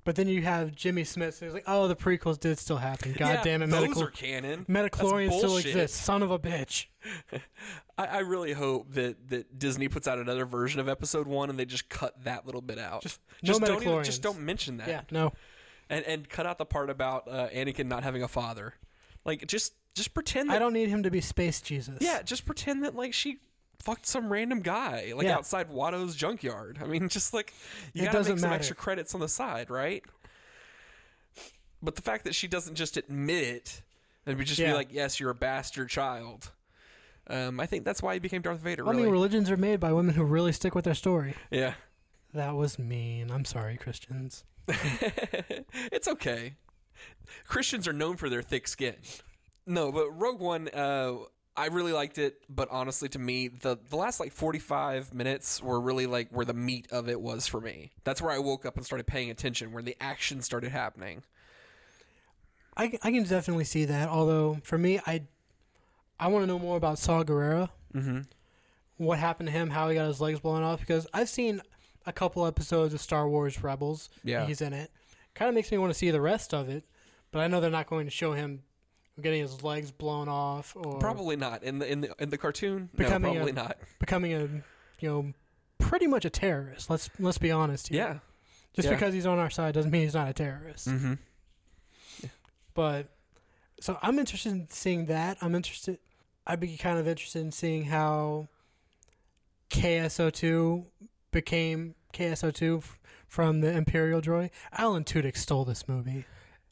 But 0.06 0.14
then 0.14 0.28
you 0.28 0.40
have 0.42 0.72
Jimmy 0.72 1.02
Smits. 1.02 1.40
who's 1.40 1.52
like, 1.52 1.64
oh, 1.66 1.88
the 1.88 1.96
prequels 1.96 2.38
did 2.38 2.60
still 2.60 2.76
happen. 2.76 3.12
God 3.18 3.26
yeah, 3.26 3.42
damn 3.42 3.60
it, 3.60 3.66
those 3.66 3.80
medical 3.80 4.04
are 4.04 4.10
canon. 4.10 4.64
Midichlorian 4.68 5.30
That's 5.30 5.38
still 5.38 5.56
exists. 5.56 6.00
Son 6.00 6.22
of 6.22 6.30
a 6.30 6.38
bitch. 6.38 6.86
I, 7.98 8.06
I 8.06 8.18
really 8.20 8.52
hope 8.52 8.92
that, 8.92 9.28
that 9.30 9.58
Disney 9.58 9.88
puts 9.88 10.06
out 10.06 10.20
another 10.20 10.46
version 10.46 10.78
of 10.78 10.88
Episode 10.88 11.26
One 11.26 11.50
and 11.50 11.58
they 11.58 11.64
just 11.64 11.88
cut 11.88 12.22
that 12.22 12.46
little 12.46 12.60
bit 12.60 12.78
out. 12.78 13.02
Just 13.02 13.18
no 13.42 13.58
don't 13.58 13.82
even, 13.82 14.04
just 14.04 14.22
don't 14.22 14.38
mention 14.38 14.76
that. 14.76 14.86
Yeah, 14.86 15.00
no. 15.10 15.32
and 15.90 16.04
and 16.04 16.28
cut 16.28 16.46
out 16.46 16.58
the 16.58 16.66
part 16.66 16.88
about 16.88 17.26
uh, 17.26 17.48
Anakin 17.48 17.86
not 17.86 18.04
having 18.04 18.22
a 18.22 18.28
father. 18.28 18.74
Like 19.24 19.48
just 19.48 19.74
just 19.96 20.14
pretend. 20.14 20.50
That, 20.50 20.56
I 20.56 20.58
don't 20.60 20.72
need 20.72 20.88
him 20.88 21.02
to 21.02 21.10
be 21.10 21.20
space 21.20 21.60
Jesus. 21.60 21.98
Yeah, 22.00 22.22
just 22.22 22.46
pretend 22.46 22.84
that 22.84 22.94
like 22.94 23.12
she 23.12 23.38
fucked 23.86 24.04
some 24.06 24.30
random 24.32 24.60
guy 24.60 25.12
like 25.14 25.26
Yeah. 25.28 25.36
outside 25.36 25.70
Watto's 25.70 26.16
junkyard. 26.16 26.78
I 26.82 26.86
mean, 26.86 27.08
just 27.18 27.32
like 27.32 27.54
you 27.94 28.02
It 28.02 28.06
gotta 28.06 28.18
make 28.18 28.26
some 28.26 28.40
matter. 28.40 28.54
extra 28.54 28.74
credits 28.76 29.14
on 29.14 29.20
the 29.20 29.28
side, 29.28 29.70
right? 29.70 30.02
But 31.82 31.94
the 31.94 32.02
fact 32.02 32.24
that 32.24 32.34
she 32.34 32.48
doesn't 32.48 32.74
just 32.74 32.96
admit 32.96 33.44
it 33.44 33.82
and 34.26 34.36
we 34.38 34.44
just 34.44 34.58
be 34.58 34.72
like, 34.72 34.88
"Yes, 34.90 35.20
you're 35.20 35.30
a 35.30 35.34
bastard 35.34 35.88
child," 35.88 36.50
um, 37.28 37.60
I 37.60 37.66
think 37.66 37.84
that's 37.84 38.02
why 38.02 38.14
he 38.14 38.18
became 38.18 38.42
Darth 38.42 38.60
Vader. 38.60 38.84
I 38.84 38.90
Really, 38.90 39.04
mean, 39.04 39.12
religions 39.12 39.50
are 39.50 39.56
made 39.56 39.78
by 39.78 39.92
women 39.92 40.14
who 40.14 40.24
really 40.24 40.52
stick 40.52 40.74
with 40.74 40.84
their 40.84 40.94
story. 40.94 41.34
yeah. 41.50 41.74
That 42.34 42.54
was 42.54 42.78
mean. 42.78 43.30
I'm 43.30 43.44
sorry, 43.46 43.76
Christians. 43.78 44.44
it's 44.68 46.08
okay. 46.08 46.54
Christians 47.46 47.86
are 47.88 47.92
known 47.94 48.16
for 48.16 48.28
their 48.28 48.42
thick 48.42 48.68
skin. 48.68 48.96
No, 49.66 49.90
but 49.92 50.10
Rogue 50.10 50.40
One, 50.40 50.68
uh, 50.68 51.14
I 51.56 51.66
really 51.66 51.92
liked 51.92 52.18
it. 52.18 52.36
But 52.48 52.68
honestly, 52.70 53.08
to 53.10 53.18
me, 53.18 53.48
the 53.48 53.78
the 53.88 53.96
last 53.96 54.20
like 54.20 54.32
forty 54.32 54.58
five 54.58 55.12
minutes 55.14 55.62
were 55.62 55.80
really 55.80 56.06
like 56.06 56.28
where 56.30 56.44
the 56.44 56.54
meat 56.54 56.86
of 56.90 57.08
it 57.08 57.20
was 57.20 57.46
for 57.46 57.60
me. 57.60 57.92
That's 58.04 58.20
where 58.20 58.32
I 58.32 58.38
woke 58.38 58.66
up 58.66 58.76
and 58.76 58.84
started 58.84 59.06
paying 59.06 59.30
attention, 59.30 59.72
where 59.72 59.82
the 59.82 59.96
action 60.00 60.42
started 60.42 60.70
happening. 60.72 61.22
I, 62.76 62.84
I 63.02 63.10
can 63.10 63.22
definitely 63.22 63.64
see 63.64 63.86
that. 63.86 64.08
Although 64.08 64.58
for 64.62 64.76
me, 64.76 65.00
I 65.06 65.22
I 66.20 66.28
want 66.28 66.42
to 66.42 66.46
know 66.46 66.58
more 66.58 66.76
about 66.76 66.98
Saw 66.98 67.24
Gerrera. 67.24 67.70
Mm-hmm. 67.94 68.20
What 68.98 69.18
happened 69.18 69.48
to 69.48 69.52
him? 69.52 69.70
How 69.70 69.88
he 69.88 69.94
got 69.94 70.06
his 70.06 70.20
legs 70.20 70.40
blown 70.40 70.62
off? 70.62 70.80
Because 70.80 71.06
I've 71.12 71.28
seen 71.28 71.62
a 72.06 72.12
couple 72.12 72.46
episodes 72.46 72.94
of 72.94 73.00
Star 73.00 73.28
Wars 73.28 73.62
Rebels. 73.62 74.08
Yeah. 74.24 74.46
he's 74.46 74.60
in 74.60 74.72
it. 74.72 74.90
Kind 75.34 75.48
of 75.48 75.54
makes 75.54 75.70
me 75.70 75.78
want 75.78 75.90
to 75.90 75.98
see 75.98 76.10
the 76.10 76.20
rest 76.20 76.54
of 76.54 76.68
it. 76.68 76.84
But 77.30 77.40
I 77.40 77.48
know 77.48 77.60
they're 77.60 77.70
not 77.70 77.88
going 77.88 78.06
to 78.06 78.10
show 78.10 78.32
him 78.32 78.62
getting 79.20 79.42
his 79.42 79.62
legs 79.62 79.90
blown 79.90 80.28
off 80.28 80.76
or 80.76 80.98
Probably 80.98 81.36
not 81.36 81.62
in 81.62 81.78
the 81.78 81.90
in 81.90 82.00
the 82.02 82.14
in 82.18 82.30
the 82.30 82.38
cartoon. 82.38 82.90
Becoming 82.96 83.22
no, 83.22 83.28
a- 83.28 83.34
probably 83.34 83.52
not. 83.52 83.78
becoming 83.98 84.32
a 84.34 84.40
you 85.00 85.08
know 85.08 85.32
pretty 85.78 86.06
much 86.06 86.24
a 86.24 86.30
terrorist. 86.30 86.90
Let's 86.90 87.10
let's 87.18 87.38
be 87.38 87.50
honest 87.50 87.88
here. 87.88 87.98
Yeah. 87.98 88.18
Just 88.74 88.88
yeah. 88.88 88.94
because 88.94 89.14
he's 89.14 89.26
on 89.26 89.38
our 89.38 89.50
side 89.50 89.74
doesn't 89.74 89.90
mean 89.90 90.02
he's 90.02 90.14
not 90.14 90.28
a 90.28 90.34
terrorist. 90.34 90.88
Mm-hmm. 90.88 91.14
But 92.74 93.08
so 93.80 93.98
I'm 94.02 94.18
interested 94.18 94.52
in 94.52 94.68
seeing 94.70 95.06
that. 95.06 95.38
I'm 95.40 95.54
interested. 95.54 95.98
I'd 96.46 96.60
be 96.60 96.76
kind 96.76 96.98
of 96.98 97.08
interested 97.08 97.40
in 97.40 97.52
seeing 97.52 97.84
how 97.84 98.48
KSO2 99.70 100.84
became 101.32 101.94
KSO2 102.12 102.78
f- 102.78 102.98
from 103.26 103.60
the 103.62 103.70
Imperial 103.70 104.20
droid. 104.20 104.50
Alan 104.72 105.04
Tudyk 105.04 105.36
stole 105.36 105.64
this 105.64 105.88
movie. 105.88 106.24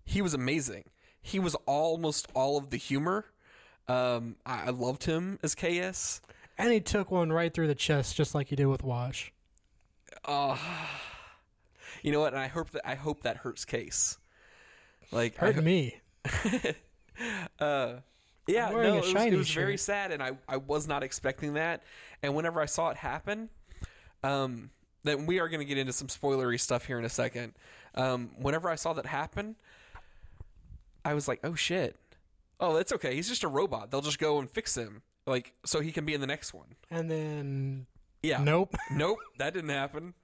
He 0.05 0.23
was 0.23 0.35
amazing. 0.35 0.85
He 1.27 1.39
was 1.39 1.55
almost 1.65 2.29
all 2.35 2.59
of 2.59 2.69
the 2.69 2.77
humor. 2.77 3.25
Um, 3.89 4.37
I, 4.45 4.67
I 4.67 4.71
loved 4.71 5.05
him 5.05 5.39
as 5.43 5.55
KS. 5.55 6.21
And 6.59 6.71
he 6.71 6.81
took 6.81 7.11
one 7.11 7.33
right 7.33 7.53
through 7.53 7.67
the 7.67 7.75
chest, 7.75 8.15
just 8.15 8.35
like 8.35 8.49
he 8.49 8.57
did 8.57 8.67
with 8.67 8.85
Wash. 8.85 9.33
Oh, 10.27 10.61
you 12.03 12.13
know 12.13 12.21
what? 12.21 12.35
And 12.35 12.43
I 12.43 12.49
hope 12.49 12.71
that 12.71 12.87
I 12.87 12.95
hope 12.95 13.23
that 13.23 13.39
hurts 13.39 13.65
Case. 13.65 14.19
Like 15.11 15.37
Hurt 15.37 15.55
ho- 15.55 15.63
me. 15.63 15.97
uh, 17.59 17.95
yeah, 18.47 18.69
no, 18.69 18.81
it 18.81 19.15
was, 19.15 19.15
it 19.15 19.35
was 19.35 19.51
very 19.51 19.79
sad, 19.79 20.13
and 20.13 20.23
I 20.23 20.33
I 20.47 20.59
was 20.59 20.87
not 20.87 21.03
expecting 21.03 21.55
that. 21.55 21.83
And 22.23 22.35
whenever 22.35 22.61
I 22.61 22.67
saw 22.67 22.91
it 22.91 22.99
happen, 22.99 23.49
um, 24.23 24.71
then 25.05 25.25
we 25.25 25.41
are 25.41 25.49
going 25.49 25.61
to 25.61 25.67
get 25.67 25.79
into 25.79 25.95
some 25.95 26.09
spoilery 26.09 26.61
stuff 26.61 26.85
here 26.85 26.99
in 26.99 27.07
a 27.07 27.11
second. 27.11 27.55
Um, 27.95 28.31
whenever 28.39 28.69
I 28.69 28.75
saw 28.75 28.93
that 28.93 29.07
happen, 29.07 29.57
I 31.05 31.15
was 31.15 31.29
like, 31.29 31.41
oh 31.45 31.55
shit. 31.55 31.97
Oh, 32.61 32.75
that's 32.75 32.93
okay. 32.93 33.15
He's 33.15 33.29
just 33.29 33.45
a 33.45 33.49
robot. 33.49 33.91
They'll 33.91 34.01
just 34.01 34.19
go 34.19 34.39
and 34.39 34.49
fix 34.51 34.77
him, 34.77 35.03
like 35.27 35.53
so 35.65 35.81
he 35.81 35.93
can 35.93 36.05
be 36.07 36.15
in 36.15 36.21
the 36.21 36.27
next 36.27 36.55
one. 36.55 36.77
And 36.91 37.11
then, 37.11 37.87
Yeah. 38.23 38.43
nope, 38.43 38.75
Nope. 38.91 39.19
That 39.39 39.55
didn't 39.55 39.71
happen. 39.71 40.15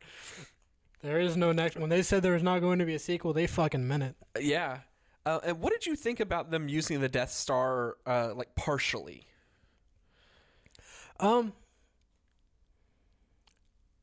there 1.02 1.18
is 1.20 1.36
no 1.36 1.52
next. 1.52 1.76
When 1.76 1.90
they 1.90 2.02
said 2.02 2.22
there 2.22 2.34
was 2.34 2.42
not 2.42 2.60
going 2.60 2.78
to 2.78 2.84
be 2.86 2.94
a 2.94 2.98
sequel, 2.98 3.32
they 3.32 3.46
fucking 3.46 3.86
meant 3.86 4.02
it. 4.04 4.16
Yeah. 4.40 4.78
Uh, 5.26 5.40
and 5.44 5.60
what 5.60 5.72
did 5.72 5.84
you 5.86 5.96
think 5.96 6.18
about 6.20 6.50
them 6.50 6.68
using 6.68 7.00
the 7.00 7.08
Death 7.08 7.30
Star 7.32 7.96
uh, 8.06 8.32
like 8.34 8.54
partially? 8.54 9.24
Um, 11.18 11.52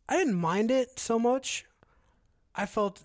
I 0.07 0.15
didn't 0.17 0.35
mind 0.35 0.69
it 0.71 0.99
so 0.99 1.17
much. 1.17 1.65
I 2.55 2.65
felt 2.65 3.01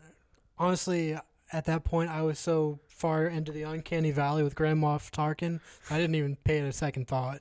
honestly 0.58 1.16
at 1.52 1.64
that 1.66 1.84
point 1.84 2.10
I 2.10 2.22
was 2.22 2.38
so 2.38 2.78
far 2.94 3.26
into 3.26 3.52
the 3.52 3.62
uncanny 3.62 4.10
valley 4.10 4.42
with 4.42 4.54
Grand 4.54 4.80
Moff 4.82 5.10
Tarkin, 5.10 5.60
I 5.90 5.98
didn't 5.98 6.14
even 6.16 6.36
pay 6.44 6.58
it 6.58 6.64
a 6.64 6.72
second 6.72 7.08
thought. 7.08 7.40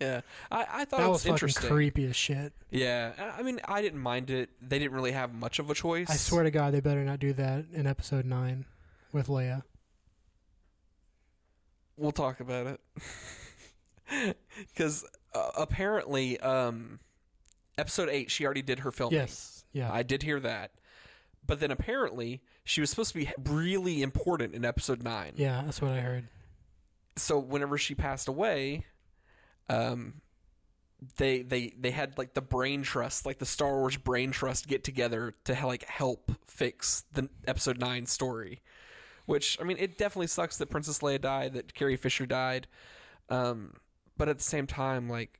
Yeah, 0.00 0.20
I, 0.50 0.66
I 0.70 0.84
thought 0.84 0.98
That 0.98 1.06
it 1.06 1.08
was 1.08 1.10
was, 1.10 1.22
fucking 1.22 1.34
interesting. 1.34 1.70
creepy 1.70 2.06
as 2.06 2.14
shit. 2.14 2.52
Yeah, 2.70 3.12
I 3.18 3.40
I 3.40 3.42
mean, 3.42 3.60
I 3.64 3.82
didn't 3.82 3.98
mind 4.00 4.30
it. 4.30 4.50
They 4.62 4.78
didn't 4.78 4.92
really 4.92 5.10
have 5.12 5.34
much 5.34 5.58
of 5.58 5.70
a 5.70 5.74
choice. 5.74 6.08
I 6.08 6.14
swear 6.14 6.44
to 6.44 6.50
God, 6.52 6.72
they 6.72 6.80
better 6.80 7.02
not 7.04 7.18
do 7.18 7.32
that 7.32 7.64
in 7.72 7.86
Episode 7.86 8.24
Nine 8.24 8.64
with 9.12 9.26
Leia. 9.26 9.62
we'll 11.96 12.12
talk 12.12 12.38
about 12.40 12.66
it 14.08 14.36
because 14.68 15.04
uh, 15.34 15.50
apparently, 15.58 16.38
um, 16.40 17.00
episode 17.76 18.08
eight, 18.08 18.30
she 18.30 18.44
already 18.44 18.62
did 18.62 18.80
her 18.80 18.92
filming. 18.92 19.18
Yes, 19.18 19.64
yeah, 19.72 19.92
I 19.92 20.02
did 20.02 20.22
hear 20.22 20.38
that, 20.40 20.70
but 21.46 21.60
then 21.60 21.70
apparently 21.70 22.42
she 22.64 22.80
was 22.80 22.90
supposed 22.90 23.12
to 23.12 23.18
be 23.18 23.30
really 23.44 24.02
important 24.02 24.54
in 24.54 24.64
episode 24.64 25.02
nine. 25.02 25.32
yeah, 25.36 25.62
that's 25.64 25.80
what 25.80 25.92
I 25.92 26.00
heard. 26.00 26.28
so 27.16 27.38
whenever 27.38 27.78
she 27.78 27.94
passed 27.94 28.28
away, 28.28 28.84
um, 29.68 30.20
they 31.16 31.42
they 31.42 31.72
they 31.78 31.90
had 31.90 32.18
like 32.18 32.34
the 32.34 32.40
brain 32.42 32.82
trust, 32.82 33.24
like 33.24 33.38
the 33.38 33.46
Star 33.46 33.78
Wars 33.78 33.96
brain 33.96 34.30
trust, 34.30 34.66
get 34.68 34.82
together 34.84 35.34
to 35.44 35.66
like 35.66 35.84
help 35.84 36.32
fix 36.46 37.04
the 37.12 37.28
episode 37.46 37.78
nine 37.78 38.06
story. 38.06 38.62
Which 39.26 39.58
I 39.60 39.64
mean, 39.64 39.76
it 39.78 39.98
definitely 39.98 40.26
sucks 40.28 40.56
that 40.56 40.70
Princess 40.70 41.00
Leia 41.00 41.20
died, 41.20 41.52
that 41.54 41.74
Carrie 41.74 41.96
Fisher 41.96 42.24
died, 42.26 42.66
um, 43.28 43.74
but 44.16 44.28
at 44.28 44.38
the 44.38 44.42
same 44.44 44.66
time, 44.66 45.08
like, 45.08 45.38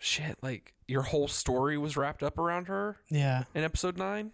shit, 0.00 0.36
like 0.42 0.74
your 0.88 1.02
whole 1.02 1.28
story 1.28 1.78
was 1.78 1.96
wrapped 1.96 2.24
up 2.24 2.38
around 2.38 2.66
her 2.66 2.98
Yeah, 3.08 3.44
in 3.54 3.62
episode 3.62 3.96
nine. 3.96 4.32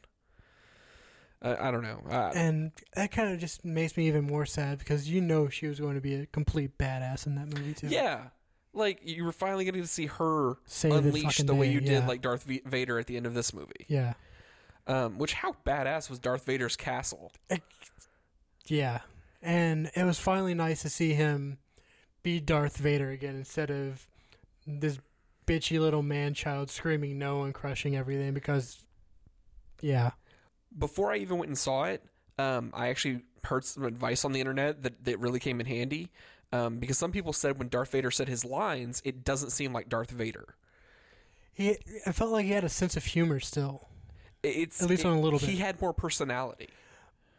Uh, 1.47 1.57
I 1.61 1.71
don't 1.71 1.83
know. 1.83 2.01
Uh, 2.11 2.33
and 2.35 2.73
that 2.95 3.11
kind 3.13 3.33
of 3.33 3.39
just 3.39 3.65
makes 3.65 3.97
me 3.97 4.09
even 4.09 4.25
more 4.25 4.47
sad 4.47 4.79
because 4.79 5.09
you 5.09 5.21
know 5.21 5.49
she 5.49 5.67
was 5.67 5.79
going 5.79 5.95
to 5.95 6.01
be 6.01 6.15
a 6.15 6.27
complete 6.27 6.77
badass 6.79 7.27
in 7.27 7.35
that 7.37 7.47
movie 7.47 7.73
too. 7.75 7.89
Yeah. 7.89 8.29
Like 8.73 9.01
you 9.05 9.25
were 9.25 9.33
finally 9.33 9.65
getting 9.65 9.83
to 9.83 9.89
see 9.89 10.07
her 10.07 10.57
Save 10.67 10.93
unleash 10.93 11.23
fucking 11.25 11.47
the 11.47 11.55
way 11.55 11.69
day, 11.69 11.73
you 11.75 11.81
yeah. 11.81 12.01
did 12.01 12.07
like 12.09 12.21
Darth 12.21 12.43
v- 12.45 12.63
Vader 12.67 12.99
at 12.99 13.07
the 13.07 13.17
end 13.17 13.27
of 13.27 13.33
this 13.35 13.55
movie. 13.55 13.87
yeah, 13.89 14.15
Um, 14.87 15.19
which 15.19 15.33
how 15.35 15.57
badass 15.65 16.11
was 16.11 16.19
Darth 16.19 16.45
Vader's 16.45 16.77
castle? 16.77 17.33
yeah, 18.67 19.01
and 19.41 19.91
it 19.95 20.05
was 20.05 20.19
finally 20.19 20.53
nice 20.55 20.83
to 20.83 20.91
see 20.91 21.15
him 21.15 21.59
be 22.23 22.41
Darth 22.41 22.77
Vader 22.77 23.11
again 23.11 23.35
instead 23.37 23.71
of 23.71 24.07
this 24.67 24.99
bitchy 25.47 25.79
little 25.81 26.03
man 26.03 26.35
child 26.35 26.69
screaming 26.71 27.19
no 27.19 27.45
and 27.45 27.55
crushing 27.55 27.97
everything 27.97 28.35
because, 28.35 28.85
yeah, 29.81 30.11
Before 30.79 31.13
I 31.13 31.17
even 31.19 31.39
went 31.39 31.49
and 31.49 31.59
saw 31.59 31.85
it, 31.85 32.03
um, 32.39 32.71
I 32.75 32.89
actually 32.89 33.23
heard 33.45 33.65
some 33.65 33.85
advice 33.85 34.25
on 34.25 34.33
the 34.33 34.41
internet 34.41 34.83
that, 34.83 35.05
that 35.05 35.19
really 35.21 35.39
came 35.41 35.61
in 35.61 35.67
handy. 35.67 36.11
Um, 36.53 36.79
because 36.79 36.97
some 36.99 37.13
people 37.13 37.33
said 37.33 37.59
when 37.59 37.69
Darth 37.69 37.91
Vader 37.93 38.11
said 38.11 38.29
his 38.29 38.45
lines, 38.45 39.03
it 39.05 39.25
doesn't 39.25 39.51
seem 39.51 39.73
like 39.73 39.89
Darth 39.89 40.11
Vader. 40.11 40.55
he 41.55 41.77
I 42.07 42.13
felt 42.13 42.31
like 42.31 42.47
he 42.47 42.53
had 42.53 42.65
a 42.65 42.69
sense 42.69 42.97
of 42.97 43.05
humor 43.05 43.41
still. 43.41 43.89
It's 44.43 44.81
At 44.83 44.89
least 44.89 45.05
it- 45.05 45.09
on 45.09 45.17
a 45.17 45.21
little 45.21 45.39
bit. 45.39 45.49
He 45.49 45.57
had 45.57 45.81
more 45.81 45.93
personality. 45.93 46.69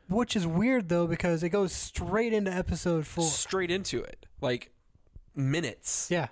Which 0.10 0.36
is 0.38 0.48
weird 0.48 0.88
though 0.90 1.06
because 1.08 1.44
it 1.44 1.50
goes 1.50 1.74
straight 1.74 2.32
into 2.34 2.52
episode 2.52 3.06
four. 3.06 3.26
Straight 3.26 3.70
into 3.72 4.02
it, 4.04 4.26
like 4.42 4.72
minutes. 5.36 6.10
Yeah, 6.12 6.28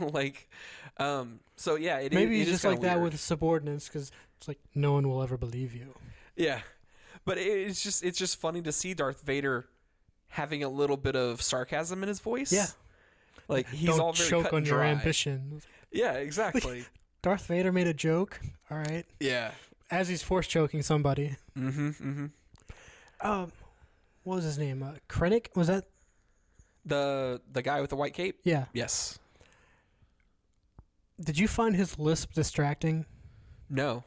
like, 0.00 0.48
um, 0.98 1.40
so 1.56 1.74
yeah, 1.76 1.98
it, 1.98 2.12
maybe 2.12 2.36
it 2.36 2.38
he's 2.38 2.46
is 2.48 2.52
just 2.54 2.64
like 2.64 2.80
that 2.80 3.00
with 3.00 3.18
subordinates 3.20 3.88
because 3.88 4.10
it's 4.38 4.48
like 4.48 4.58
no 4.74 4.92
one 4.92 5.08
will 5.08 5.22
ever 5.22 5.36
believe 5.36 5.74
you. 5.74 5.92
Yeah, 6.36 6.60
but 7.24 7.38
it's 7.38 7.82
just 7.82 8.04
it's 8.04 8.18
just 8.18 8.38
funny 8.38 8.62
to 8.62 8.72
see 8.72 8.94
Darth 8.94 9.22
Vader 9.22 9.66
having 10.28 10.62
a 10.62 10.68
little 10.68 10.96
bit 10.96 11.16
of 11.16 11.40
sarcasm 11.40 12.02
in 12.02 12.08
his 12.08 12.20
voice. 12.20 12.52
Yeah. 12.52 12.66
like 13.48 13.68
he's 13.68 13.88
Don't 13.88 14.00
all 14.00 14.12
very 14.12 14.28
choke 14.28 14.52
on 14.52 14.64
your 14.64 14.82
ambition. 14.82 15.62
Yeah, 15.92 16.12
exactly. 16.14 16.84
Darth 17.22 17.46
Vader 17.46 17.72
made 17.72 17.86
a 17.86 17.94
joke. 17.94 18.40
All 18.70 18.78
right, 18.78 19.04
yeah. 19.20 19.52
as 19.90 20.08
he's 20.08 20.22
force 20.22 20.46
choking 20.46 20.82
somebody. 20.82 21.36
Mm-hmm. 21.56 21.88
Mm-hmm. 21.88 22.26
Um, 23.26 23.52
what 24.24 24.36
was 24.36 24.44
his 24.44 24.58
name? 24.58 24.82
Uh, 24.82 24.92
Krennic 25.08 25.46
was 25.56 25.68
that? 25.68 25.84
The 26.84 27.40
the 27.52 27.62
guy 27.62 27.80
with 27.80 27.90
the 27.90 27.96
white 27.96 28.14
cape. 28.14 28.40
Yeah. 28.44 28.66
Yes. 28.72 29.18
Did 31.18 31.38
you 31.38 31.48
find 31.48 31.74
his 31.74 31.98
lisp 31.98 32.34
distracting? 32.34 33.06
No. 33.70 34.04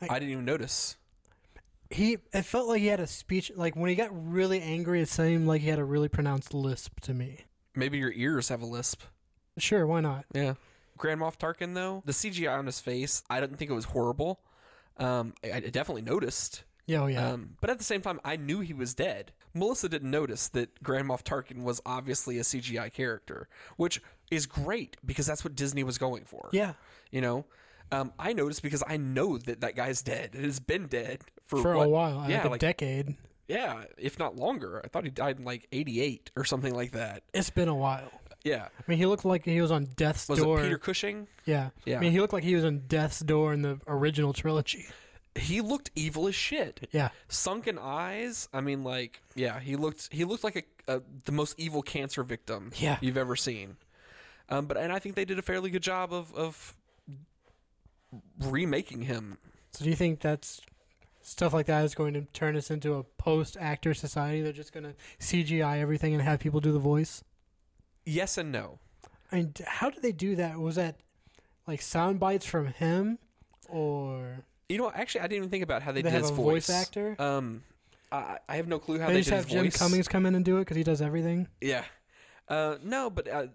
Like- 0.00 0.10
I 0.10 0.18
didn't 0.18 0.32
even 0.32 0.44
notice. 0.44 0.96
He 1.92 2.18
it 2.32 2.42
felt 2.42 2.68
like 2.68 2.80
he 2.80 2.86
had 2.86 3.00
a 3.00 3.06
speech. 3.06 3.52
Like 3.54 3.76
when 3.76 3.90
he 3.90 3.94
got 3.94 4.10
really 4.12 4.60
angry, 4.60 5.00
it 5.02 5.08
seemed 5.08 5.46
like 5.46 5.60
he 5.60 5.68
had 5.68 5.78
a 5.78 5.84
really 5.84 6.08
pronounced 6.08 6.54
lisp 6.54 7.00
to 7.00 7.14
me. 7.14 7.44
Maybe 7.74 7.98
your 7.98 8.12
ears 8.12 8.48
have 8.48 8.62
a 8.62 8.66
lisp. 8.66 9.02
Sure, 9.58 9.86
why 9.86 10.00
not? 10.00 10.24
Yeah. 10.34 10.54
Grand 10.96 11.20
Moff 11.20 11.38
Tarkin 11.38 11.74
though, 11.74 12.02
the 12.06 12.12
CGI 12.12 12.56
on 12.58 12.66
his 12.66 12.80
face, 12.80 13.22
I 13.28 13.40
didn't 13.40 13.56
think 13.56 13.70
it 13.70 13.74
was 13.74 13.86
horrible. 13.86 14.40
Um, 14.98 15.34
I, 15.42 15.52
I 15.54 15.60
definitely 15.60 16.02
noticed. 16.02 16.64
Yeah, 16.86 17.02
oh 17.02 17.06
yeah. 17.06 17.30
Um, 17.30 17.56
but 17.60 17.70
at 17.70 17.78
the 17.78 17.84
same 17.84 18.00
time, 18.02 18.20
I 18.24 18.36
knew 18.36 18.60
he 18.60 18.72
was 18.74 18.94
dead. 18.94 19.32
Melissa 19.54 19.88
didn't 19.88 20.10
notice 20.10 20.48
that 20.48 20.82
Grand 20.82 21.08
Moff 21.08 21.22
Tarkin 21.22 21.62
was 21.62 21.80
obviously 21.84 22.38
a 22.38 22.42
CGI 22.42 22.92
character, 22.92 23.48
which 23.76 24.00
is 24.30 24.46
great 24.46 24.96
because 25.04 25.26
that's 25.26 25.44
what 25.44 25.54
Disney 25.54 25.84
was 25.84 25.98
going 25.98 26.24
for. 26.24 26.48
yeah, 26.52 26.72
You 27.10 27.20
know, 27.20 27.44
um, 27.90 28.12
I 28.18 28.32
noticed 28.32 28.62
because 28.62 28.82
I 28.86 28.96
know 28.96 29.36
that 29.38 29.60
that 29.60 29.76
guy's 29.76 30.02
dead. 30.02 30.30
It 30.34 30.44
has 30.44 30.58
been 30.60 30.86
dead 30.86 31.20
for, 31.44 31.60
for 31.62 31.76
what- 31.76 31.86
a 31.86 31.90
while, 31.90 32.24
Yeah, 32.28 32.36
like 32.38 32.44
a 32.44 32.48
like 32.50 32.60
decade. 32.60 33.16
yeah, 33.48 33.84
if 33.98 34.18
not 34.18 34.36
longer. 34.36 34.80
I 34.84 34.88
thought 34.88 35.04
he 35.04 35.10
died 35.10 35.38
in 35.38 35.44
like 35.44 35.66
'88 35.72 36.30
or 36.36 36.44
something 36.44 36.74
like 36.74 36.92
that. 36.92 37.22
It's 37.34 37.50
been 37.50 37.68
a 37.68 37.74
while. 37.74 38.10
Yeah, 38.44 38.64
I 38.76 38.82
mean, 38.88 38.98
he 38.98 39.06
looked 39.06 39.24
like 39.24 39.44
he 39.44 39.60
was 39.60 39.70
on 39.70 39.84
death's 39.96 40.28
was 40.28 40.40
door. 40.40 40.58
it 40.58 40.64
Peter 40.64 40.78
Cushing? 40.78 41.28
Yeah, 41.44 41.70
Yeah. 41.84 41.98
I 41.98 42.00
mean, 42.00 42.10
he 42.12 42.20
looked 42.20 42.32
like 42.32 42.42
he 42.42 42.56
was 42.56 42.64
on 42.64 42.78
death's 42.88 43.20
door 43.20 43.52
in 43.52 43.62
the 43.62 43.78
original 43.86 44.32
trilogy. 44.32 44.86
He 45.36 45.60
looked 45.60 45.90
evil 45.94 46.26
as 46.26 46.34
shit. 46.34 46.88
Yeah, 46.92 47.10
sunken 47.28 47.78
eyes. 47.78 48.48
I 48.52 48.60
mean, 48.60 48.82
like, 48.84 49.22
yeah, 49.36 49.60
he 49.60 49.76
looked 49.76 50.12
he 50.12 50.24
looked 50.24 50.42
like 50.44 50.56
a, 50.88 50.96
a 50.96 51.02
the 51.24 51.32
most 51.32 51.54
evil 51.58 51.82
cancer 51.82 52.22
victim 52.24 52.72
Yeah. 52.76 52.98
you've 53.00 53.16
ever 53.16 53.36
seen. 53.36 53.76
Um, 54.48 54.66
but 54.66 54.76
and 54.76 54.92
I 54.92 54.98
think 54.98 55.14
they 55.14 55.24
did 55.24 55.38
a 55.38 55.42
fairly 55.42 55.70
good 55.70 55.82
job 55.82 56.12
of 56.12 56.34
of 56.34 56.74
remaking 58.40 59.02
him. 59.02 59.38
So 59.72 59.84
do 59.84 59.90
you 59.90 59.96
think 59.96 60.20
that's 60.20 60.60
stuff 61.22 61.52
like 61.52 61.66
that 61.66 61.84
is 61.84 61.94
going 61.94 62.14
to 62.14 62.22
turn 62.32 62.56
us 62.56 62.70
into 62.70 62.94
a 62.94 63.02
post-actor 63.02 63.94
society? 63.94 64.42
They're 64.42 64.52
just 64.52 64.72
going 64.72 64.84
to 64.84 64.94
CGI 65.20 65.80
everything 65.80 66.14
and 66.14 66.22
have 66.22 66.40
people 66.40 66.60
do 66.60 66.72
the 66.72 66.78
voice. 66.78 67.22
Yes 68.04 68.36
and 68.38 68.50
no. 68.52 68.78
I 69.30 69.36
mean, 69.36 69.54
how 69.64 69.90
did 69.90 70.02
they 70.02 70.12
do 70.12 70.36
that? 70.36 70.58
Was 70.58 70.76
that 70.76 70.96
like 71.66 71.80
sound 71.80 72.20
bites 72.20 72.44
from 72.44 72.66
him, 72.66 73.18
or 73.68 74.44
You 74.68 74.78
know, 74.78 74.90
actually, 74.94 75.20
I 75.22 75.24
didn't 75.24 75.36
even 75.38 75.50
think 75.50 75.62
about 75.62 75.82
how 75.82 75.92
they, 75.92 76.02
they 76.02 76.10
did 76.10 76.12
have 76.12 76.22
his 76.22 76.30
a 76.30 76.34
voice. 76.34 76.66
voice 76.66 76.70
actor? 76.70 77.16
Um, 77.18 77.62
I, 78.10 78.38
I 78.48 78.56
have 78.56 78.68
no 78.68 78.78
clue 78.78 78.98
how 78.98 79.06
they 79.06 79.14
they, 79.14 79.20
just 79.20 79.30
did 79.30 79.36
have 79.36 79.44
his 79.44 79.52
Jim 79.52 79.64
voice. 79.64 79.76
Cummings 79.78 80.08
come 80.08 80.26
in 80.26 80.34
and 80.34 80.44
do 80.44 80.56
it 80.58 80.62
because 80.62 80.76
he 80.76 80.82
does 80.82 81.00
everything? 81.00 81.48
Yeah. 81.60 81.84
Uh, 82.48 82.76
no, 82.82 83.08
but 83.08 83.28
uh, 83.28 83.46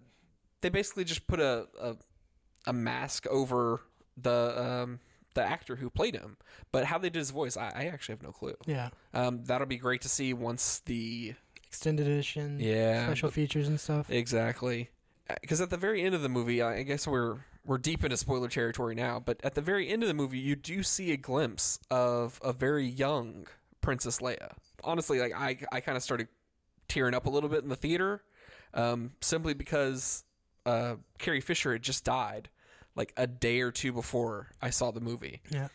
they 0.62 0.70
basically 0.70 1.04
just 1.04 1.28
put 1.28 1.40
a, 1.40 1.68
a 1.80 1.96
a 2.66 2.74
mask 2.74 3.28
over 3.28 3.82
the 4.18 4.62
um 4.62 5.00
the 5.38 5.44
actor 5.44 5.78
who 5.78 5.90
played 5.90 6.16
him. 6.16 6.36
But 6.72 6.86
how 6.86 6.98
they 6.98 7.10
did 7.10 7.20
his 7.20 7.32
voice, 7.32 7.56
I, 7.56 7.72
I 7.76 7.86
actually 7.86 8.14
have 8.14 8.24
no 8.24 8.32
clue. 8.32 8.56
Yeah, 8.66 8.90
Um, 9.14 9.44
that'll 9.46 9.68
be 9.68 9.78
great 9.78 10.02
to 10.02 10.10
see 10.10 10.34
once 10.34 10.80
the 10.86 11.34
extended 11.66 12.08
edition, 12.08 12.60
yeah 12.60 13.06
special 13.06 13.30
features 13.32 13.68
and 13.68 13.80
stuff. 13.80 14.10
exactly. 14.10 14.90
Because 15.42 15.60
at 15.62 15.70
the 15.70 15.78
very 15.78 16.02
end 16.02 16.16
of 16.16 16.22
the 16.22 16.30
movie, 16.30 16.62
I 16.62 16.78
I 16.78 16.84
guess 16.84 17.06
we're 17.08 17.38
we're 17.66 17.78
deep 17.78 18.04
into 18.04 18.16
spoiler 18.18 18.48
territory 18.48 18.96
now. 18.96 19.20
But 19.20 19.42
at 19.44 19.56
the 19.56 19.62
very 19.62 19.90
end 19.90 20.02
of 20.04 20.08
the 20.08 20.14
movie, 20.14 20.40
you 20.40 20.56
do 20.56 20.84
see 20.84 21.12
a 21.12 21.18
glimpse 21.18 21.80
of 21.92 22.40
a 22.44 22.54
very 22.54 22.86
young 22.88 23.46
Princess 23.82 24.20
Leia. 24.20 24.52
Honestly, 24.86 25.20
like 25.20 25.34
I 25.36 25.58
I 25.72 25.82
kind 25.82 25.98
of 25.98 26.04
started 26.04 26.30
tearing 26.88 27.14
up 27.14 27.26
a 27.26 27.30
little 27.30 27.50
bit 27.50 27.64
in 27.64 27.70
the 27.70 27.76
theater, 27.76 28.24
um, 28.74 29.12
simply 29.20 29.54
because 29.54 30.24
uh, 30.66 30.96
Carrie 31.18 31.42
Fisher 31.42 31.74
had 31.74 31.82
just 31.82 32.06
died 32.06 32.48
like 32.98 33.14
a 33.16 33.28
day 33.28 33.62
or 33.62 33.72
two 33.72 33.94
before 33.94 34.48
I 34.62 34.72
saw 34.72 34.92
the 34.92 35.00
movie. 35.00 35.42
Yeah, 35.50 35.70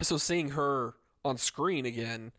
So 0.00 0.18
seeing 0.18 0.50
her 0.50 0.94
on 1.24 1.38
screen 1.38 1.86
again 1.86 2.30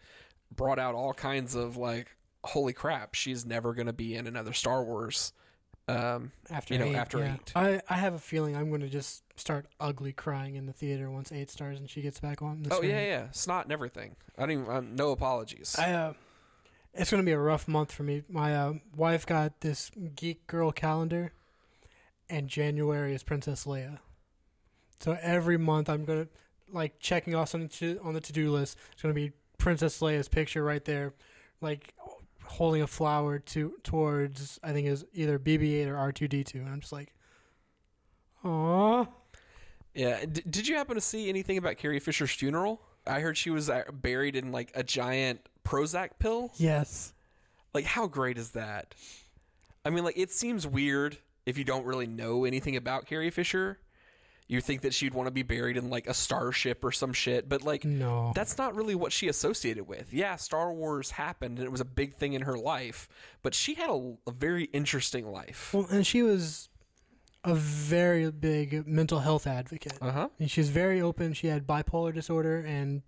brought 0.55 0.79
out 0.79 0.95
all 0.95 1.13
kinds 1.13 1.55
of 1.55 1.75
like, 1.75 2.15
holy 2.43 2.71
crap, 2.73 3.15
she's 3.15 3.45
never 3.45 3.73
gonna 3.73 3.91
be 3.93 4.15
in 4.15 4.27
another 4.27 4.53
Star 4.53 4.83
Wars. 4.83 5.33
Um, 5.87 6.31
after 6.49 6.73
you 6.73 6.79
know, 6.79 6.87
eight, 6.87 6.95
after 6.95 7.19
yeah. 7.19 7.33
eight. 7.35 7.51
I 7.55 7.81
I 7.87 7.95
have 7.97 8.13
a 8.15 8.19
feeling 8.19 8.55
I'm 8.55 8.69
going 8.69 8.81
to 8.81 8.89
just 8.89 9.23
start 9.39 9.67
ugly 9.79 10.13
crying 10.13 10.55
in 10.55 10.65
the 10.65 10.73
theater 10.73 11.11
once 11.11 11.31
eight 11.31 11.51
stars 11.51 11.79
and 11.79 11.87
she 11.87 12.01
gets 12.01 12.19
back 12.19 12.41
on 12.41 12.63
the 12.63 12.73
oh 12.73 12.77
screen. 12.77 12.91
yeah, 12.91 13.05
yeah, 13.05 13.31
snot 13.31 13.65
and 13.65 13.71
everything. 13.71 14.15
I 14.35 14.41
don't 14.41 14.51
even. 14.51 14.69
Um, 14.69 14.95
no 14.95 15.11
apologies. 15.11 15.75
I 15.77 15.91
uh, 15.91 16.13
it's 16.95 17.11
gonna 17.11 17.21
be 17.21 17.33
a 17.33 17.39
rough 17.39 17.67
month 17.67 17.91
for 17.91 18.01
me. 18.01 18.23
My 18.27 18.55
uh, 18.55 18.73
wife 18.95 19.27
got 19.27 19.61
this 19.61 19.91
geek 20.15 20.47
girl 20.47 20.71
calendar, 20.71 21.33
and 22.29 22.47
January 22.47 23.13
is 23.13 23.23
Princess 23.23 23.65
Leia. 23.65 23.99
So 24.99 25.17
every 25.21 25.57
month 25.57 25.89
I'm 25.89 26.05
gonna 26.05 26.27
like 26.71 26.99
checking 26.99 27.35
off 27.35 27.49
something 27.49 27.69
to, 27.69 27.99
on 28.03 28.13
the 28.13 28.21
to-do 28.21 28.51
list. 28.51 28.77
It's 28.91 29.01
going 29.01 29.13
to 29.13 29.19
be 29.19 29.31
Princess 29.57 29.99
Leia's 29.99 30.27
picture 30.27 30.63
right 30.63 30.83
there, 30.83 31.13
like 31.61 31.93
holding 32.43 32.81
a 32.81 32.87
flower 32.87 33.39
to 33.39 33.73
towards 33.83 34.59
I 34.63 34.71
think 34.73 34.87
is 34.87 35.05
either 35.13 35.39
BB-8 35.39 35.87
or 35.87 35.95
R2D2, 35.95 36.55
and 36.55 36.69
I'm 36.69 36.79
just 36.81 36.93
like, 36.93 37.13
Aww. 38.43 39.07
Yeah. 39.93 40.25
D- 40.25 40.43
did 40.47 40.67
you 40.67 40.75
happen 40.75 40.95
to 40.95 41.01
see 41.01 41.29
anything 41.29 41.57
about 41.57 41.77
Carrie 41.77 41.99
Fisher's 41.99 42.31
funeral? 42.31 42.81
I 43.07 43.19
heard 43.21 43.37
she 43.37 43.49
was 43.49 43.69
uh, 43.69 43.83
buried 43.91 44.35
in 44.35 44.51
like 44.51 44.71
a 44.75 44.83
giant 44.83 45.47
Prozac 45.65 46.11
pill. 46.19 46.51
Yes. 46.57 47.13
Like, 47.73 47.85
how 47.85 48.07
great 48.07 48.37
is 48.37 48.51
that? 48.51 48.93
I 49.83 49.89
mean, 49.89 50.03
like, 50.03 50.17
it 50.17 50.31
seems 50.31 50.65
weird 50.65 51.17
if 51.45 51.57
you 51.57 51.63
don't 51.63 51.85
really 51.85 52.07
know 52.07 52.45
anything 52.45 52.75
about 52.75 53.05
Carrie 53.05 53.29
Fisher. 53.29 53.79
You 54.47 54.61
think 54.61 54.81
that 54.81 54.93
she'd 54.93 55.15
want 55.15 55.25
to 55.25 55.31
be 55.31 55.41
buried 55.41 55.75
in 55.75 55.89
like 55.89 56.05
a 56.05 56.13
starship 56.13 56.85
or 56.85 56.91
some 56.91 57.13
shit, 57.13 57.49
but 57.49 57.63
like, 57.63 57.83
No. 57.83 58.31
that's 58.35 58.59
not 58.59 58.75
really 58.75 58.93
what 58.93 59.11
she 59.11 59.27
associated 59.27 59.87
with. 59.87 60.13
Yeah, 60.13 60.35
Star 60.35 60.71
Wars 60.71 61.09
happened 61.09 61.57
and 61.57 61.65
it 61.65 61.71
was 61.71 61.81
a 61.81 61.85
big 61.85 62.13
thing 62.13 62.33
in 62.33 62.43
her 62.43 62.55
life, 62.55 63.09
but 63.41 63.55
she 63.55 63.73
had 63.73 63.89
a, 63.89 64.13
a 64.27 64.31
very 64.31 64.65
interesting 64.65 65.25
life. 65.31 65.71
Well, 65.73 65.87
and 65.89 66.05
she 66.05 66.21
was 66.21 66.69
a 67.43 67.55
very 67.55 68.29
big 68.29 68.87
mental 68.87 69.19
health 69.19 69.47
advocate. 69.47 69.97
Uh 69.99 70.11
huh. 70.11 70.29
And 70.39 70.51
she 70.51 70.59
was 70.61 70.69
very 70.69 71.01
open. 71.01 71.33
She 71.33 71.47
had 71.47 71.65
bipolar 71.65 72.13
disorder 72.13 72.59
and 72.59 73.01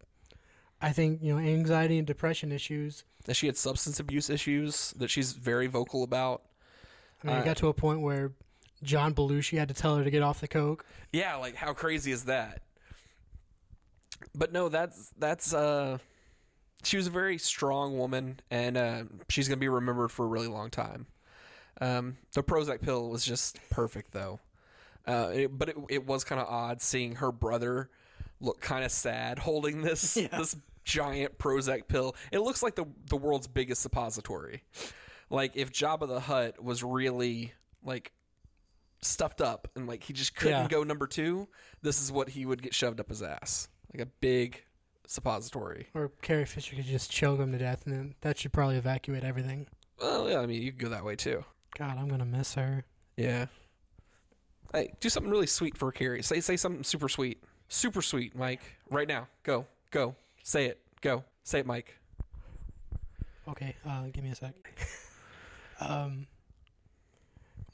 I 0.81 0.91
think, 0.91 1.21
you 1.21 1.33
know, 1.35 1.39
anxiety 1.39 1.99
and 1.99 2.05
depression 2.07 2.51
issues. 2.51 3.03
That 3.25 3.35
she 3.35 3.45
had 3.45 3.57
substance 3.57 3.99
abuse 3.99 4.29
issues 4.31 4.91
that 4.97 5.09
she's 5.11 5.33
very 5.33 5.67
vocal 5.67 6.01
about. 6.03 6.41
I 7.23 7.27
mean, 7.27 7.35
it 7.37 7.39
Uh, 7.39 7.43
got 7.43 7.57
to 7.57 7.67
a 7.67 7.73
point 7.73 8.01
where 8.01 8.31
John 8.83 9.13
Belushi 9.13 9.57
had 9.57 9.67
to 9.69 9.73
tell 9.73 9.95
her 9.97 10.03
to 10.03 10.11
get 10.11 10.21
off 10.21 10.39
the 10.39 10.47
coke. 10.47 10.85
Yeah, 11.11 11.35
like 11.35 11.55
how 11.55 11.73
crazy 11.73 12.11
is 12.11 12.25
that? 12.25 12.61
But 14.33 14.51
no, 14.51 14.69
that's 14.69 15.11
that's 15.17 15.53
uh 15.53 15.97
she 16.83 16.97
was 16.97 17.07
a 17.07 17.11
very 17.11 17.37
strong 17.37 17.97
woman 17.97 18.39
and 18.51 18.77
uh 18.77 19.03
she's 19.29 19.47
going 19.47 19.57
to 19.57 19.61
be 19.61 19.69
remembered 19.69 20.11
for 20.11 20.25
a 20.25 20.27
really 20.27 20.47
long 20.47 20.69
time. 20.69 21.07
Um 21.81 22.17
the 22.33 22.43
Prozac 22.43 22.81
pill 22.81 23.09
was 23.09 23.25
just 23.25 23.59
perfect 23.69 24.11
though. 24.11 24.39
Uh 25.07 25.31
it, 25.33 25.57
but 25.57 25.69
it 25.69 25.77
it 25.89 26.05
was 26.07 26.23
kind 26.23 26.41
of 26.41 26.47
odd 26.47 26.81
seeing 26.81 27.15
her 27.15 27.31
brother 27.31 27.89
look 28.39 28.61
kind 28.61 28.83
of 28.85 28.91
sad 28.91 29.39
holding 29.39 29.81
this 29.81 30.13
this 30.31 30.55
giant 30.83 31.37
Prozac 31.37 31.87
pill. 31.87 32.15
It 32.31 32.39
looks 32.39 32.61
like 32.63 32.75
the 32.75 32.85
the 33.09 33.17
world's 33.17 33.47
biggest 33.47 33.81
suppository. 33.81 34.63
Like 35.29 35.51
if 35.55 35.71
Jabba 35.71 36.07
the 36.07 36.19
Hutt 36.21 36.63
was 36.63 36.83
really 36.83 37.53
like 37.83 38.11
stuffed 39.01 39.41
up 39.41 39.67
and 39.75 39.87
like 39.87 40.03
he 40.03 40.13
just 40.13 40.35
couldn't 40.35 40.61
Yeah. 40.63 40.67
go 40.67 40.83
number 40.83 41.07
two, 41.07 41.47
this 41.81 42.01
is 42.01 42.11
what 42.11 42.29
he 42.29 42.45
would 42.45 42.61
get 42.61 42.73
shoved 42.73 42.99
up 42.99 43.09
his 43.09 43.21
ass. 43.21 43.67
Like 43.93 44.01
a 44.01 44.09
big 44.21 44.63
suppository. 45.05 45.87
Or 45.93 46.09
Carrie 46.21 46.45
Fisher 46.45 46.75
could 46.75 46.85
just 46.85 47.11
choke 47.11 47.39
him 47.39 47.51
to 47.51 47.57
death, 47.57 47.85
and 47.85 47.93
then 47.95 48.15
that 48.21 48.37
should 48.37 48.51
probably 48.53 48.75
evacuate 48.77 49.23
everything. 49.23 49.67
Well, 50.01 50.29
yeah, 50.29 50.39
I 50.39 50.45
mean, 50.45 50.61
you 50.61 50.71
could 50.71 50.81
go 50.81 50.89
that 50.89 51.03
way 51.05 51.15
too. 51.15 51.43
God, 51.77 51.97
I'm 51.97 52.07
gonna 52.07 52.25
miss 52.25 52.55
her. 52.55 52.85
Yeah. 53.15 53.45
Hey, 54.73 54.93
do 54.99 55.09
something 55.09 55.31
really 55.31 55.47
sweet 55.47 55.77
for 55.77 55.91
Carrie. 55.91 56.21
Say 56.23 56.39
say 56.41 56.57
something 56.57 56.83
super 56.83 57.07
sweet. 57.09 57.41
Super 57.69 58.01
sweet, 58.01 58.35
Mike. 58.35 58.61
Right 58.89 59.07
now. 59.07 59.27
Go. 59.43 59.65
Go. 59.91 60.15
Say 60.43 60.65
it. 60.67 60.79
Go. 61.01 61.23
Say 61.43 61.59
it, 61.59 61.65
Mike. 61.65 61.97
Okay, 63.47 63.75
uh, 63.87 64.03
give 64.11 64.23
me 64.23 64.31
a 64.31 64.35
sec. 64.35 64.53
um, 65.79 66.27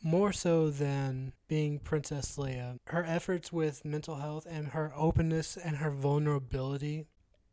more 0.02 0.34
so 0.34 0.70
than 0.70 1.34
being 1.48 1.80
Princess 1.80 2.36
Leia, 2.38 2.78
her 2.88 3.04
efforts 3.04 3.54
with 3.54 3.86
mental 3.86 4.16
health 4.16 4.46
and 4.50 4.70
her 4.70 4.92
openness 4.96 5.56
and 5.56 5.78
her 5.78 5.92
vulnerability, 5.92 7.06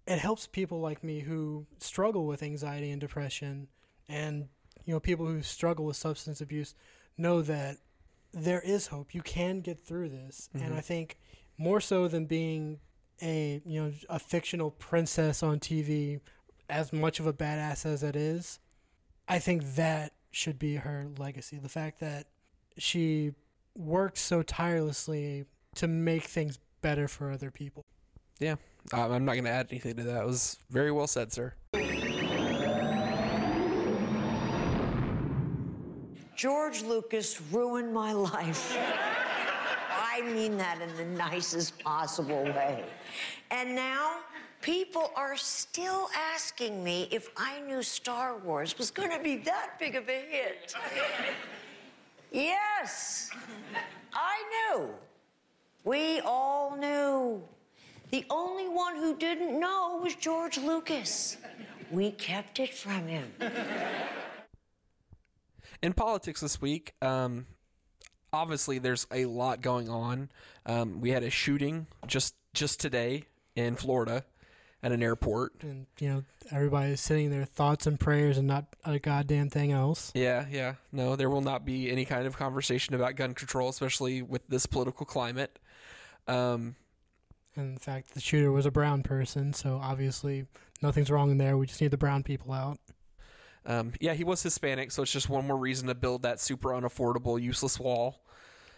it 0.07 0.19
helps 0.19 0.47
people 0.47 0.81
like 0.81 1.05
me 1.05 1.21
who 1.21 1.67
struggle 1.79 2.27
with 2.27 2.43
anxiety 2.43 2.91
and 2.91 3.01
depression, 3.01 3.69
and 4.09 4.49
you 4.85 4.93
know 4.93 5.01
people 5.01 5.27
who 5.27 5.43
struggle 5.43 5.85
with 5.85 5.97
substance 5.97 6.41
abuse 6.41 6.75
know 7.17 7.41
that 7.43 7.77
there 8.33 8.61
is 8.61 8.89
hope. 8.89 9.15
You 9.15 9.23
can 9.23 9.61
get 9.61 9.79
through 9.79 10.09
this, 10.09 10.49
and 10.55 10.73
Mhm. 10.73 10.77
I 10.77 10.81
think 10.81 11.19
more 11.57 11.81
so 11.81 12.09
than 12.09 12.27
being 12.27 12.81
a 13.23 13.61
you 13.65 13.81
know 13.83 13.93
a 14.09 14.19
fictional 14.19 14.71
princess 14.73 15.43
on 15.43 15.61
TV 15.61 16.21
as 16.69 16.93
much 16.93 17.21
of 17.21 17.27
a 17.27 17.33
badass 17.33 17.85
as 17.87 18.03
it 18.03 18.17
is, 18.17 18.59
I 19.29 19.39
think 19.39 19.75
that 19.77 20.15
should 20.31 20.59
be 20.59 20.77
her 20.77 21.09
legacy. 21.19 21.59
The 21.59 21.69
fact 21.69 22.01
that 22.01 22.27
she 22.79 23.33
worked 23.77 24.19
so 24.19 24.43
tirelessly 24.43 25.45
to 25.77 25.89
make 25.89 26.25
things 26.25 26.59
better 26.83 27.09
for 27.09 27.31
other 27.31 27.51
people. 27.51 27.85
Yeah. 28.39 28.57
Um, 28.93 29.13
I'm 29.13 29.25
not 29.25 29.33
going 29.33 29.45
to 29.45 29.51
add 29.51 29.69
anything 29.71 29.97
to 29.97 30.03
that. 30.05 30.23
It 30.23 30.27
was 30.27 30.59
very 30.71 30.91
well 30.91 31.07
said, 31.07 31.33
sir. 31.33 31.55
George 36.37 36.83
Lucas 36.83 37.41
ruined 37.53 37.93
my 37.93 38.13
life. 38.13 38.77
I 39.91 40.23
mean 40.23 40.57
that 40.57 40.81
in 40.81 40.97
the 40.97 41.05
nicest 41.05 41.79
possible 41.81 42.45
way. 42.45 42.85
And 43.51 43.75
now 43.75 44.21
people 44.61 45.11
are 45.17 45.37
still 45.37 46.09
asking 46.35 46.83
me 46.83 47.09
if 47.11 47.31
I 47.37 47.61
knew 47.61 47.83
Star 47.83 48.39
Wars 48.39 48.77
was 48.79 48.91
going 48.91 49.11
to 49.11 49.19
be 49.19 49.37
that 49.39 49.79
big 49.79 49.97
of 49.97 50.09
a 50.09 50.21
hit. 50.21 50.75
yes, 52.33 53.31
I 54.13 54.75
knew. 54.75 54.91
We 55.85 56.21
all 56.21 56.77
knew. 56.77 57.43
The 58.11 58.25
only 58.29 58.69
one 58.69 58.97
who 58.97 59.17
didn't 59.17 59.59
know 59.59 60.01
was 60.03 60.15
George 60.15 60.59
Lucas. 60.59 61.37
We 61.91 62.11
kept 62.13 62.59
it 62.61 62.75
from 62.75 63.07
him. 63.07 63.33
in 65.83 65.93
politics 65.93 66.41
this 66.41 66.61
week, 66.61 66.95
um, 67.01 67.47
obviously 68.33 68.79
there's 68.79 69.07
a 69.13 69.25
lot 69.27 69.61
going 69.61 69.89
on. 69.89 70.31
Um, 70.67 71.01
we 71.01 71.11
had 71.11 71.23
a 71.23 71.31
shooting 71.31 71.87
just 72.07 72.35
just 72.53 72.81
today 72.81 73.25
in 73.55 73.77
Florida 73.77 74.25
at 74.83 74.93
an 74.93 75.03
airport. 75.03 75.63
And 75.63 75.87
you 75.99 76.09
know, 76.09 76.23
everybody's 76.51 77.01
sitting 77.01 77.31
there 77.31 77.45
thoughts 77.45 77.87
and 77.87 77.99
prayers 78.01 78.39
and 78.39 78.47
not 78.49 78.67
a 78.85 78.99
goddamn 78.99 79.51
thing 79.51 79.73
else. 79.73 80.11
Yeah, 80.15 80.47
yeah. 80.51 80.75
No, 80.93 81.17
there 81.17 81.29
will 81.31 81.43
not 81.43 81.65
be 81.65 81.91
any 81.91 82.05
kind 82.05 82.27
of 82.27 82.37
conversation 82.37 82.95
about 82.95 83.17
gun 83.17 83.35
control, 83.35 83.69
especially 83.69 84.23
with 84.23 84.47
this 84.49 84.67
political 84.67 85.05
climate. 85.07 85.59
Um, 86.27 86.77
And 87.57 87.73
in 87.73 87.79
fact, 87.79 88.15
the 88.15 88.21
shooter 88.21 88.53
was 88.53 88.65
a 88.67 88.71
brown 88.71 89.03
person, 89.03 89.53
so 89.53 89.81
obviously 89.83 90.47
nothing's 90.83 91.11
wrong 91.11 91.31
in 91.31 91.39
there. 91.39 91.57
We 91.59 91.67
just 91.67 91.81
need 91.81 91.91
the 91.91 91.97
brown 91.99 92.23
people 92.23 92.53
out. 92.53 92.79
um, 93.67 93.93
yeah, 94.01 94.15
he 94.15 94.25
was 94.25 94.43
Hispanic, 94.43 94.91
so 94.93 95.03
it's 95.03 95.13
just 95.13 95.29
one 95.29 95.47
more 95.47 95.57
reason 95.59 95.89
to 95.89 95.95
build 95.95 96.23
that 96.23 96.41
super 96.41 96.71
unaffordable, 96.71 97.41
useless 97.41 97.79
wall. 97.79 98.23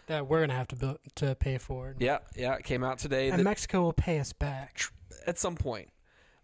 That 0.07 0.27
we're 0.27 0.41
gonna 0.41 0.55
have 0.55 0.67
to 0.69 0.75
build, 0.75 0.97
to 1.15 1.35
pay 1.35 1.57
for. 1.57 1.95
Yeah, 1.97 2.17
yeah. 2.35 2.55
It 2.55 2.65
came 2.65 2.83
out 2.83 2.97
today. 2.97 3.29
And 3.29 3.39
that- 3.39 3.43
Mexico 3.43 3.83
will 3.83 3.93
pay 3.93 4.19
us 4.19 4.33
back. 4.33 4.81
at 5.25 5.39
some 5.39 5.55
point. 5.55 5.89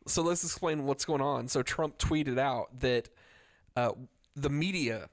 So 0.10 0.22
let's 0.22 0.44
explain 0.44 0.86
what's 0.86 1.06
going 1.06 1.22
on. 1.22 1.48
So 1.48 1.62
Trump 1.62 1.98
tweeted 1.98 2.38
out 2.38 2.80
that 2.80 3.10
uh, 3.76 3.92
the 4.36 4.50
media 4.50 5.10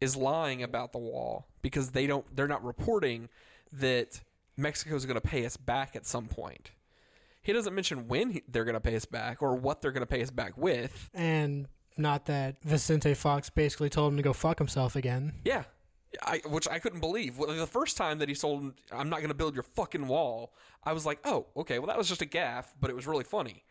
is 0.00 0.16
lying 0.16 0.62
about 0.62 0.92
the 0.92 0.98
wall 0.98 1.46
because 1.62 1.90
they 1.90 2.06
don't 2.06 2.24
they're 2.34 2.48
not 2.48 2.64
reporting 2.64 3.28
that 3.72 4.20
Mexico 4.56 4.94
is 4.94 5.06
going 5.06 5.20
to 5.20 5.26
pay 5.26 5.44
us 5.46 5.56
back 5.56 5.96
at 5.96 6.06
some 6.06 6.26
point. 6.26 6.70
He 7.42 7.52
doesn't 7.52 7.74
mention 7.74 8.08
when 8.08 8.30
he, 8.30 8.42
they're 8.48 8.64
going 8.64 8.74
to 8.74 8.80
pay 8.80 8.96
us 8.96 9.04
back 9.04 9.42
or 9.42 9.54
what 9.54 9.82
they're 9.82 9.92
going 9.92 10.02
to 10.02 10.06
pay 10.06 10.22
us 10.22 10.30
back 10.30 10.56
with. 10.56 11.10
And 11.12 11.68
not 11.96 12.26
that 12.26 12.56
Vicente 12.62 13.14
Fox 13.14 13.50
basically 13.50 13.90
told 13.90 14.12
him 14.12 14.16
to 14.16 14.22
go 14.22 14.32
fuck 14.32 14.58
himself 14.58 14.96
again. 14.96 15.34
Yeah. 15.44 15.64
I, 16.22 16.40
which 16.46 16.68
I 16.68 16.78
couldn't 16.78 17.00
believe. 17.00 17.36
The 17.38 17.66
first 17.66 17.96
time 17.96 18.18
that 18.18 18.28
he 18.28 18.34
told 18.36 18.62
him, 18.62 18.74
I'm 18.92 19.10
not 19.10 19.16
going 19.16 19.28
to 19.28 19.34
build 19.34 19.54
your 19.54 19.64
fucking 19.64 20.06
wall, 20.06 20.54
I 20.84 20.92
was 20.92 21.04
like, 21.04 21.18
oh, 21.24 21.46
okay, 21.56 21.80
well, 21.80 21.88
that 21.88 21.98
was 21.98 22.08
just 22.08 22.22
a 22.22 22.26
gaff, 22.26 22.72
but 22.80 22.88
it 22.88 22.94
was 22.94 23.06
really 23.06 23.24
funny. 23.24 23.64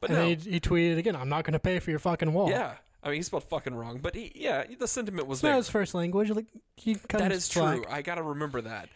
But 0.00 0.10
and 0.10 0.18
no. 0.18 0.26
he, 0.26 0.34
he 0.52 0.60
tweeted 0.60 0.98
again, 0.98 1.16
"I'm 1.16 1.28
not 1.28 1.44
going 1.44 1.52
to 1.54 1.58
pay 1.58 1.78
for 1.78 1.90
your 1.90 1.98
fucking 1.98 2.32
wall." 2.32 2.50
Yeah, 2.50 2.74
I 3.02 3.08
mean 3.08 3.16
he 3.16 3.22
spelled 3.22 3.44
fucking 3.44 3.74
wrong, 3.74 3.98
but 4.02 4.14
he, 4.14 4.32
yeah, 4.34 4.64
the 4.78 4.88
sentiment 4.88 5.26
was 5.28 5.38
it's 5.38 5.42
there. 5.42 5.54
his 5.56 5.68
first 5.68 5.94
language. 5.94 6.30
Like 6.30 6.46
he 6.76 6.94
That 7.10 7.32
is 7.32 7.44
slack. 7.44 7.76
true. 7.76 7.84
I 7.90 8.02
got 8.02 8.16
to 8.16 8.22
remember 8.22 8.60
that. 8.62 8.88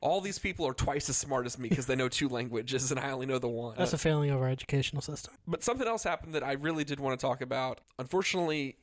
All 0.00 0.20
these 0.20 0.38
people 0.38 0.64
are 0.66 0.74
twice 0.74 1.08
as 1.08 1.16
smart 1.16 1.44
as 1.44 1.58
me 1.58 1.68
because 1.68 1.86
they 1.86 1.96
know 1.96 2.08
two 2.08 2.28
languages, 2.38 2.90
and 2.92 3.00
I 3.00 3.10
only 3.10 3.26
know 3.26 3.38
the 3.40 3.48
one. 3.48 3.74
That's 3.76 3.92
a 3.92 3.98
failing 3.98 4.30
of 4.30 4.40
our 4.40 4.48
educational 4.48 5.02
system. 5.02 5.34
but 5.46 5.64
something 5.64 5.88
else 5.88 6.04
happened 6.04 6.34
that 6.34 6.44
I 6.44 6.52
really 6.52 6.84
did 6.84 7.00
want 7.00 7.18
to 7.18 7.26
talk 7.26 7.40
about. 7.40 7.80
Unfortunately, 7.98 8.76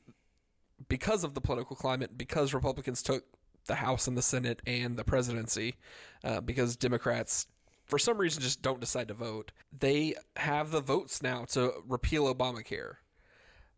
because 0.88 1.24
of 1.24 1.32
the 1.34 1.40
political 1.40 1.74
climate, 1.74 2.18
because 2.18 2.52
Republicans 2.52 3.02
took 3.02 3.24
the 3.66 3.76
House 3.76 4.06
and 4.06 4.16
the 4.16 4.22
Senate 4.22 4.60
and 4.66 4.96
the 4.96 5.04
presidency, 5.04 5.76
uh, 6.22 6.40
because 6.42 6.76
Democrats, 6.76 7.46
for 7.86 7.98
some 7.98 8.18
reason, 8.18 8.42
just 8.42 8.62
don't 8.62 8.80
decide 8.80 9.08
to 9.08 9.14
vote, 9.14 9.52
they 9.76 10.14
have 10.36 10.70
the 10.70 10.80
votes 10.80 11.22
now 11.22 11.44
to 11.46 11.72
repeal 11.86 12.32
Obamacare. 12.32 12.94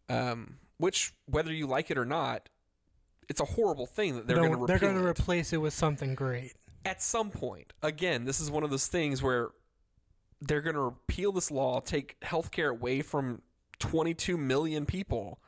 Um, 0.09 0.56
which, 0.78 1.12
whether 1.26 1.52
you 1.52 1.66
like 1.66 1.90
it 1.90 1.98
or 1.98 2.06
not, 2.06 2.48
it's 3.28 3.40
a 3.40 3.44
horrible 3.44 3.86
thing 3.86 4.16
that 4.16 4.26
they're 4.26 4.36
going 4.36 4.59
to 4.59 4.66
they're 4.66 4.78
going 4.78 4.96
to 4.96 5.04
replace 5.04 5.52
it 5.52 5.59
with 5.59 5.74
something 5.74 6.14
great. 6.14 6.54
at 6.84 7.02
some 7.02 7.30
point. 7.30 7.74
Again, 7.82 8.24
this 8.24 8.40
is 8.40 8.50
one 8.50 8.62
of 8.64 8.70
those 8.70 8.86
things 8.86 9.22
where 9.22 9.50
they're 10.40 10.62
going 10.62 10.76
to 10.76 10.80
repeal 10.82 11.32
this 11.32 11.50
law, 11.50 11.80
take 11.80 12.16
health 12.22 12.50
care 12.50 12.70
away 12.70 13.02
from 13.02 13.42
22 13.80 14.38
million 14.38 14.86
people, 14.86 15.40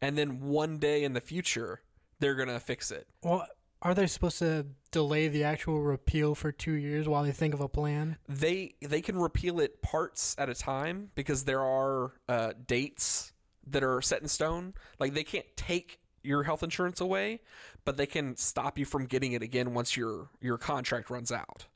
and 0.00 0.18
then 0.18 0.40
one 0.40 0.78
day 0.78 1.04
in 1.04 1.12
the 1.12 1.20
future 1.20 1.82
they're 2.18 2.34
going 2.34 2.48
to 2.48 2.58
fix 2.58 2.90
it. 2.90 3.06
Well, 3.22 3.46
are 3.82 3.94
they 3.94 4.08
supposed 4.08 4.40
to 4.40 4.66
delay 4.90 5.28
the 5.28 5.44
actual 5.44 5.80
repeal 5.80 6.34
for 6.34 6.52
two 6.52 6.72
years 6.72 7.08
while 7.08 7.22
they 7.22 7.32
think 7.32 7.54
of 7.54 7.60
a 7.60 7.68
plan? 7.68 8.16
They 8.28 8.74
they 8.80 9.00
can 9.00 9.18
repeal 9.18 9.60
it 9.60 9.82
parts 9.82 10.34
at 10.38 10.48
a 10.48 10.54
time 10.54 11.10
because 11.14 11.44
there 11.44 11.62
are 11.62 12.12
uh, 12.28 12.52
dates 12.66 13.32
that 13.66 13.82
are 13.82 14.00
set 14.00 14.22
in 14.22 14.28
stone. 14.28 14.74
Like 14.98 15.14
they 15.14 15.24
can't 15.24 15.46
take 15.56 16.00
your 16.22 16.42
health 16.42 16.62
insurance 16.62 17.00
away, 17.00 17.40
but 17.84 17.96
they 17.96 18.06
can 18.06 18.36
stop 18.36 18.78
you 18.78 18.84
from 18.84 19.06
getting 19.06 19.32
it 19.32 19.42
again 19.42 19.74
once 19.74 19.96
your 19.96 20.30
your 20.40 20.58
contract 20.58 21.10
runs 21.10 21.32
out. 21.32 21.66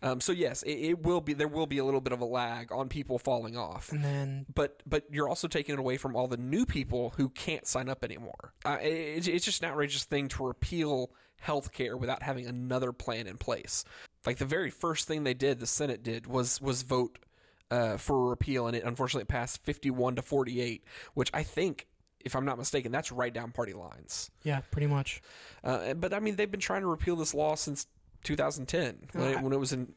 Um, 0.00 0.20
so 0.20 0.32
yes, 0.32 0.62
it, 0.62 0.74
it 0.74 1.02
will 1.02 1.20
be 1.20 1.32
there 1.32 1.48
will 1.48 1.66
be 1.66 1.78
a 1.78 1.84
little 1.84 2.00
bit 2.00 2.12
of 2.12 2.20
a 2.20 2.24
lag 2.24 2.70
on 2.70 2.88
people 2.88 3.18
falling 3.18 3.56
off, 3.56 3.90
And 3.90 4.04
then 4.04 4.46
but 4.54 4.82
but 4.86 5.04
you're 5.10 5.28
also 5.28 5.48
taking 5.48 5.72
it 5.72 5.78
away 5.78 5.96
from 5.96 6.14
all 6.14 6.28
the 6.28 6.36
new 6.36 6.64
people 6.66 7.14
who 7.16 7.28
can't 7.30 7.66
sign 7.66 7.88
up 7.88 8.04
anymore. 8.04 8.54
Uh, 8.64 8.78
it, 8.80 9.26
it's 9.26 9.44
just 9.44 9.62
an 9.62 9.70
outrageous 9.70 10.04
thing 10.04 10.28
to 10.28 10.46
repeal 10.46 11.10
healthcare 11.44 11.98
without 11.98 12.22
having 12.22 12.46
another 12.46 12.92
plan 12.92 13.26
in 13.26 13.36
place. 13.36 13.84
Like 14.26 14.38
the 14.38 14.44
very 14.44 14.70
first 14.70 15.06
thing 15.06 15.24
they 15.24 15.34
did, 15.34 15.60
the 15.60 15.66
Senate 15.66 16.02
did 16.02 16.26
was 16.26 16.60
was 16.60 16.82
vote 16.82 17.18
uh, 17.70 17.96
for 17.96 18.16
a 18.16 18.30
repeal, 18.30 18.66
and 18.66 18.76
it 18.76 18.84
unfortunately 18.84 19.26
passed 19.26 19.62
51 19.64 20.16
to 20.16 20.22
48, 20.22 20.84
which 21.14 21.30
I 21.34 21.42
think. 21.42 21.86
If 22.24 22.34
I'm 22.34 22.44
not 22.44 22.58
mistaken, 22.58 22.90
that's 22.90 23.12
right 23.12 23.32
down 23.32 23.52
party 23.52 23.72
lines. 23.72 24.28
yeah, 24.42 24.60
pretty 24.72 24.88
much. 24.88 25.22
Uh, 25.62 25.94
but 25.94 26.12
I 26.12 26.18
mean, 26.18 26.34
they've 26.34 26.50
been 26.50 26.58
trying 26.60 26.80
to 26.80 26.88
repeal 26.88 27.14
this 27.14 27.32
law 27.32 27.54
since 27.54 27.86
2010 28.24 29.08
when 29.12 29.28
it, 29.28 29.40
when 29.40 29.52
it 29.52 29.58
was 29.58 29.72
in, 29.72 29.94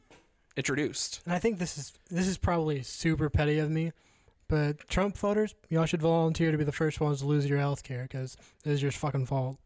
introduced. 0.56 1.20
And 1.24 1.34
I 1.34 1.40
think 1.40 1.58
this 1.58 1.76
is 1.76 1.92
this 2.10 2.28
is 2.28 2.38
probably 2.38 2.84
super 2.84 3.28
petty 3.28 3.58
of 3.58 3.70
me, 3.70 3.92
but 4.48 4.88
Trump 4.88 5.18
voters, 5.18 5.56
y'all 5.68 5.84
should 5.84 6.00
volunteer 6.00 6.52
to 6.52 6.56
be 6.58 6.64
the 6.64 6.72
first 6.72 7.00
ones 7.00 7.18
to 7.20 7.26
lose 7.26 7.46
your 7.46 7.58
health 7.58 7.82
care 7.82 8.02
because 8.02 8.36
it 8.64 8.70
is 8.70 8.80
your 8.80 8.92
fucking 8.92 9.26
fault. 9.26 9.58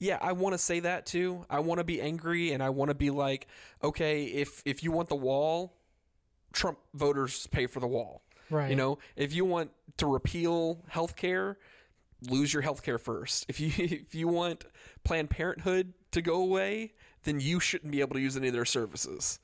Yeah, 0.00 0.18
I 0.20 0.32
want 0.32 0.54
to 0.54 0.58
say 0.58 0.80
that 0.80 1.04
too. 1.04 1.44
I 1.50 1.60
want 1.60 1.78
to 1.78 1.84
be 1.84 2.00
angry 2.00 2.52
and 2.52 2.62
I 2.62 2.70
want 2.70 2.88
to 2.88 2.94
be 2.94 3.10
like, 3.10 3.46
okay, 3.84 4.24
if 4.24 4.62
if 4.64 4.82
you 4.82 4.90
want 4.90 5.10
the 5.10 5.16
wall, 5.16 5.76
Trump 6.52 6.78
voters 6.94 7.46
pay 7.48 7.66
for 7.66 7.80
the 7.80 7.86
wall. 7.86 8.22
Right. 8.48 8.70
You 8.70 8.76
know, 8.76 8.98
if 9.14 9.34
you 9.34 9.44
want 9.44 9.70
to 9.98 10.06
repeal 10.06 10.82
health 10.88 11.16
care, 11.16 11.58
lose 12.28 12.52
your 12.52 12.62
health 12.62 12.82
care 12.82 12.98
first. 12.98 13.44
If 13.48 13.60
you 13.60 13.70
if 13.78 14.14
you 14.14 14.26
want 14.26 14.64
Planned 15.04 15.30
Parenthood 15.30 15.92
to 16.12 16.22
go 16.22 16.36
away, 16.36 16.94
then 17.24 17.38
you 17.38 17.60
shouldn't 17.60 17.92
be 17.92 18.00
able 18.00 18.14
to 18.14 18.20
use 18.20 18.36
any 18.38 18.48
of 18.48 18.54
their 18.54 18.64
services. 18.64 19.38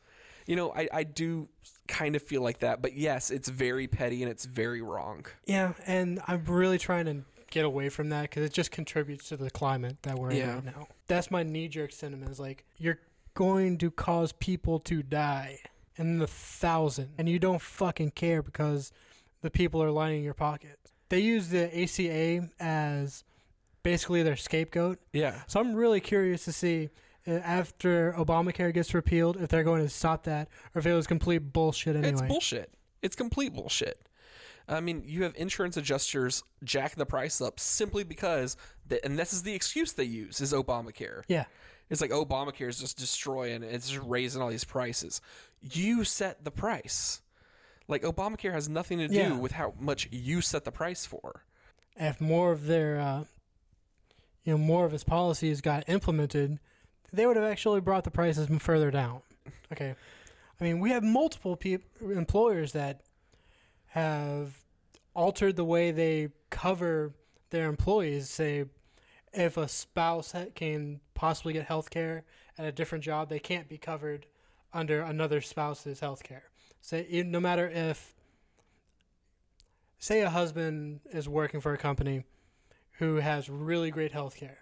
You 0.46 0.56
know, 0.56 0.72
I, 0.72 0.88
I 0.92 1.02
do 1.02 1.48
kind 1.88 2.16
of 2.16 2.22
feel 2.22 2.40
like 2.40 2.60
that, 2.60 2.80
but 2.80 2.94
yes, 2.94 3.30
it's 3.30 3.48
very 3.48 3.88
petty 3.88 4.22
and 4.22 4.30
it's 4.30 4.44
very 4.44 4.80
wrong. 4.80 5.26
Yeah, 5.44 5.72
and 5.86 6.20
I'm 6.26 6.44
really 6.44 6.78
trying 6.78 7.06
to 7.06 7.24
get 7.50 7.64
away 7.64 7.88
from 7.88 8.08
that 8.10 8.22
because 8.22 8.44
it 8.44 8.52
just 8.52 8.70
contributes 8.70 9.28
to 9.28 9.36
the 9.36 9.50
climate 9.50 9.98
that 10.02 10.18
we're 10.18 10.30
in 10.30 10.36
Yeah. 10.36 10.54
right 10.54 10.64
now. 10.64 10.88
That's 11.06 11.30
my 11.30 11.42
knee 11.42 11.68
jerk 11.68 11.92
sentiment. 11.92 12.30
Is 12.30 12.40
like 12.40 12.64
you're 12.78 12.98
going 13.34 13.78
to 13.78 13.90
cause 13.90 14.32
people 14.32 14.78
to 14.80 15.02
die 15.02 15.58
in 15.96 16.18
the 16.18 16.26
thousand, 16.26 17.10
and 17.18 17.28
you 17.28 17.38
don't 17.38 17.60
fucking 17.62 18.10
care 18.12 18.42
because 18.42 18.92
the 19.42 19.50
people 19.50 19.82
are 19.82 19.90
lining 19.90 20.22
your 20.24 20.34
pocket. 20.34 20.78
They 21.08 21.20
use 21.20 21.48
the 21.50 21.64
ACA 21.82 22.48
as 22.58 23.22
basically 23.82 24.22
their 24.22 24.36
scapegoat. 24.36 24.98
Yeah. 25.12 25.42
So 25.46 25.60
I'm 25.60 25.74
really 25.74 26.00
curious 26.00 26.44
to 26.46 26.52
see 26.52 26.90
uh, 27.28 27.30
after 27.32 28.12
Obamacare 28.18 28.74
gets 28.74 28.92
repealed 28.92 29.36
if 29.36 29.48
they're 29.48 29.62
going 29.64 29.82
to 29.82 29.88
stop 29.88 30.24
that 30.24 30.48
or 30.74 30.80
if 30.80 30.86
it 30.86 30.92
was 30.94 31.06
complete 31.06 31.52
bullshit 31.52 31.94
anyway. 31.96 32.10
It's 32.12 32.22
bullshit. 32.22 32.72
It's 33.02 33.14
complete 33.16 33.54
bullshit. 33.54 34.00
I 34.68 34.80
mean, 34.80 35.04
you 35.06 35.22
have 35.22 35.34
insurance 35.36 35.76
adjusters 35.76 36.42
jack 36.64 36.96
the 36.96 37.06
price 37.06 37.40
up 37.40 37.60
simply 37.60 38.02
because, 38.02 38.56
the, 38.86 39.04
and 39.04 39.18
this 39.18 39.32
is 39.32 39.42
the 39.44 39.54
excuse 39.54 39.92
they 39.92 40.04
use, 40.04 40.40
is 40.40 40.52
Obamacare. 40.52 41.22
Yeah. 41.28 41.44
It's 41.88 42.00
like 42.00 42.10
Obamacare 42.10 42.68
is 42.68 42.80
just 42.80 42.98
destroying, 42.98 43.62
it's 43.62 43.88
just 43.90 44.04
raising 44.04 44.42
all 44.42 44.48
these 44.48 44.64
prices. 44.64 45.20
You 45.62 46.02
set 46.02 46.44
the 46.44 46.50
price. 46.50 47.22
Like 47.86 48.02
Obamacare 48.02 48.52
has 48.52 48.68
nothing 48.68 48.98
to 48.98 49.06
do 49.06 49.14
Yeah. 49.14 49.38
with 49.38 49.52
how 49.52 49.74
much 49.78 50.08
you 50.10 50.40
set 50.40 50.64
the 50.64 50.72
price 50.72 51.06
for. 51.06 51.44
if 51.98 52.20
more 52.20 52.50
of 52.52 52.66
their 52.66 52.98
uh, 53.00 53.24
you 54.44 54.52
know 54.52 54.58
more 54.58 54.84
of 54.84 54.92
his 54.92 55.04
policies 55.04 55.60
got 55.60 55.88
implemented, 55.88 56.58
they 57.12 57.24
would 57.24 57.36
have 57.36 57.44
actually 57.44 57.80
brought 57.80 58.02
the 58.04 58.10
prices 58.10 58.48
further 58.60 58.90
down. 58.90 59.20
Okay, 59.72 59.94
I 60.60 60.64
mean 60.64 60.80
we 60.80 60.90
have 60.90 61.02
multiple 61.04 61.56
peop 61.56 61.84
employers 62.00 62.72
that 62.72 63.02
have 63.96 64.62
altered 65.14 65.56
the 65.56 65.64
way 65.64 65.90
they 65.90 66.28
cover 66.50 67.14
their 67.48 67.66
employees. 67.66 68.28
Say, 68.28 68.66
if 69.32 69.56
a 69.56 69.68
spouse 69.68 70.34
can 70.54 71.00
possibly 71.14 71.54
get 71.54 71.64
health 71.64 71.88
care 71.88 72.24
at 72.58 72.66
a 72.66 72.72
different 72.72 73.04
job, 73.04 73.30
they 73.30 73.38
can't 73.38 73.70
be 73.70 73.78
covered 73.78 74.26
under 74.74 75.00
another 75.00 75.40
spouse's 75.40 76.00
health 76.00 76.22
care. 76.22 76.50
Say, 76.82 77.24
no 77.26 77.40
matter 77.40 77.66
if 77.72 78.14
say 79.98 80.20
a 80.20 80.28
husband 80.28 81.00
is 81.10 81.26
working 81.26 81.62
for 81.62 81.72
a 81.72 81.78
company 81.78 82.24
who 82.98 83.16
has 83.16 83.48
really 83.48 83.90
great 83.90 84.12
health 84.12 84.36
care. 84.36 84.58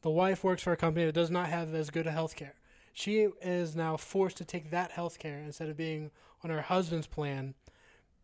The 0.00 0.10
wife 0.10 0.42
works 0.42 0.62
for 0.62 0.72
a 0.72 0.78
company 0.78 1.04
that 1.04 1.14
does 1.14 1.30
not 1.30 1.50
have 1.50 1.74
as 1.74 1.90
good 1.90 2.06
a 2.06 2.10
health 2.10 2.36
care. 2.36 2.54
She 2.94 3.28
is 3.42 3.76
now 3.76 3.98
forced 3.98 4.38
to 4.38 4.46
take 4.46 4.70
that 4.70 4.92
health 4.92 5.18
care 5.18 5.40
instead 5.40 5.68
of 5.68 5.76
being 5.76 6.10
on 6.42 6.48
her 6.48 6.62
husband's 6.62 7.06
plan 7.06 7.54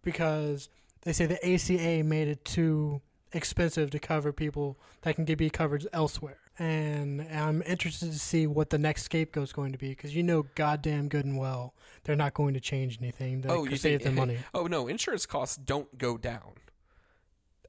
because 0.03 0.69
they 1.03 1.13
say 1.13 1.27
the 1.27 1.37
ACA 1.55 2.03
made 2.05 2.29
it 2.29 2.45
too 2.45 3.01
expensive 3.33 3.91
to 3.91 3.99
cover 3.99 4.33
people 4.33 4.79
that 5.03 5.15
can 5.17 5.25
be 5.25 5.51
covered 5.51 5.87
elsewhere. 5.93 6.39
And 6.59 7.23
I'm 7.33 7.63
interested 7.63 8.11
to 8.11 8.19
see 8.19 8.47
what 8.47 8.71
the 8.71 8.79
next 8.79 9.05
scapegoat 9.05 9.45
is 9.45 9.53
going 9.53 9.71
to 9.73 9.79
be 9.79 9.91
because 9.91 10.17
you 10.17 10.23
know 10.25 10.47
goddamn 10.57 11.09
good 11.09 11.25
and 11.25 11.39
well 11.39 11.75
they're 12.03 12.17
not 12.17 12.35
going 12.35 12.55
to 12.55 12.61
change 12.61 12.99
anything 13.01 13.45
oh, 13.49 13.65
you 13.65 13.77
save 13.77 14.03
the 14.03 14.11
money. 14.11 14.39
Oh 14.55 14.67
no, 14.67 14.89
insurance 14.89 15.25
costs 15.25 15.57
don't 15.57 15.97
go 15.99 16.17
down. 16.17 16.55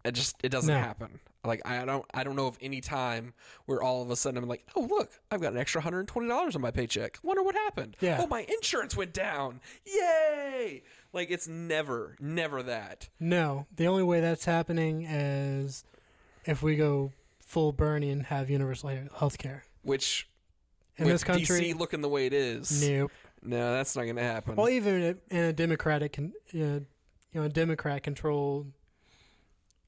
It 0.04 0.14
just 0.14 0.38
it 0.44 0.50
doesn't 0.50 0.74
No. 0.74 0.80
happen. 0.80 1.20
Like 1.46 1.62
I 1.66 1.86
don't 1.86 2.06
I 2.14 2.24
don't 2.24 2.36
know 2.36 2.48
of 2.48 2.58
any 2.62 2.82
time 2.82 3.34
where 3.66 3.82
all 3.84 4.02
of 4.02 4.10
a 4.10 4.16
sudden 4.16 4.42
I'm 4.42 4.50
like, 4.50 4.66
oh 4.76 4.82
look, 4.82 5.12
I've 5.30 5.42
got 5.42 5.54
an 5.54 5.60
extra 5.60 5.82
hundred 5.82 6.00
and 6.00 6.08
twenty 6.08 6.28
dollars 6.28 6.56
on 6.56 6.62
my 6.62 6.72
paycheck. 6.72 7.20
Wonder 7.22 7.44
what 7.44 7.54
happened. 7.56 7.96
Yeah. 8.02 8.18
Oh, 8.22 8.28
my 8.28 8.42
insurance 8.42 8.98
went 8.98 9.14
down. 9.14 9.62
Yay! 9.86 10.82
Like 11.12 11.32
it's 11.32 11.47
never 11.47 12.16
never 12.20 12.62
that. 12.64 13.10
No, 13.20 13.66
the 13.76 13.88
only 13.88 14.03
way 14.03 14.22
that's 14.22 14.45
happening 14.45 15.03
is 15.03 15.84
if 16.45 16.62
we 16.62 16.76
go 16.76 17.12
full 17.39 17.72
Bernie 17.72 18.12
and 18.12 18.24
have 18.28 18.49
universal 18.49 18.91
health 19.18 19.38
care. 19.38 19.66
Which 19.82 20.28
In 20.97 21.07
this 21.07 21.24
country, 21.24 21.62
DC 21.62 21.80
looking 21.80 22.01
the 22.01 22.10
way 22.10 22.26
it 22.28 22.34
is, 22.34 22.88
nope. 22.88 23.12
no, 23.41 23.74
that's 23.74 23.95
not 23.95 24.03
going 24.03 24.18
to 24.18 24.22
happen. 24.24 24.55
Well, 24.55 24.70
even 24.70 25.18
in 25.32 25.38
a 25.38 25.53
Democratic, 25.53 26.18
you 26.51 26.86
know, 27.34 27.43
a 27.43 27.49
Democrat-controlled 27.49 28.72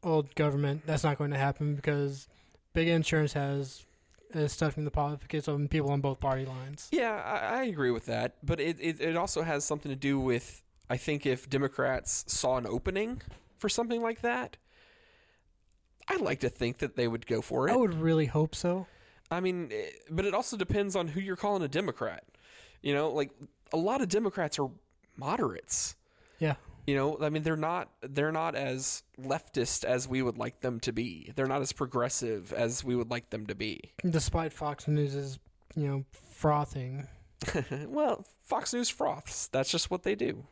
old 0.03 0.33
government, 0.35 0.83
that's 0.85 1.03
not 1.03 1.17
going 1.17 1.31
to 1.31 1.37
happen 1.37 1.75
because 1.75 2.27
big 2.73 2.87
insurance 2.87 3.33
has 3.33 3.85
is 4.33 4.53
stuffing 4.53 4.85
the 4.85 4.91
pockets 4.91 5.47
of 5.47 5.69
people 5.69 5.91
on 5.91 6.01
both 6.01 6.19
party 6.19 6.45
lines. 6.45 6.87
Yeah, 6.91 7.11
I, 7.11 7.59
I 7.59 7.63
agree 7.65 7.91
with 7.91 8.05
that, 8.05 8.35
but 8.41 8.59
it, 8.59 8.77
it 8.79 9.01
it 9.01 9.15
also 9.17 9.43
has 9.43 9.65
something 9.65 9.91
to 9.91 9.95
do 9.95 10.19
with 10.19 10.63
I 10.91 10.97
think 10.97 11.25
if 11.25 11.49
Democrats 11.49 12.25
saw 12.27 12.57
an 12.57 12.67
opening 12.67 13.21
for 13.59 13.69
something 13.69 14.01
like 14.01 14.19
that, 14.23 14.57
I'd 16.09 16.19
like 16.19 16.41
to 16.41 16.49
think 16.49 16.79
that 16.79 16.97
they 16.97 17.07
would 17.07 17.25
go 17.25 17.41
for 17.41 17.69
it. 17.69 17.71
I 17.71 17.77
would 17.77 17.93
really 17.93 18.25
hope 18.25 18.53
so. 18.53 18.87
I 19.31 19.39
mean, 19.39 19.69
eh, 19.71 19.91
but 20.09 20.25
it 20.25 20.33
also 20.33 20.57
depends 20.57 20.97
on 20.97 21.07
who 21.07 21.21
you're 21.21 21.37
calling 21.37 21.63
a 21.63 21.69
Democrat. 21.69 22.25
You 22.81 22.93
know, 22.93 23.07
like 23.07 23.31
a 23.71 23.77
lot 23.77 24.01
of 24.01 24.09
Democrats 24.09 24.59
are 24.59 24.67
moderates. 25.15 25.95
Yeah. 26.39 26.55
You 26.85 26.97
know, 26.97 27.17
I 27.21 27.29
mean, 27.29 27.43
they're 27.43 27.55
not 27.55 27.89
they're 28.01 28.33
not 28.33 28.55
as 28.55 29.03
leftist 29.17 29.85
as 29.85 30.09
we 30.09 30.21
would 30.21 30.37
like 30.37 30.59
them 30.59 30.81
to 30.81 30.91
be. 30.91 31.31
They're 31.37 31.47
not 31.47 31.61
as 31.61 31.71
progressive 31.71 32.51
as 32.51 32.83
we 32.83 32.97
would 32.97 33.09
like 33.09 33.29
them 33.29 33.45
to 33.45 33.55
be. 33.55 33.93
Despite 34.09 34.51
Fox 34.51 34.89
News's, 34.89 35.39
you 35.73 35.87
know, 35.87 36.05
frothing. 36.33 37.07
well, 37.87 38.25
Fox 38.43 38.73
News 38.73 38.89
froths. 38.89 39.47
That's 39.47 39.71
just 39.71 39.89
what 39.89 40.03
they 40.03 40.15
do. 40.15 40.47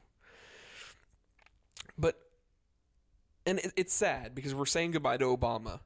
But, 2.00 2.16
and 3.45 3.60
it, 3.60 3.74
it's 3.76 3.93
sad 3.93 4.34
because 4.34 4.56
we're 4.56 4.66
saying 4.66 4.91
goodbye 4.91 5.18
to 5.18 5.26
Obama. 5.26 5.82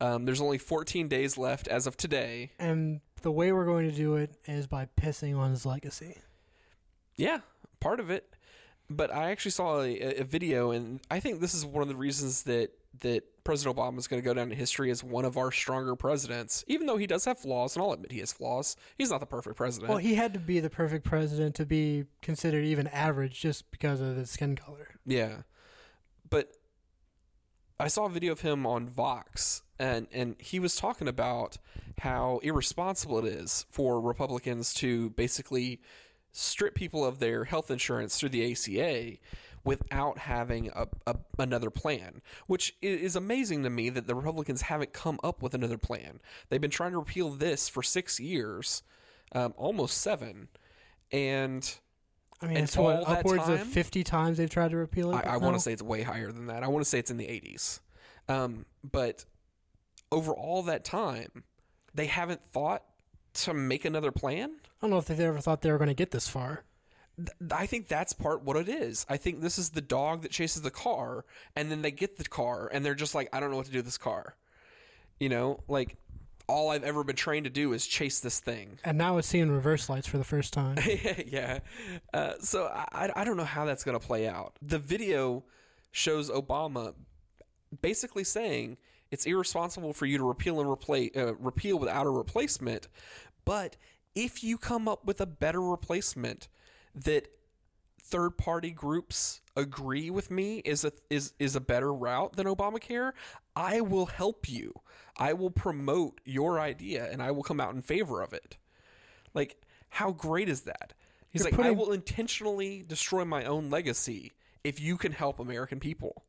Um, 0.00 0.24
there's 0.24 0.40
only 0.40 0.58
14 0.58 1.08
days 1.08 1.36
left 1.36 1.66
as 1.66 1.86
of 1.86 1.96
today. 1.96 2.52
And 2.58 3.00
the 3.22 3.32
way 3.32 3.52
we're 3.52 3.66
going 3.66 3.90
to 3.90 3.94
do 3.94 4.14
it 4.14 4.36
is 4.46 4.66
by 4.66 4.88
pissing 4.96 5.36
on 5.36 5.50
his 5.50 5.66
legacy. 5.66 6.18
Yeah, 7.16 7.40
part 7.80 7.98
of 7.98 8.10
it. 8.10 8.32
But 8.88 9.12
I 9.12 9.30
actually 9.32 9.50
saw 9.50 9.82
a, 9.82 10.20
a 10.20 10.24
video, 10.24 10.70
and 10.70 11.00
I 11.10 11.20
think 11.20 11.40
this 11.40 11.52
is 11.52 11.66
one 11.66 11.82
of 11.82 11.88
the 11.88 11.96
reasons 11.96 12.44
that 12.44 12.70
that 13.00 13.24
President 13.48 13.78
Obama 13.78 13.96
is 13.96 14.06
going 14.06 14.20
to 14.20 14.24
go 14.24 14.34
down 14.34 14.52
in 14.52 14.58
history 14.58 14.90
as 14.90 15.02
one 15.02 15.24
of 15.24 15.38
our 15.38 15.50
stronger 15.50 15.96
presidents, 15.96 16.66
even 16.68 16.86
though 16.86 16.98
he 16.98 17.06
does 17.06 17.24
have 17.24 17.38
flaws, 17.38 17.74
and 17.74 17.82
I'll 17.82 17.92
admit 17.92 18.12
he 18.12 18.18
has 18.18 18.30
flaws. 18.30 18.76
He's 18.98 19.10
not 19.10 19.20
the 19.20 19.26
perfect 19.26 19.56
president. 19.56 19.88
Well, 19.88 19.96
he 19.96 20.16
had 20.16 20.34
to 20.34 20.38
be 20.38 20.60
the 20.60 20.68
perfect 20.68 21.02
president 21.02 21.54
to 21.54 21.64
be 21.64 22.04
considered 22.20 22.66
even 22.66 22.88
average 22.88 23.40
just 23.40 23.70
because 23.70 24.02
of 24.02 24.16
his 24.16 24.28
skin 24.28 24.54
color. 24.54 24.96
Yeah. 25.06 25.44
But 26.28 26.52
I 27.80 27.88
saw 27.88 28.04
a 28.04 28.10
video 28.10 28.32
of 28.32 28.42
him 28.42 28.66
on 28.66 28.86
Vox 28.86 29.62
and 29.78 30.08
and 30.12 30.36
he 30.38 30.60
was 30.60 30.76
talking 30.76 31.08
about 31.08 31.56
how 32.00 32.40
irresponsible 32.42 33.18
it 33.20 33.32
is 33.32 33.64
for 33.70 33.98
Republicans 33.98 34.74
to 34.74 35.08
basically 35.08 35.80
strip 36.32 36.74
people 36.74 37.02
of 37.02 37.18
their 37.18 37.44
health 37.44 37.70
insurance 37.70 38.18
through 38.18 38.28
the 38.28 38.52
ACA 38.52 39.16
without 39.64 40.18
having 40.18 40.70
a, 40.74 40.86
a 41.06 41.16
another 41.38 41.70
plan, 41.70 42.22
which 42.46 42.74
is 42.82 43.16
amazing 43.16 43.62
to 43.64 43.70
me 43.70 43.88
that 43.90 44.06
the 44.06 44.14
Republicans 44.14 44.62
haven't 44.62 44.92
come 44.92 45.18
up 45.22 45.42
with 45.42 45.54
another 45.54 45.78
plan. 45.78 46.20
They've 46.48 46.60
been 46.60 46.70
trying 46.70 46.92
to 46.92 46.98
repeal 46.98 47.30
this 47.30 47.68
for 47.68 47.82
six 47.82 48.18
years, 48.20 48.82
um, 49.32 49.54
almost 49.56 49.98
seven, 49.98 50.48
and 51.12 51.78
I 52.40 52.46
mean, 52.46 52.56
it's 52.58 52.76
what 52.76 53.08
upwards 53.08 53.48
of 53.48 53.62
fifty 53.62 54.04
times 54.04 54.38
they've 54.38 54.50
tried 54.50 54.70
to 54.70 54.76
repeal 54.76 55.12
it. 55.12 55.16
I, 55.16 55.34
I 55.34 55.38
now? 55.38 55.44
want 55.44 55.56
to 55.56 55.60
say 55.60 55.72
it's 55.72 55.82
way 55.82 56.02
higher 56.02 56.32
than 56.32 56.46
that. 56.46 56.62
I 56.62 56.68
want 56.68 56.84
to 56.84 56.88
say 56.88 56.98
it's 56.98 57.10
in 57.10 57.16
the 57.16 57.26
80s. 57.26 57.80
Um, 58.28 58.66
but 58.84 59.24
over 60.12 60.32
all 60.32 60.62
that 60.64 60.84
time, 60.84 61.44
they 61.94 62.06
haven't 62.06 62.44
thought 62.44 62.82
to 63.34 63.54
make 63.54 63.84
another 63.84 64.12
plan. 64.12 64.50
I 64.64 64.70
don't 64.82 64.90
know 64.90 64.98
if 64.98 65.06
they've 65.06 65.20
ever 65.20 65.40
thought 65.40 65.62
they 65.62 65.72
were 65.72 65.78
going 65.78 65.88
to 65.88 65.94
get 65.94 66.10
this 66.10 66.28
far. 66.28 66.64
Th- 67.18 67.52
I 67.52 67.66
think 67.66 67.88
that's 67.88 68.12
part 68.12 68.42
what 68.42 68.56
it 68.56 68.68
is. 68.68 69.04
I 69.08 69.16
think 69.16 69.40
this 69.40 69.58
is 69.58 69.70
the 69.70 69.80
dog 69.80 70.22
that 70.22 70.30
chases 70.30 70.62
the 70.62 70.70
car, 70.70 71.24
and 71.54 71.70
then 71.70 71.82
they 71.82 71.90
get 71.90 72.16
the 72.16 72.24
car, 72.24 72.70
and 72.72 72.84
they're 72.84 72.94
just 72.94 73.14
like, 73.14 73.28
I 73.32 73.40
don't 73.40 73.50
know 73.50 73.56
what 73.56 73.66
to 73.66 73.72
do 73.72 73.78
with 73.78 73.84
this 73.84 73.98
car. 73.98 74.36
You 75.18 75.28
know, 75.28 75.60
like 75.68 75.96
all 76.48 76.70
I've 76.70 76.84
ever 76.84 77.04
been 77.04 77.16
trained 77.16 77.44
to 77.44 77.50
do 77.50 77.72
is 77.74 77.86
chase 77.86 78.20
this 78.20 78.40
thing. 78.40 78.78
And 78.84 78.96
now 78.96 79.18
it's 79.18 79.28
seeing 79.28 79.50
reverse 79.50 79.88
lights 79.88 80.06
for 80.06 80.16
the 80.16 80.24
first 80.24 80.52
time. 80.52 80.78
yeah. 81.26 81.58
Uh, 82.12 82.32
so 82.40 82.66
I, 82.66 83.10
I 83.14 83.24
don't 83.24 83.36
know 83.36 83.44
how 83.44 83.66
that's 83.66 83.84
going 83.84 83.98
to 83.98 84.04
play 84.04 84.26
out. 84.26 84.56
The 84.62 84.78
video 84.78 85.44
shows 85.92 86.30
Obama 86.30 86.94
basically 87.82 88.24
saying 88.24 88.78
it's 89.10 89.26
irresponsible 89.26 89.92
for 89.92 90.06
you 90.06 90.16
to 90.18 90.24
repeal 90.24 90.60
and 90.60 90.70
replace 90.70 91.10
uh, 91.16 91.34
repeal 91.36 91.78
without 91.78 92.06
a 92.06 92.10
replacement, 92.10 92.88
but 93.44 93.76
if 94.14 94.42
you 94.42 94.58
come 94.58 94.88
up 94.88 95.04
with 95.04 95.20
a 95.20 95.26
better 95.26 95.60
replacement 95.60 96.48
that 97.04 97.28
third 98.02 98.38
party 98.38 98.70
groups 98.70 99.40
agree 99.54 100.08
with 100.08 100.30
me 100.30 100.58
is 100.58 100.84
a 100.84 100.92
is 101.10 101.34
is 101.38 101.54
a 101.56 101.60
better 101.60 101.92
route 101.92 102.36
than 102.36 102.46
Obamacare, 102.46 103.12
I 103.54 103.80
will 103.80 104.06
help 104.06 104.48
you. 104.48 104.72
I 105.16 105.32
will 105.32 105.50
promote 105.50 106.20
your 106.24 106.60
idea 106.60 107.10
and 107.10 107.22
I 107.22 107.32
will 107.32 107.42
come 107.42 107.60
out 107.60 107.74
in 107.74 107.82
favor 107.82 108.22
of 108.22 108.32
it. 108.32 108.56
Like, 109.34 109.60
how 109.88 110.12
great 110.12 110.48
is 110.48 110.62
that? 110.62 110.94
He's 111.28 111.42
You're 111.42 111.50
like, 111.50 111.60
I 111.60 111.70
will 111.72 111.92
intentionally 111.92 112.84
destroy 112.86 113.24
my 113.24 113.44
own 113.44 113.68
legacy 113.68 114.32
if 114.64 114.80
you 114.80 114.96
can 114.96 115.12
help 115.12 115.40
American 115.40 115.80
people. 115.80 116.24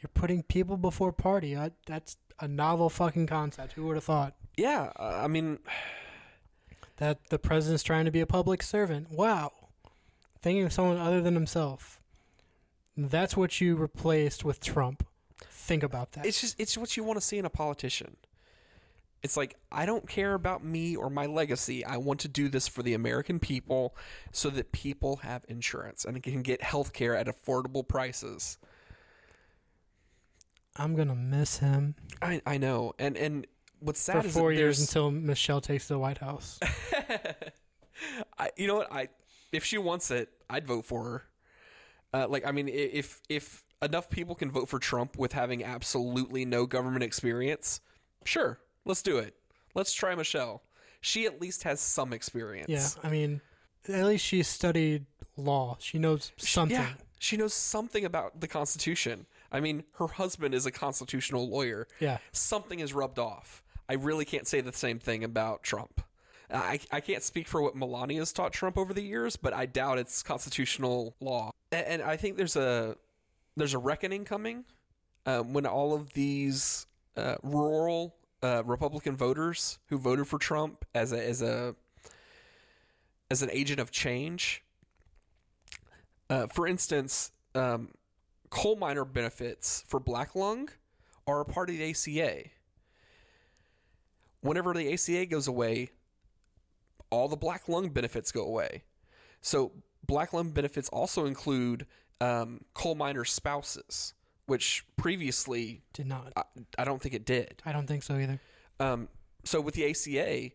You're 0.00 0.10
putting 0.12 0.42
people 0.42 0.76
before 0.76 1.12
party. 1.12 1.56
I, 1.56 1.70
that's 1.86 2.16
a 2.40 2.48
novel 2.48 2.90
fucking 2.90 3.26
concept. 3.26 3.74
Who 3.74 3.86
would 3.86 3.96
have 3.96 4.04
thought 4.04 4.34
Yeah, 4.56 4.92
I 4.98 5.28
mean, 5.28 5.58
that 6.96 7.18
the 7.30 7.38
president's 7.38 7.82
trying 7.82 8.04
to 8.04 8.10
be 8.10 8.20
a 8.20 8.26
public 8.26 8.62
servant? 8.62 9.10
Wow. 9.10 9.52
Thinking 10.40 10.64
of 10.64 10.72
someone 10.72 10.98
other 10.98 11.20
than 11.20 11.34
himself. 11.34 12.00
That's 12.96 13.36
what 13.36 13.60
you 13.60 13.76
replaced 13.76 14.44
with 14.44 14.60
Trump. 14.60 15.06
Think 15.40 15.82
about 15.82 16.12
that. 16.12 16.26
it's 16.26 16.40
just 16.40 16.60
it's 16.60 16.76
what 16.76 16.96
you 16.96 17.02
want 17.02 17.18
to 17.18 17.24
see 17.24 17.38
in 17.38 17.44
a 17.44 17.50
politician. 17.50 18.16
It's 19.22 19.36
like 19.36 19.56
I 19.72 19.86
don't 19.86 20.06
care 20.06 20.34
about 20.34 20.62
me 20.62 20.94
or 20.94 21.08
my 21.08 21.26
legacy. 21.26 21.84
I 21.84 21.96
want 21.96 22.20
to 22.20 22.28
do 22.28 22.48
this 22.48 22.68
for 22.68 22.82
the 22.82 22.92
American 22.92 23.38
people 23.40 23.96
so 24.30 24.50
that 24.50 24.70
people 24.70 25.16
have 25.16 25.44
insurance 25.48 26.04
and 26.04 26.22
can 26.22 26.42
get 26.42 26.62
health 26.62 26.92
care 26.92 27.16
at 27.16 27.26
affordable 27.26 27.86
prices. 27.88 28.58
I'm 30.76 30.94
gonna 30.94 31.14
miss 31.14 31.58
him 31.58 31.94
I 32.20 32.42
I 32.46 32.58
know. 32.58 32.92
And 32.98 33.16
and 33.16 33.46
what's 33.84 34.00
sad 34.00 34.24
for 34.24 34.28
four 34.30 34.52
years 34.52 34.80
until 34.80 35.10
Michelle 35.10 35.60
takes 35.60 35.88
the 35.88 35.98
White 35.98 36.18
House. 36.18 36.58
I, 38.38 38.50
you 38.56 38.66
know 38.66 38.76
what? 38.76 38.92
I 38.92 39.08
if 39.52 39.64
she 39.64 39.78
wants 39.78 40.10
it, 40.10 40.30
I'd 40.50 40.66
vote 40.66 40.84
for 40.84 41.04
her. 41.04 41.22
Uh, 42.12 42.28
like, 42.28 42.46
I 42.46 42.52
mean, 42.52 42.68
if 42.68 43.20
if 43.28 43.64
enough 43.82 44.08
people 44.10 44.34
can 44.34 44.50
vote 44.50 44.68
for 44.68 44.78
Trump 44.78 45.16
with 45.18 45.32
having 45.32 45.62
absolutely 45.62 46.44
no 46.44 46.66
government 46.66 47.04
experience, 47.04 47.80
sure, 48.24 48.58
let's 48.84 49.02
do 49.02 49.18
it. 49.18 49.34
Let's 49.74 49.92
try 49.92 50.14
Michelle. 50.14 50.62
She 51.00 51.26
at 51.26 51.40
least 51.40 51.64
has 51.64 51.80
some 51.80 52.12
experience. 52.12 52.68
yeah, 52.68 52.88
I 53.02 53.10
mean, 53.10 53.40
at 53.88 54.06
least 54.06 54.24
she 54.24 54.42
studied 54.42 55.06
law. 55.36 55.76
She 55.80 55.98
knows 55.98 56.32
something. 56.36 56.76
Yeah, 56.76 56.92
she 57.18 57.36
knows 57.36 57.54
something 57.54 58.04
about 58.04 58.40
the 58.40 58.48
Constitution. 58.48 59.26
I 59.50 59.60
mean, 59.60 59.84
her 59.98 60.08
husband 60.08 60.54
is 60.54 60.66
a 60.66 60.72
constitutional 60.72 61.48
lawyer. 61.48 61.86
Yeah. 62.00 62.18
Something 62.32 62.80
is 62.80 62.92
rubbed 62.92 63.18
off. 63.18 63.62
I 63.88 63.94
really 63.94 64.24
can't 64.24 64.46
say 64.46 64.60
the 64.60 64.72
same 64.72 64.98
thing 64.98 65.24
about 65.24 65.62
Trump. 65.62 66.02
I, 66.50 66.78
I 66.92 67.00
can't 67.00 67.22
speak 67.22 67.48
for 67.48 67.62
what 67.62 67.74
Melania's 67.74 68.32
taught 68.32 68.52
Trump 68.52 68.78
over 68.78 68.94
the 68.94 69.02
years, 69.02 69.36
but 69.36 69.52
I 69.52 69.66
doubt 69.66 69.98
it's 69.98 70.22
constitutional 70.22 71.14
law. 71.20 71.52
And, 71.72 71.86
and 71.86 72.02
I 72.02 72.16
think 72.16 72.36
there's 72.36 72.56
a 72.56 72.96
there's 73.56 73.74
a 73.74 73.78
reckoning 73.78 74.24
coming 74.24 74.64
um, 75.26 75.52
when 75.52 75.66
all 75.66 75.94
of 75.94 76.12
these 76.12 76.86
uh, 77.16 77.36
rural 77.42 78.14
uh, 78.42 78.62
Republican 78.64 79.16
voters 79.16 79.78
who 79.88 79.98
voted 79.98 80.26
for 80.26 80.38
Trump 80.38 80.84
as 80.94 81.12
a 81.12 81.28
as 81.28 81.42
a 81.42 81.74
as 83.30 83.42
an 83.42 83.50
agent 83.52 83.80
of 83.80 83.90
change 83.90 84.64
uh, 86.30 86.46
for 86.46 86.66
instance, 86.66 87.30
um, 87.54 87.90
coal 88.50 88.76
miner 88.76 89.04
benefits 89.04 89.84
for 89.86 90.00
black 90.00 90.34
lung 90.34 90.68
are 91.26 91.40
a 91.40 91.44
part 91.44 91.70
of 91.70 91.76
the 91.76 91.90
ACA. 91.90 92.50
Whenever 94.44 94.74
the 94.74 94.92
ACA 94.92 95.24
goes 95.24 95.48
away, 95.48 95.88
all 97.08 97.28
the 97.28 97.36
black 97.36 97.66
lung 97.66 97.88
benefits 97.88 98.30
go 98.30 98.44
away. 98.44 98.82
So 99.40 99.72
black 100.06 100.34
lung 100.34 100.50
benefits 100.50 100.90
also 100.90 101.24
include 101.24 101.86
um, 102.20 102.60
coal 102.74 102.94
miner 102.94 103.24
spouses, 103.24 104.12
which 104.44 104.84
previously 104.98 105.80
Did 105.94 106.08
not. 106.08 106.34
I, 106.36 106.42
I 106.76 106.84
don't 106.84 107.00
think 107.00 107.14
it 107.14 107.24
did. 107.24 107.62
I 107.64 107.72
don't 107.72 107.86
think 107.86 108.02
so 108.02 108.16
either. 108.18 108.38
Um, 108.78 109.08
so 109.44 109.62
with 109.62 109.76
the 109.76 109.88
ACA, 109.88 110.50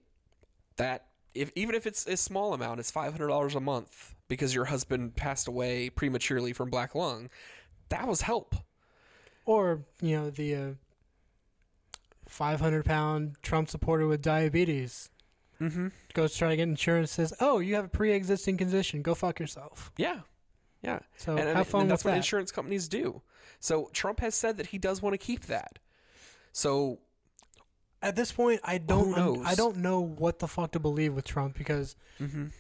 that 0.78 1.08
if 1.34 1.52
even 1.56 1.74
if 1.74 1.88
it's 1.88 2.06
a 2.06 2.16
small 2.16 2.54
amount, 2.54 2.80
it's 2.80 2.92
five 2.92 3.12
hundred 3.12 3.30
dollars 3.30 3.56
a 3.56 3.60
month 3.60 4.14
because 4.28 4.54
your 4.54 4.66
husband 4.66 5.16
passed 5.16 5.48
away 5.48 5.90
prematurely 5.90 6.54
from 6.54 6.70
black 6.70 6.94
lung. 6.94 7.32
That 7.90 8.08
was 8.08 8.22
help. 8.22 8.54
Or 9.46 9.82
you 10.00 10.16
know 10.16 10.30
the 10.30 10.56
uh, 10.56 10.70
500 12.30 12.86
pound 12.86 13.36
Trump 13.42 13.70
supporter 13.70 14.08
with 14.08 14.22
diabetes 14.22 15.10
Mm-hmm. 15.60 15.90
goes 16.14 16.32
to 16.32 16.38
try 16.38 16.50
to 16.52 16.56
get 16.56 16.70
insurance. 16.70 17.12
Says, 17.12 17.34
"Oh, 17.42 17.60
you 17.60 17.76
have 17.76 17.84
a 17.84 17.90
pre-existing 17.90 18.56
condition. 18.56 19.02
Go 19.02 19.14
fuck 19.14 19.42
yourself." 19.42 19.92
Yeah, 19.98 20.22
yeah. 20.82 21.00
So 21.18 21.36
and, 21.36 21.50
and- 21.50 21.68
fun 21.68 21.82
and 21.82 21.92
that's 21.92 22.06
what 22.06 22.12
that. 22.12 22.18
insurance 22.18 22.50
companies 22.54 22.88
do. 22.88 23.22
So 23.60 23.90
Trump 23.92 24.22
has 24.22 24.36
said 24.36 24.56
that 24.56 24.68
he 24.68 24.78
does 24.78 25.02
want 25.02 25.16
to 25.16 25.18
keep 25.18 25.48
that. 25.48 25.78
So 26.54 27.00
At 28.02 28.16
this 28.16 28.32
point, 28.32 28.62
I 28.64 28.78
don't. 28.78 29.14
Un- 29.14 29.46
I 29.46 29.54
don't 29.56 29.76
know 29.78 30.00
what 30.00 30.40
the 30.40 30.48
fuck 30.48 30.72
to 30.72 30.80
believe 30.80 31.14
with 31.14 31.26
Trump 31.26 31.58
because 31.58 31.98
Mhm. 32.22 32.52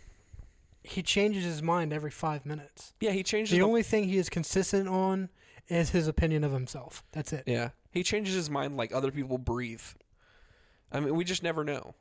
he 0.84 1.02
changes 1.02 1.46
his 1.46 1.62
mind 1.62 1.94
every 1.94 2.12
five 2.12 2.46
minutes. 2.46 2.94
yeah, 3.00 3.12
he 3.12 3.24
changes. 3.24 3.52
The 3.52 3.60
the- 3.60 3.64
only 3.66 3.84
thing 3.84 4.10
he 4.10 4.18
is 4.18 4.28
consistent 4.30 4.90
on 4.90 5.30
is 5.70 5.92
his 5.92 6.06
opinion 6.10 6.44
of 6.44 6.52
himself. 6.52 7.06
That's 7.14 7.32
it. 7.32 7.44
Yeah, 7.48 7.70
he 7.92 8.04
changes 8.04 8.36
his 8.36 8.50
mind 8.50 8.78
like 8.78 8.94
other 8.94 9.12
people 9.12 9.38
breathe. 9.38 9.82
I 10.92 11.00
mean, 11.00 11.16
we 11.16 11.24
just 11.24 11.44
never 11.44 11.64
know. 11.64 11.94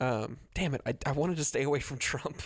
Um, 0.00 0.38
damn 0.54 0.74
it, 0.74 0.80
I, 0.86 0.94
I 1.04 1.12
wanted 1.12 1.36
to 1.36 1.44
stay 1.44 1.62
away 1.62 1.80
from 1.80 1.98
Trump, 2.10 2.42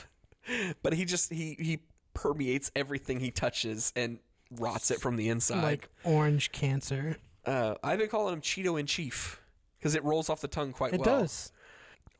but 0.82 0.92
he 0.94 1.04
just 1.04 1.32
he 1.32 1.56
he 1.58 1.80
permeates 2.14 2.70
everything 2.74 3.20
he 3.20 3.30
touches 3.30 3.92
and 3.96 4.18
rots 4.50 4.90
it 4.90 5.00
from 5.00 5.16
the 5.16 5.28
inside. 5.28 5.62
Like 5.62 5.88
orange 6.04 6.50
cancer. 6.52 7.16
uh, 7.46 7.74
I've 7.82 7.98
been 7.98 8.08
calling 8.08 8.34
him 8.34 8.40
Cheeto 8.40 8.78
in 8.78 8.86
Chief 8.86 9.40
because 9.78 9.94
it 9.94 10.02
rolls 10.04 10.28
off 10.30 10.40
the 10.40 10.48
tongue 10.48 10.72
quite 10.72 10.94
It 10.94 11.00
well. 11.00 11.20
does. 11.20 11.52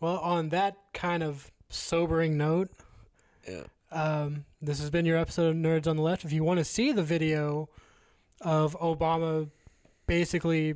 Well, 0.01 0.19
on 0.19 0.51
that 0.51 0.77
kind 0.93 1.23
of 1.23 1.51
sobering 1.69 2.37
note, 2.37 2.71
Yeah. 3.49 3.63
um, 3.91 4.45
this 4.61 4.79
has 4.81 4.91
been 4.91 5.07
your 5.07 5.17
episode 5.17 5.49
of 5.51 5.57
Nerds 5.57 5.87
on 5.87 5.97
the 5.97 6.03
Left. 6.03 6.25
If 6.25 6.33
you 6.33 6.45
want 6.45 6.59
to 6.59 6.65
see 6.65 6.93
the 6.93 7.03
video 7.03 7.69
of 8.41 8.77
Obama 8.81 9.49
basically 10.07 10.75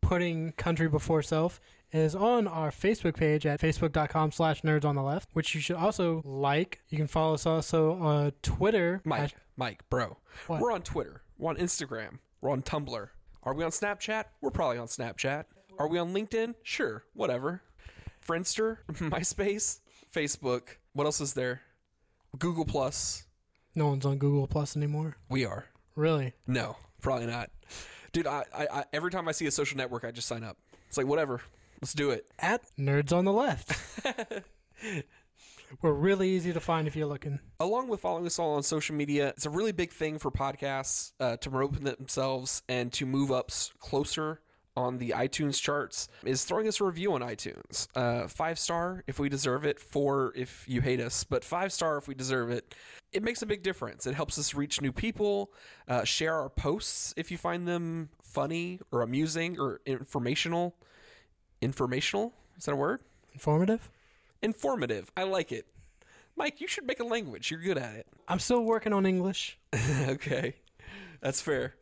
putting 0.00 0.52
country 0.52 0.88
before 0.88 1.22
self, 1.22 1.60
is 1.92 2.14
on 2.14 2.46
our 2.48 2.70
Facebook 2.70 3.14
page 3.16 3.46
at 3.46 3.60
facebook.com 3.60 4.32
slash 4.32 4.62
nerds 4.62 4.84
on 4.84 4.96
the 4.96 5.02
left, 5.02 5.28
which 5.32 5.54
you 5.54 5.60
should 5.60 5.76
also 5.76 6.22
like. 6.24 6.80
You 6.88 6.98
can 6.98 7.06
follow 7.06 7.34
us 7.34 7.46
also 7.46 7.92
on 7.94 8.32
Twitter. 8.42 9.00
Mike, 9.04 9.20
at- 9.22 9.34
Mike, 9.56 9.88
bro, 9.90 10.16
What? 10.48 10.60
we're 10.60 10.72
on 10.72 10.82
Twitter, 10.82 11.22
we're 11.38 11.50
on 11.50 11.56
Instagram, 11.56 12.18
we're 12.40 12.50
on 12.50 12.62
Tumblr. 12.62 13.08
Are 13.44 13.54
we 13.54 13.62
on 13.62 13.70
Snapchat? 13.70 14.24
We're 14.40 14.50
probably 14.50 14.78
on 14.78 14.86
Snapchat. 14.88 15.44
Are 15.78 15.86
we 15.86 15.98
on 15.98 16.12
LinkedIn? 16.14 16.54
Sure, 16.62 17.04
whatever. 17.14 17.62
Friendster, 18.26 18.78
MySpace, 18.92 19.80
Facebook. 20.12 20.76
What 20.94 21.04
else 21.04 21.20
is 21.20 21.34
there? 21.34 21.60
Google 22.38 22.64
Plus. 22.64 23.24
No 23.74 23.88
one's 23.88 24.06
on 24.06 24.18
Google 24.18 24.46
Plus 24.46 24.76
anymore. 24.76 25.16
We 25.28 25.44
are. 25.44 25.66
Really? 25.94 26.32
No, 26.46 26.76
probably 27.02 27.26
not. 27.26 27.50
Dude, 28.14 28.28
I, 28.28 28.44
I, 28.56 28.66
I 28.72 28.84
every 28.92 29.10
time 29.10 29.26
I 29.26 29.32
see 29.32 29.46
a 29.46 29.50
social 29.50 29.76
network, 29.76 30.04
I 30.04 30.12
just 30.12 30.28
sign 30.28 30.44
up. 30.44 30.56
It's 30.86 30.96
like 30.96 31.08
whatever. 31.08 31.40
Let's 31.82 31.92
do 31.94 32.10
it. 32.10 32.26
At 32.38 32.62
Nerds 32.78 33.12
on 33.12 33.24
the 33.24 33.32
Left. 33.32 33.76
We're 35.82 35.92
really 35.92 36.30
easy 36.30 36.52
to 36.52 36.60
find 36.60 36.86
if 36.86 36.94
you're 36.94 37.08
looking. 37.08 37.40
along 37.58 37.88
with 37.88 37.98
following 37.98 38.24
us 38.24 38.38
all 38.38 38.54
on 38.54 38.62
social 38.62 38.94
media, 38.94 39.30
it's 39.30 39.46
a 39.46 39.50
really 39.50 39.72
big 39.72 39.90
thing 39.90 40.20
for 40.20 40.30
podcasts 40.30 41.10
uh, 41.18 41.38
to 41.38 41.50
promote 41.50 41.82
themselves 41.82 42.62
and 42.68 42.92
to 42.92 43.04
move 43.04 43.32
up 43.32 43.50
closer 43.80 44.40
on 44.76 44.98
the 44.98 45.10
iTunes 45.10 45.60
charts. 45.60 46.08
Is 46.24 46.44
throwing 46.44 46.68
us 46.68 46.80
a 46.80 46.84
review 46.84 47.12
on 47.14 47.20
iTunes. 47.20 47.88
Uh, 47.94 48.26
five 48.28 48.58
star 48.58 49.04
if 49.06 49.18
we 49.18 49.28
deserve 49.28 49.64
it. 49.64 49.78
Four 49.80 50.32
if 50.36 50.64
you 50.68 50.80
hate 50.80 51.00
us, 51.00 51.24
but 51.24 51.44
five 51.44 51.72
star 51.72 51.96
if 51.96 52.08
we 52.08 52.14
deserve 52.14 52.50
it. 52.50 52.74
It 53.12 53.22
makes 53.22 53.42
a 53.42 53.46
big 53.46 53.62
difference. 53.62 54.06
It 54.06 54.14
helps 54.14 54.38
us 54.38 54.54
reach 54.54 54.80
new 54.80 54.92
people. 54.92 55.52
Uh, 55.86 56.04
share 56.04 56.34
our 56.34 56.48
posts 56.48 57.14
if 57.16 57.30
you 57.30 57.38
find 57.38 57.66
them 57.68 58.10
funny 58.22 58.80
or 58.90 59.02
amusing 59.02 59.58
or 59.58 59.80
informational. 59.86 60.74
Informational 61.60 62.32
is 62.58 62.64
that 62.64 62.72
a 62.72 62.76
word? 62.76 63.00
Informative? 63.32 63.90
Informative. 64.42 65.10
I 65.16 65.24
like 65.24 65.52
it. 65.52 65.66
Mike, 66.36 66.60
you 66.60 66.66
should 66.66 66.86
make 66.86 67.00
a 67.00 67.04
language. 67.04 67.50
You're 67.50 67.60
good 67.60 67.78
at 67.78 67.94
it. 67.94 68.06
I'm 68.28 68.38
still 68.38 68.64
working 68.64 68.92
on 68.92 69.06
English. 69.06 69.58
okay. 70.08 70.56
That's 71.20 71.40
fair. 71.40 71.74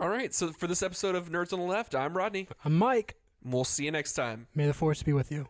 All 0.00 0.08
right. 0.08 0.32
So 0.34 0.52
for 0.52 0.66
this 0.66 0.82
episode 0.82 1.14
of 1.14 1.30
Nerds 1.30 1.52
on 1.52 1.58
the 1.60 1.64
Left, 1.66 1.94
I'm 1.94 2.16
Rodney. 2.16 2.48
I'm 2.64 2.76
Mike. 2.76 3.16
We'll 3.44 3.64
see 3.64 3.84
you 3.84 3.90
next 3.90 4.12
time. 4.14 4.46
May 4.54 4.66
the 4.66 4.74
force 4.74 5.02
be 5.02 5.12
with 5.12 5.30
you. 5.32 5.48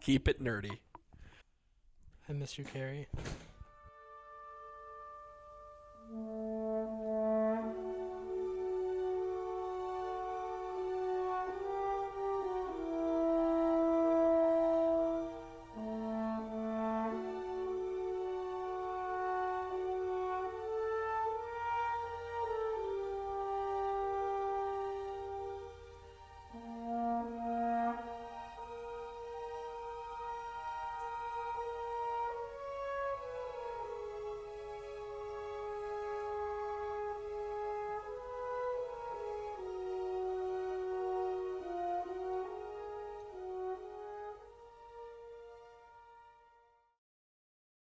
Keep 0.00 0.28
it 0.28 0.42
nerdy. 0.42 0.78
I 2.28 2.32
miss 2.32 2.58
you, 2.58 2.64
Carrie. 2.64 3.08